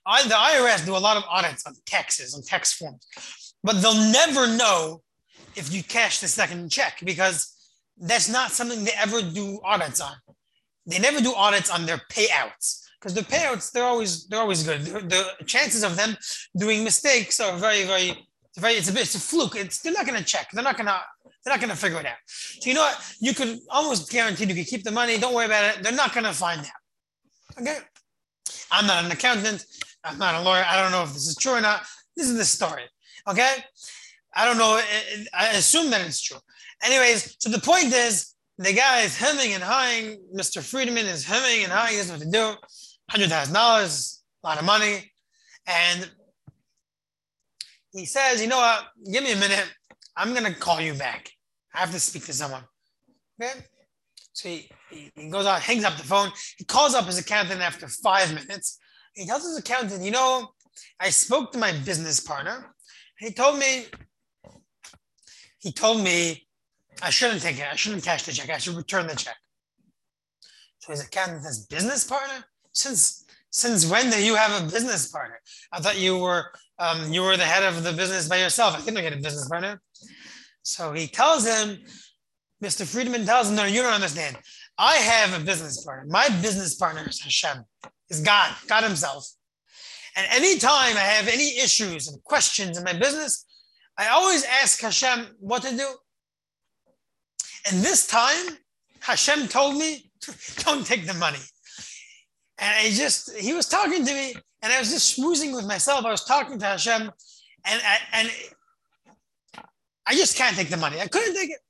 the 0.05 0.35
IRS 0.35 0.85
do 0.85 0.97
a 0.97 0.99
lot 0.99 1.17
of 1.17 1.25
audits 1.29 1.67
on 1.67 1.75
taxes, 1.87 2.35
on 2.35 2.43
tax 2.43 2.73
forms, 2.73 3.07
but 3.63 3.81
they'll 3.81 4.13
never 4.13 4.47
know 4.47 5.03
if 5.57 5.73
you 5.73 5.83
cash 5.83 6.21
the 6.21 6.29
second 6.29 6.71
check 6.71 7.01
because 7.05 7.55
that's 7.99 8.29
not 8.29 8.51
something 8.51 8.85
they 8.85 8.93
ever 8.99 9.21
do 9.21 9.61
audits 9.65 10.01
on. 10.01 10.15
They 10.87 10.99
never 10.99 11.21
do 11.21 11.35
audits 11.35 11.71
on 11.71 11.87
their 11.87 12.01
payouts 12.11 12.89
because 12.99 13.15
the 13.15 13.23
payouts 13.23 13.71
they're 13.71 13.85
always 13.85 14.27
they're 14.27 14.41
always 14.41 14.63
good. 14.63 14.83
The, 14.85 15.25
chances 15.47 15.83
of 15.83 15.97
them 15.97 16.17
doing 16.57 16.85
mistakes 16.85 17.41
are 17.41 17.57
very 17.59 17.85
very 17.85 18.27
very. 18.57 18.75
It's 18.75 18.89
a 18.89 18.93
bit 18.93 19.03
it's 19.03 19.15
a 19.15 19.21
fluke. 19.21 19.57
It's 19.57 19.81
they're 19.81 19.93
not 19.93 20.07
going 20.07 20.19
to 20.19 20.25
check. 20.25 20.49
They're 20.53 20.65
not 20.65 20.77
going 20.77 20.87
to 20.87 21.01
they're 21.45 21.55
not 21.55 21.61
going 21.61 21.71
to 21.71 21.77
figure 21.77 22.01
it 22.01 22.07
out. 22.07 22.19
So 22.27 22.69
you 22.69 22.75
know 22.75 22.83
what? 22.83 23.15
You 23.21 23.35
could 23.35 23.59
almost 23.71 24.11
guarantee 24.11 24.45
you 24.45 24.55
can 24.55 24.65
keep 24.65 24.85
the 24.85 24.91
money. 24.91 25.19
Don't 25.19 25.35
worry 25.35 25.47
about 25.47 25.77
it. 25.77 25.83
They're 25.83 25.93
not 25.93 26.13
going 26.13 26.25
to 26.25 26.33
find 26.33 26.61
out. 26.61 27.61
Okay. 27.61 27.79
I'm 28.71 28.87
not 28.87 29.05
an 29.05 29.11
accountant. 29.11 29.65
I'm 30.05 30.19
not 30.19 30.35
a 30.35 30.41
lawyer. 30.43 30.65
I 30.67 30.81
don't 30.81 30.93
know 30.93 31.03
if 31.03 31.13
this 31.13 31.27
is 31.27 31.37
true 31.37 31.53
or 31.53 31.61
not. 31.61 31.83
This 32.17 32.29
is 32.29 32.37
the 32.37 32.45
story. 32.45 32.85
Okay. 33.29 33.55
I 34.35 34.45
don't 34.45 34.59
know. 34.59 34.81
I 35.35 35.49
assume 35.49 35.91
that 35.91 36.07
it's 36.07 36.21
true. 36.21 36.39
Anyways, 36.83 37.37
so 37.39 37.51
the 37.51 37.61
point 37.61 37.93
is 37.93 38.35
the 38.59 38.73
guy 38.73 39.01
is 39.01 39.17
hemming 39.17 39.55
and 39.55 39.63
hawing. 39.63 40.23
Mr. 40.35 40.63
Friedman 40.63 41.07
is 41.07 41.25
hemming 41.25 41.65
and 41.65 41.73
hawing. 41.73 41.93
He 41.93 41.97
doesn't 41.97 42.31
know 42.31 42.51
what 42.51 42.63
to 43.17 43.19
do. 43.19 43.27
$100,000, 43.29 44.21
a 44.45 44.47
lot 44.47 44.59
of 44.59 44.65
money. 44.65 45.13
And 45.67 46.11
he 47.93 48.05
says, 48.07 48.41
you 48.41 48.49
know 48.49 48.59
what? 48.59 48.87
Give 49.11 49.25
me 49.25 49.33
a 49.33 49.37
minute. 49.37 49.73
I'm 50.17 50.35
to 50.35 50.55
call 50.55 50.81
you 50.81 50.95
back. 50.95 51.31
I 51.75 51.81
have 51.81 51.93
to 51.93 52.01
speak 52.01 52.25
to 52.27 52.33
someone. 52.33 52.63
Okay. 53.41 53.61
So 54.33 54.49
he, 54.49 54.71
he 54.91 55.29
goes 55.29 55.47
out, 55.47 55.61
hangs 55.61 55.85
up 55.85 55.97
the 55.97 56.05
phone. 56.05 56.31
He 56.57 56.65
calls 56.65 56.95
up 56.95 57.07
his 57.07 57.19
accountant 57.19 57.61
after 57.61 57.89
five 57.89 58.33
minutes. 58.33 58.79
He 59.15 59.27
tells 59.27 59.43
his 59.43 59.59
accountant, 59.59 60.03
you 60.03 60.11
know, 60.11 60.51
I 61.01 61.11
spoke 61.11 61.53
to 61.53 61.59
my 61.59 61.73
business 61.73 62.21
partner. 62.21 62.75
He 63.21 63.31
told 63.33 63.59
me, 63.59 63.85
he 65.59 65.73
told 65.73 66.03
me 66.03 66.47
I 67.03 67.11
shouldn't 67.11 67.43
take 67.43 67.59
it. 67.59 67.67
I 67.71 67.77
shouldn't 67.77 68.03
cash 68.03 68.25
the 68.25 68.33
check. 68.33 68.51
I 68.51 68.59
should 68.59 68.75
return 68.75 69.07
the 69.07 69.15
check. 69.15 69.37
So 70.79 70.93
his 70.93 71.05
accountant 71.05 71.45
says, 71.45 71.67
business 71.67 72.05
partner? 72.05 72.45
Since 72.73 73.27
since 73.53 73.85
when 73.85 74.11
do 74.11 74.25
you 74.25 74.37
have 74.37 74.63
a 74.63 74.71
business 74.71 75.11
partner? 75.11 75.41
I 75.73 75.81
thought 75.81 75.99
you 75.99 76.17
were 76.19 76.47
um, 76.79 77.13
you 77.13 77.21
were 77.23 77.37
the 77.37 77.45
head 77.45 77.63
of 77.63 77.83
the 77.83 77.93
business 77.93 78.29
by 78.29 78.39
yourself. 78.39 78.75
I 78.75 78.85
didn't 78.85 79.03
get 79.03 79.13
a 79.13 79.17
business 79.17 79.49
partner. 79.49 79.83
So 80.63 80.93
he 80.93 81.07
tells 81.07 81.47
him, 81.47 81.79
Mr. 82.63 82.87
Friedman 82.87 83.27
tells 83.27 83.51
him, 83.51 83.57
no, 83.57 83.65
you 83.65 83.83
don't 83.83 83.93
understand. 83.93 84.37
I 84.79 84.95
have 84.97 85.39
a 85.39 85.45
business 85.45 85.85
partner. 85.85 86.07
My 86.09 86.29
business 86.41 86.75
partner 86.77 87.07
is 87.09 87.21
Hashem 87.21 87.65
is 88.09 88.21
God, 88.21 88.55
God 88.67 88.85
Himself. 88.85 89.27
And 90.17 90.27
anytime 90.31 90.97
I 90.97 91.01
have 91.01 91.29
any 91.29 91.59
issues 91.59 92.09
and 92.09 92.23
questions 92.25 92.79
in 92.79 92.85
my 92.85 92.93
business, 92.93 93.45
I 93.97 94.09
always 94.09 94.45
ask 94.45 94.81
Hashem 94.81 95.27
what 95.39 95.63
to 95.63 95.77
do. 95.77 95.89
And 97.71 97.83
this 97.83 98.07
time, 98.07 98.57
Hashem 99.01 99.49
told 99.49 99.77
me, 99.77 100.11
don't 100.59 100.87
take 100.87 101.07
the 101.07 101.15
money. 101.15 101.39
And 102.59 102.75
I 102.79 102.91
just, 102.91 103.37
he 103.37 103.53
was 103.53 103.69
talking 103.69 104.05
to 104.05 104.13
me, 104.13 104.35
and 104.63 104.73
I 104.73 104.79
was 104.79 104.91
just 104.91 105.19
schmoozing 105.19 105.55
with 105.55 105.67
myself. 105.67 106.05
I 106.05 106.11
was 106.11 106.25
talking 106.25 106.59
to 106.59 106.67
Hashem, 106.67 107.11
and, 107.65 107.83
and 108.13 108.31
I 110.07 110.15
just 110.15 110.37
can't 110.37 110.57
take 110.57 110.69
the 110.69 110.77
money. 110.77 111.01
I 111.01 111.07
couldn't 111.07 111.35
take 111.35 111.51
it. 111.51 111.61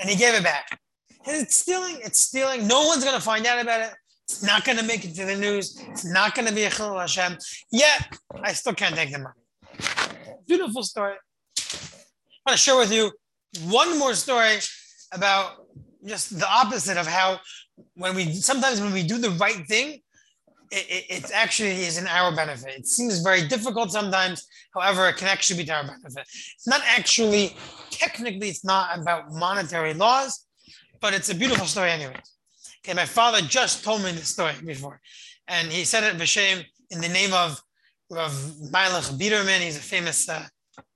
And 0.00 0.08
he 0.08 0.16
gave 0.16 0.34
it 0.34 0.42
back. 0.42 0.80
It's 1.26 1.56
stealing, 1.56 1.98
it's 2.02 2.18
stealing. 2.18 2.66
No 2.66 2.86
one's 2.86 3.04
going 3.04 3.16
to 3.16 3.22
find 3.22 3.46
out 3.46 3.60
about 3.60 3.82
it. 3.82 3.94
It's 4.30 4.44
not 4.44 4.64
going 4.64 4.78
to 4.78 4.84
make 4.84 5.04
it 5.04 5.14
to 5.16 5.24
the 5.24 5.34
news. 5.34 5.76
It's 5.88 6.04
not 6.04 6.36
going 6.36 6.46
to 6.46 6.54
be 6.54 6.62
a 6.62 6.70
Chillul 6.70 7.00
Hashem. 7.00 7.36
Yet, 7.72 8.16
I 8.42 8.52
still 8.52 8.74
can't 8.74 8.94
take 8.94 9.10
the 9.10 9.18
money. 9.18 9.34
Beautiful 10.46 10.84
story. 10.84 11.14
I 11.14 12.46
want 12.46 12.52
to 12.52 12.56
share 12.56 12.78
with 12.78 12.92
you 12.92 13.10
one 13.64 13.98
more 13.98 14.14
story 14.14 14.58
about 15.12 15.66
just 16.06 16.38
the 16.38 16.48
opposite 16.48 16.96
of 16.96 17.08
how 17.08 17.40
when 17.94 18.14
we 18.14 18.32
sometimes 18.32 18.80
when 18.80 18.92
we 18.92 19.02
do 19.02 19.18
the 19.18 19.30
right 19.30 19.66
thing, 19.66 20.00
it, 20.70 20.86
it, 20.96 21.04
it 21.08 21.30
actually 21.34 21.82
is 21.88 21.98
in 21.98 22.06
our 22.06 22.34
benefit. 22.34 22.72
It 22.78 22.86
seems 22.86 23.20
very 23.22 23.48
difficult 23.48 23.90
sometimes. 23.90 24.46
However, 24.72 25.08
it 25.08 25.16
can 25.16 25.26
actually 25.26 25.58
be 25.58 25.64
to 25.66 25.74
our 25.74 25.82
benefit. 25.82 26.24
It's 26.54 26.68
not 26.68 26.82
actually 26.86 27.56
technically 27.90 28.48
it's 28.48 28.64
not 28.64 28.96
about 28.96 29.32
monetary 29.32 29.92
laws, 29.92 30.46
but 31.00 31.14
it's 31.14 31.30
a 31.30 31.34
beautiful 31.34 31.66
story 31.66 31.90
anyway. 31.90 32.20
Okay, 32.82 32.94
my 32.94 33.04
father 33.04 33.40
just 33.42 33.84
told 33.84 34.02
me 34.02 34.12
this 34.12 34.28
story 34.28 34.54
before, 34.64 35.00
and 35.48 35.68
he 35.68 35.84
said 35.84 36.02
it 36.02 36.18
b'shem 36.18 36.64
in 36.90 37.00
the 37.00 37.08
name 37.08 37.32
of 37.34 37.60
of 38.10 38.32
Meilech 38.72 39.18
Biderman. 39.18 39.60
He's 39.60 39.76
a 39.76 39.80
famous 39.80 40.28
uh, 40.28 40.46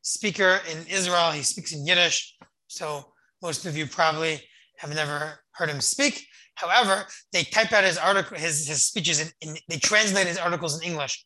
speaker 0.00 0.60
in 0.70 0.86
Israel. 0.88 1.30
He 1.30 1.42
speaks 1.42 1.72
in 1.72 1.86
Yiddish, 1.86 2.36
so 2.68 3.12
most 3.42 3.66
of 3.66 3.76
you 3.76 3.86
probably 3.86 4.40
have 4.78 4.94
never 4.94 5.40
heard 5.52 5.68
him 5.68 5.80
speak. 5.80 6.26
However, 6.54 7.04
they 7.32 7.42
type 7.42 7.72
out 7.72 7.84
his 7.84 7.98
article, 7.98 8.36
his, 8.36 8.66
his 8.66 8.86
speeches, 8.86 9.20
in, 9.20 9.28
in, 9.42 9.56
they 9.68 9.76
translate 9.76 10.26
his 10.26 10.38
articles 10.38 10.80
in 10.80 10.88
English, 10.88 11.24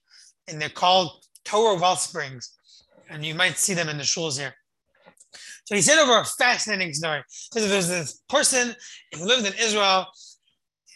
and 0.48 0.60
they're 0.60 0.68
called 0.68 1.24
Torah 1.44 1.78
Wellsprings, 1.78 2.50
and 3.08 3.24
you 3.24 3.34
might 3.34 3.58
see 3.58 3.74
them 3.74 3.88
in 3.88 3.98
the 3.98 4.02
shuls 4.02 4.38
here. 4.38 4.54
So 5.66 5.74
he 5.74 5.82
said 5.82 6.02
over 6.02 6.18
a 6.18 6.24
fascinating 6.24 6.94
story. 6.94 7.22
So 7.28 7.60
there's 7.60 7.88
this 7.88 8.22
person 8.28 8.74
who 9.14 9.24
lived 9.26 9.46
in 9.46 9.52
Israel, 9.60 10.06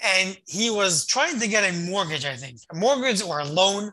and 0.02 0.36
he 0.46 0.70
was 0.70 1.06
trying 1.06 1.38
to 1.38 1.48
get 1.48 1.68
a 1.68 1.72
mortgage, 1.90 2.24
I 2.24 2.36
think, 2.36 2.58
a 2.70 2.76
mortgage 2.76 3.22
or 3.22 3.40
a 3.40 3.44
loan. 3.44 3.92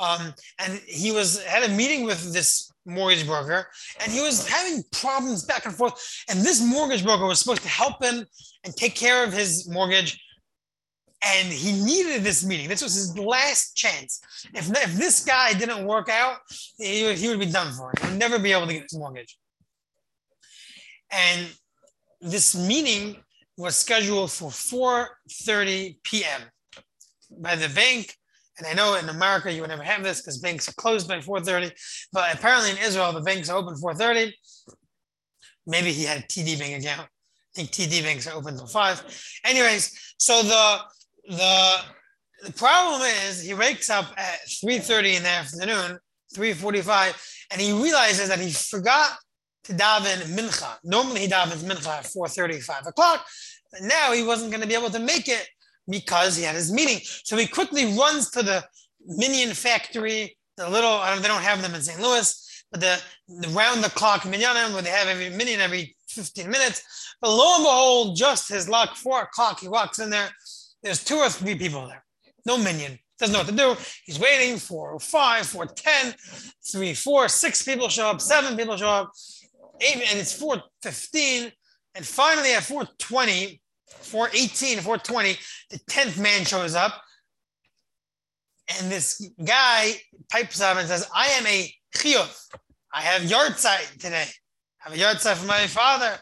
Um, 0.00 0.32
and 0.60 0.80
he 0.86 1.10
was 1.10 1.42
had 1.44 1.68
a 1.68 1.74
meeting 1.74 2.04
with 2.04 2.32
this 2.32 2.72
mortgage 2.86 3.26
broker, 3.26 3.66
and 4.00 4.12
he 4.12 4.20
was 4.20 4.46
having 4.48 4.84
problems 4.92 5.44
back 5.44 5.66
and 5.66 5.74
forth. 5.74 6.24
And 6.28 6.40
this 6.40 6.64
mortgage 6.64 7.04
broker 7.04 7.26
was 7.26 7.40
supposed 7.40 7.62
to 7.62 7.68
help 7.68 8.02
him 8.02 8.24
and 8.64 8.76
take 8.76 8.94
care 8.94 9.24
of 9.24 9.32
his 9.32 9.68
mortgage. 9.68 10.20
And 11.24 11.52
he 11.52 11.72
needed 11.84 12.22
this 12.22 12.44
meeting. 12.46 12.68
This 12.68 12.80
was 12.80 12.94
his 12.94 13.18
last 13.18 13.76
chance. 13.76 14.20
If, 14.54 14.70
if 14.70 14.94
this 14.94 15.24
guy 15.24 15.52
didn't 15.52 15.84
work 15.84 16.08
out, 16.08 16.36
he 16.78 17.12
he 17.14 17.28
would 17.28 17.40
be 17.40 17.46
done 17.46 17.72
for. 17.72 17.92
He 18.00 18.06
would 18.06 18.18
never 18.18 18.38
be 18.38 18.52
able 18.52 18.68
to 18.68 18.72
get 18.72 18.82
his 18.82 18.96
mortgage. 18.96 19.36
And 21.10 21.48
this 22.20 22.54
meeting 22.54 23.16
was 23.58 23.76
scheduled 23.76 24.30
for 24.30 24.50
4:30 24.50 25.98
p.m. 26.04 26.42
by 27.38 27.56
the 27.56 27.68
bank. 27.68 28.14
And 28.56 28.66
I 28.66 28.72
know 28.72 28.94
in 28.94 29.08
America 29.08 29.52
you 29.52 29.60
would 29.60 29.70
never 29.70 29.82
have 29.82 30.02
this 30.02 30.20
because 30.20 30.38
banks 30.38 30.68
are 30.68 30.74
closed 30.74 31.08
by 31.08 31.18
4:30. 31.18 31.72
But 32.12 32.34
apparently 32.34 32.70
in 32.70 32.78
Israel 32.78 33.12
the 33.12 33.20
banks 33.20 33.50
are 33.50 33.58
open 33.58 33.74
4:30. 33.74 34.32
Maybe 35.66 35.92
he 35.92 36.04
had 36.04 36.18
a 36.18 36.22
TD 36.22 36.58
bank 36.58 36.82
account. 36.82 37.08
I 37.08 37.52
think 37.54 37.70
TD 37.70 38.02
banks 38.02 38.26
are 38.28 38.34
open 38.34 38.54
until 38.54 38.68
five. 38.68 39.02
Anyways, 39.44 40.14
so 40.18 40.42
the 40.42 40.78
the 41.28 41.76
the 42.44 42.52
problem 42.52 43.02
is 43.26 43.42
he 43.42 43.54
wakes 43.54 43.90
up 43.90 44.06
at 44.16 44.38
3:30 44.46 45.16
in 45.16 45.22
the 45.24 45.28
afternoon, 45.28 45.98
3:45, 46.34 47.20
and 47.50 47.60
he 47.60 47.72
realizes 47.72 48.28
that 48.28 48.38
he 48.38 48.52
forgot 48.52 49.18
to 49.68 49.74
daven 49.74 50.20
mincha. 50.36 50.76
Normally 50.82 51.20
he 51.20 51.28
davens 51.28 51.62
mincha 51.62 51.88
at 51.88 52.04
4:30, 52.04 52.62
5 52.62 52.86
o'clock. 52.86 53.26
But 53.70 53.82
now 53.82 54.12
he 54.12 54.22
wasn't 54.22 54.50
going 54.50 54.62
to 54.62 54.68
be 54.68 54.74
able 54.74 54.90
to 54.90 54.98
make 54.98 55.28
it 55.28 55.46
because 55.88 56.36
he 56.36 56.42
had 56.42 56.54
his 56.54 56.72
meeting. 56.72 57.00
So 57.24 57.36
he 57.36 57.46
quickly 57.46 57.84
runs 57.96 58.30
to 58.30 58.42
the 58.42 58.64
minyan 59.06 59.54
factory, 59.54 60.36
the 60.56 60.68
little, 60.68 60.90
I 60.90 61.12
don't, 61.12 61.22
they 61.22 61.28
don't 61.28 61.42
have 61.42 61.62
them 61.62 61.74
in 61.74 61.82
St. 61.82 62.00
Louis, 62.00 62.64
but 62.70 62.80
the, 62.80 63.00
the 63.28 63.48
round 63.48 63.84
the 63.84 63.90
clock 63.90 64.22
minyanim 64.22 64.72
where 64.72 64.82
they 64.82 64.90
have 64.90 65.08
every 65.08 65.30
minyan 65.30 65.60
every 65.60 65.96
15 66.08 66.50
minutes. 66.50 67.14
But 67.20 67.30
lo 67.30 67.56
and 67.56 67.64
behold, 67.64 68.16
just 68.16 68.48
his 68.48 68.68
luck, 68.68 68.96
four 68.96 69.22
o'clock, 69.22 69.60
he 69.60 69.68
walks 69.68 69.98
in 69.98 70.10
there. 70.10 70.30
There's 70.82 71.04
two 71.04 71.16
or 71.16 71.28
three 71.28 71.56
people 71.56 71.86
there. 71.86 72.04
No 72.46 72.56
minyan. 72.56 72.98
Doesn't 73.18 73.32
know 73.32 73.40
what 73.40 73.48
to 73.48 73.54
do. 73.54 73.76
He's 74.04 74.20
waiting 74.20 74.58
for 74.58 74.94
oh 74.94 74.98
five, 74.98 75.46
for 75.46 75.64
four, 75.64 75.66
ten, 75.66 76.14
three, 76.70 76.94
four, 76.94 77.28
six 77.28 77.62
people 77.62 77.88
show 77.88 78.08
up, 78.08 78.20
seven 78.20 78.56
people 78.56 78.76
show 78.76 78.88
up, 78.88 79.12
eight, 79.80 80.02
and 80.10 80.18
it's 80.18 80.32
415. 80.32 81.52
And 81.94 82.06
finally 82.06 82.52
at 82.52 82.62
420, 82.62 83.60
418, 83.88 84.78
420, 84.80 85.36
the 85.70 85.78
10th 85.90 86.18
man 86.18 86.44
shows 86.44 86.74
up. 86.74 86.94
And 88.78 88.92
this 88.92 89.30
guy 89.44 89.94
pipes 90.30 90.60
up 90.60 90.76
and 90.76 90.86
says, 90.86 91.08
I 91.14 91.28
am 91.28 91.46
a 91.46 91.72
chiyuv. 91.96 92.48
I 92.92 93.00
have 93.00 93.22
yahrzeit 93.22 93.92
today. 93.98 94.26
I 94.84 94.90
have 94.90 94.92
a 94.92 94.96
yahrzeit 94.96 95.36
for 95.36 95.46
my 95.46 95.66
father. 95.66 96.18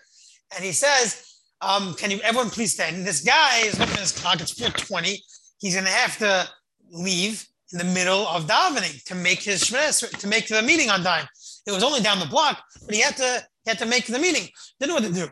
And 0.54 0.64
he 0.64 0.72
says, 0.72 1.26
um, 1.60 1.94
can 1.94 2.10
you 2.10 2.20
everyone 2.22 2.50
please 2.50 2.72
stand? 2.72 2.96
And 2.96 3.06
this 3.06 3.22
guy 3.22 3.60
is 3.60 3.78
looking 3.78 3.94
at 3.94 4.00
his 4.00 4.12
clock, 4.12 4.40
it's 4.40 4.52
420. 4.52 5.20
He's 5.58 5.74
gonna 5.74 5.88
have 5.88 6.18
to 6.18 6.48
leave 6.90 7.46
in 7.72 7.78
the 7.78 7.84
middle 7.84 8.26
of 8.28 8.46
davening 8.46 9.02
to 9.04 9.14
make 9.14 9.42
his 9.42 9.64
shmenes, 9.64 10.08
to 10.18 10.26
make 10.28 10.48
the 10.48 10.62
meeting 10.62 10.90
on 10.90 11.02
time. 11.02 11.26
It 11.66 11.72
was 11.72 11.82
only 11.82 12.00
down 12.00 12.20
the 12.20 12.26
block, 12.26 12.62
but 12.84 12.94
he 12.94 13.00
had 13.00 13.16
to 13.16 13.46
he 13.64 13.70
had 13.70 13.78
to 13.78 13.86
make 13.86 14.06
the 14.06 14.18
meeting. 14.18 14.48
Didn't 14.78 14.90
know 14.90 14.94
what 14.94 15.04
to 15.04 15.12
do. 15.12 15.28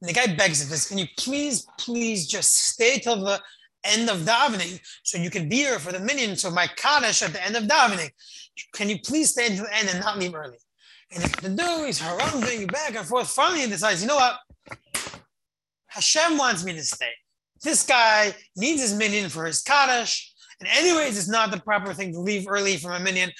And 0.00 0.08
the 0.08 0.14
guy 0.14 0.34
begs 0.34 0.62
him, 0.62 0.68
says, 0.68 0.86
Can 0.86 0.98
you 0.98 1.06
please, 1.18 1.66
please 1.78 2.26
just 2.26 2.54
stay 2.54 2.98
till 2.98 3.22
the 3.22 3.40
end 3.84 4.08
of 4.08 4.18
davening 4.18 4.80
so 5.02 5.18
you 5.18 5.30
can 5.30 5.48
be 5.48 5.56
here 5.56 5.78
for 5.78 5.92
the 5.92 6.00
minyan. 6.00 6.36
So 6.36 6.50
my 6.50 6.66
Kaddish 6.66 7.22
at 7.22 7.32
the 7.32 7.44
end 7.44 7.56
of 7.56 7.64
davening. 7.64 8.10
Can 8.74 8.88
you 8.88 8.98
please 8.98 9.30
stay 9.30 9.46
until 9.48 9.64
the 9.64 9.76
end 9.76 9.88
and 9.88 10.00
not 10.00 10.18
leave 10.18 10.34
early? 10.34 10.58
And 11.12 11.22
the 11.24 11.48
dude, 11.48 11.86
he's 11.86 12.00
haranguing 12.00 12.66
back 12.66 12.94
and 12.96 13.06
forth. 13.06 13.28
Finally, 13.28 13.62
he 13.62 13.66
decides, 13.68 14.02
you 14.02 14.08
know 14.08 14.16
what? 14.16 14.38
Hashem 15.86 16.36
wants 16.36 16.64
me 16.64 16.72
to 16.74 16.82
stay. 16.82 17.12
This 17.62 17.86
guy 17.86 18.34
needs 18.56 18.82
his 18.82 18.94
minyan 18.94 19.30
for 19.30 19.46
his 19.46 19.62
Kaddish. 19.62 20.32
And 20.60 20.68
anyways, 20.68 21.16
it's 21.16 21.28
not 21.28 21.50
the 21.50 21.60
proper 21.60 21.94
thing 21.94 22.12
to 22.12 22.20
leave 22.20 22.46
early 22.48 22.76
from 22.76 22.92
a 22.92 23.00
minyan. 23.00 23.30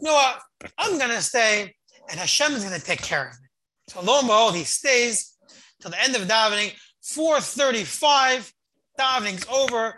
You 0.00 0.08
know 0.08 0.14
what? 0.14 0.40
I'm 0.78 0.98
going 0.98 1.10
to 1.10 1.22
stay 1.22 1.74
and 2.10 2.18
Hashem 2.18 2.52
is 2.52 2.64
going 2.64 2.78
to 2.78 2.84
take 2.84 3.02
care 3.02 3.28
of 3.28 3.40
me. 3.40 3.48
So 3.88 4.00
lo 4.02 4.18
and 4.18 4.26
behold, 4.26 4.54
he 4.54 4.64
stays 4.64 5.36
till 5.80 5.90
the 5.90 6.02
end 6.02 6.16
of 6.16 6.22
davening. 6.22 6.72
435, 7.02 8.52
davening's 8.98 9.46
over. 9.46 9.96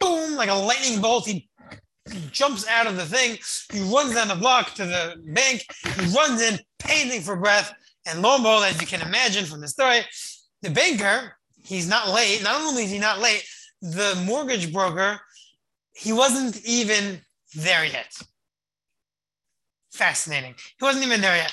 Boom, 0.00 0.36
like 0.36 0.48
a 0.48 0.54
lightning 0.54 1.00
bolt. 1.00 1.26
He, 1.26 1.48
jumps 2.32 2.66
out 2.68 2.86
of 2.86 2.96
the 2.96 3.04
thing. 3.04 3.36
He 3.70 3.80
runs 3.92 4.14
down 4.14 4.28
the 4.28 4.34
block 4.34 4.72
to 4.74 4.86
the 4.86 5.16
bank. 5.34 5.62
He 5.84 6.06
runs 6.16 6.40
in, 6.40 6.58
panting 6.78 7.20
for 7.20 7.36
breath. 7.36 7.74
And 8.06 8.22
lo 8.22 8.36
and 8.36 8.42
behold, 8.42 8.64
as 8.64 8.80
you 8.80 8.86
can 8.86 9.02
imagine 9.02 9.44
from 9.44 9.60
the 9.60 9.68
story, 9.68 10.00
the 10.62 10.70
banker, 10.70 11.34
he's 11.62 11.86
not 11.86 12.08
late. 12.08 12.42
Not 12.42 12.62
only 12.62 12.84
is 12.84 12.90
he 12.90 12.98
not 12.98 13.18
late, 13.18 13.46
the 13.82 14.22
mortgage 14.26 14.72
broker, 14.72 15.20
he 15.94 16.14
wasn't 16.14 16.64
even 16.64 17.20
there 17.54 17.84
yet. 17.84 18.10
Fascinating. 19.98 20.54
He 20.78 20.84
wasn't 20.84 21.04
even 21.04 21.20
there 21.20 21.36
yet. 21.36 21.52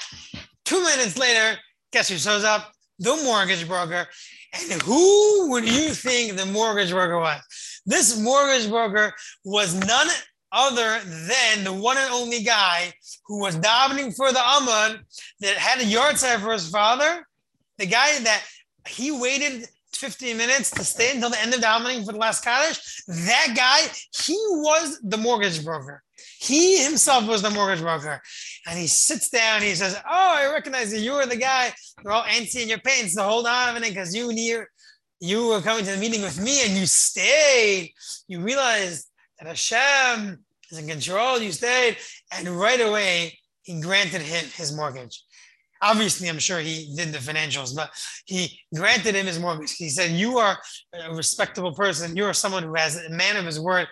Two 0.65 0.79
minutes 0.83 1.17
later, 1.17 1.57
guess 1.91 2.09
who 2.09 2.17
shows 2.17 2.43
up? 2.43 2.71
The 2.99 3.19
mortgage 3.23 3.67
broker. 3.67 4.05
And 4.53 4.81
who 4.83 5.49
would 5.49 5.67
you 5.67 5.89
think 5.89 6.37
the 6.37 6.45
mortgage 6.45 6.91
broker 6.91 7.17
was? 7.17 7.41
This 7.87 8.19
mortgage 8.19 8.69
broker 8.69 9.15
was 9.43 9.73
none 9.73 10.07
other 10.51 10.99
than 11.03 11.63
the 11.63 11.73
one 11.73 11.97
and 11.97 12.11
only 12.13 12.43
guy 12.43 12.93
who 13.25 13.39
was 13.39 13.57
davening 13.57 14.15
for 14.15 14.31
the 14.31 14.37
Amud 14.37 14.99
that 15.39 15.57
had 15.57 15.81
a 15.81 15.83
yahrzeit 15.83 16.39
for 16.39 16.53
his 16.53 16.69
father. 16.69 17.25
The 17.79 17.87
guy 17.87 18.19
that 18.19 18.43
he 18.87 19.09
waited 19.09 19.65
15 19.93 20.37
minutes 20.37 20.69
to 20.69 20.83
stay 20.83 21.15
until 21.15 21.31
the 21.31 21.41
end 21.41 21.55
of 21.55 21.61
davening 21.61 22.05
for 22.05 22.11
the 22.11 22.19
last 22.19 22.43
Kaddish. 22.43 23.01
That 23.07 23.53
guy, 23.57 23.91
he 24.23 24.37
was 24.51 24.99
the 25.01 25.17
mortgage 25.17 25.65
broker. 25.65 26.03
He 26.45 26.83
himself 26.83 27.27
was 27.27 27.41
the 27.41 27.49
mortgage 27.49 27.81
broker. 27.81 28.21
And 28.67 28.77
he 28.77 28.87
sits 28.87 29.29
down. 29.29 29.61
He 29.61 29.75
says, 29.75 29.95
Oh, 30.05 30.33
I 30.35 30.51
recognize 30.51 30.93
you. 30.93 30.99
You 30.99 31.13
were 31.13 31.25
the 31.25 31.35
guy. 31.35 31.73
You're 32.03 32.13
all 32.13 32.23
antsy 32.23 32.61
in 32.61 32.69
your 32.69 32.79
pants 32.79 33.15
the 33.15 33.23
whole 33.23 33.43
time 33.43 33.81
because 33.81 34.15
you 34.15 34.31
knew 34.31 34.63
you 35.19 35.47
were 35.47 35.61
coming 35.61 35.85
to 35.85 35.91
the 35.91 35.97
meeting 35.97 36.21
with 36.21 36.39
me 36.39 36.65
and 36.65 36.77
you 36.77 36.85
stayed. 36.85 37.93
You 38.27 38.41
realized 38.41 39.07
that 39.39 39.47
Hashem 39.47 40.43
is 40.71 40.77
in 40.77 40.87
control. 40.87 41.39
You 41.39 41.51
stayed. 41.51 41.97
And 42.31 42.47
right 42.47 42.81
away, 42.81 43.39
he 43.63 43.81
granted 43.81 44.21
him 44.21 44.45
his 44.55 44.75
mortgage. 44.75 45.23
Obviously, 45.81 46.29
I'm 46.29 46.39
sure 46.39 46.59
he 46.59 46.93
did 46.95 47.11
the 47.11 47.17
financials, 47.17 47.75
but 47.75 47.91
he 48.25 48.59
granted 48.73 49.13
him 49.13 49.25
his 49.25 49.39
mortgage. 49.39 49.73
He 49.73 49.89
said, 49.89 50.11
You 50.11 50.37
are 50.37 50.57
a 50.93 51.13
respectable 51.13 51.73
person. 51.73 52.15
You 52.15 52.25
are 52.25 52.33
someone 52.33 52.63
who 52.63 52.73
has 52.75 52.97
a 52.97 53.09
man 53.09 53.35
of 53.35 53.45
his 53.45 53.59
word. 53.59 53.87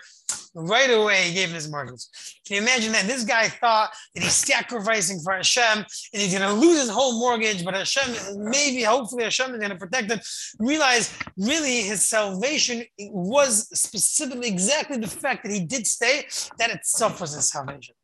Right 0.56 0.90
away, 0.90 1.22
he 1.24 1.34
gave 1.34 1.48
him 1.48 1.54
his 1.56 1.68
mortgage. 1.68 2.06
Can 2.46 2.56
you 2.56 2.62
imagine 2.62 2.92
that? 2.92 3.06
This 3.06 3.24
guy 3.24 3.48
thought 3.48 3.90
that 4.14 4.22
he's 4.22 4.34
sacrificing 4.34 5.18
for 5.18 5.32
Hashem 5.32 5.78
and 5.78 6.22
he's 6.22 6.32
going 6.32 6.48
to 6.48 6.54
lose 6.54 6.80
his 6.80 6.90
whole 6.90 7.18
mortgage, 7.18 7.64
but 7.64 7.74
Hashem, 7.74 8.38
maybe, 8.38 8.82
hopefully, 8.82 9.24
Hashem 9.24 9.52
is 9.52 9.58
going 9.58 9.70
to 9.70 9.76
protect 9.76 10.12
him. 10.12 10.20
Realize 10.60 11.12
really 11.36 11.82
his 11.82 12.04
salvation 12.04 12.84
was 13.00 13.68
specifically 13.76 14.46
exactly 14.48 14.96
the 14.96 15.08
fact 15.08 15.42
that 15.42 15.52
he 15.52 15.64
did 15.64 15.88
stay, 15.88 16.26
that 16.58 16.70
itself 16.70 17.20
was 17.20 17.34
his 17.34 17.48
salvation. 17.50 17.96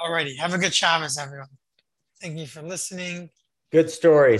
Alrighty, 0.00 0.36
have 0.38 0.52
a 0.52 0.58
good 0.58 0.74
Shabbos, 0.74 1.16
everyone. 1.16 1.48
Thank 2.20 2.38
you 2.38 2.46
for 2.48 2.62
listening. 2.62 3.30
Good 3.70 3.90
stories. 3.90 4.36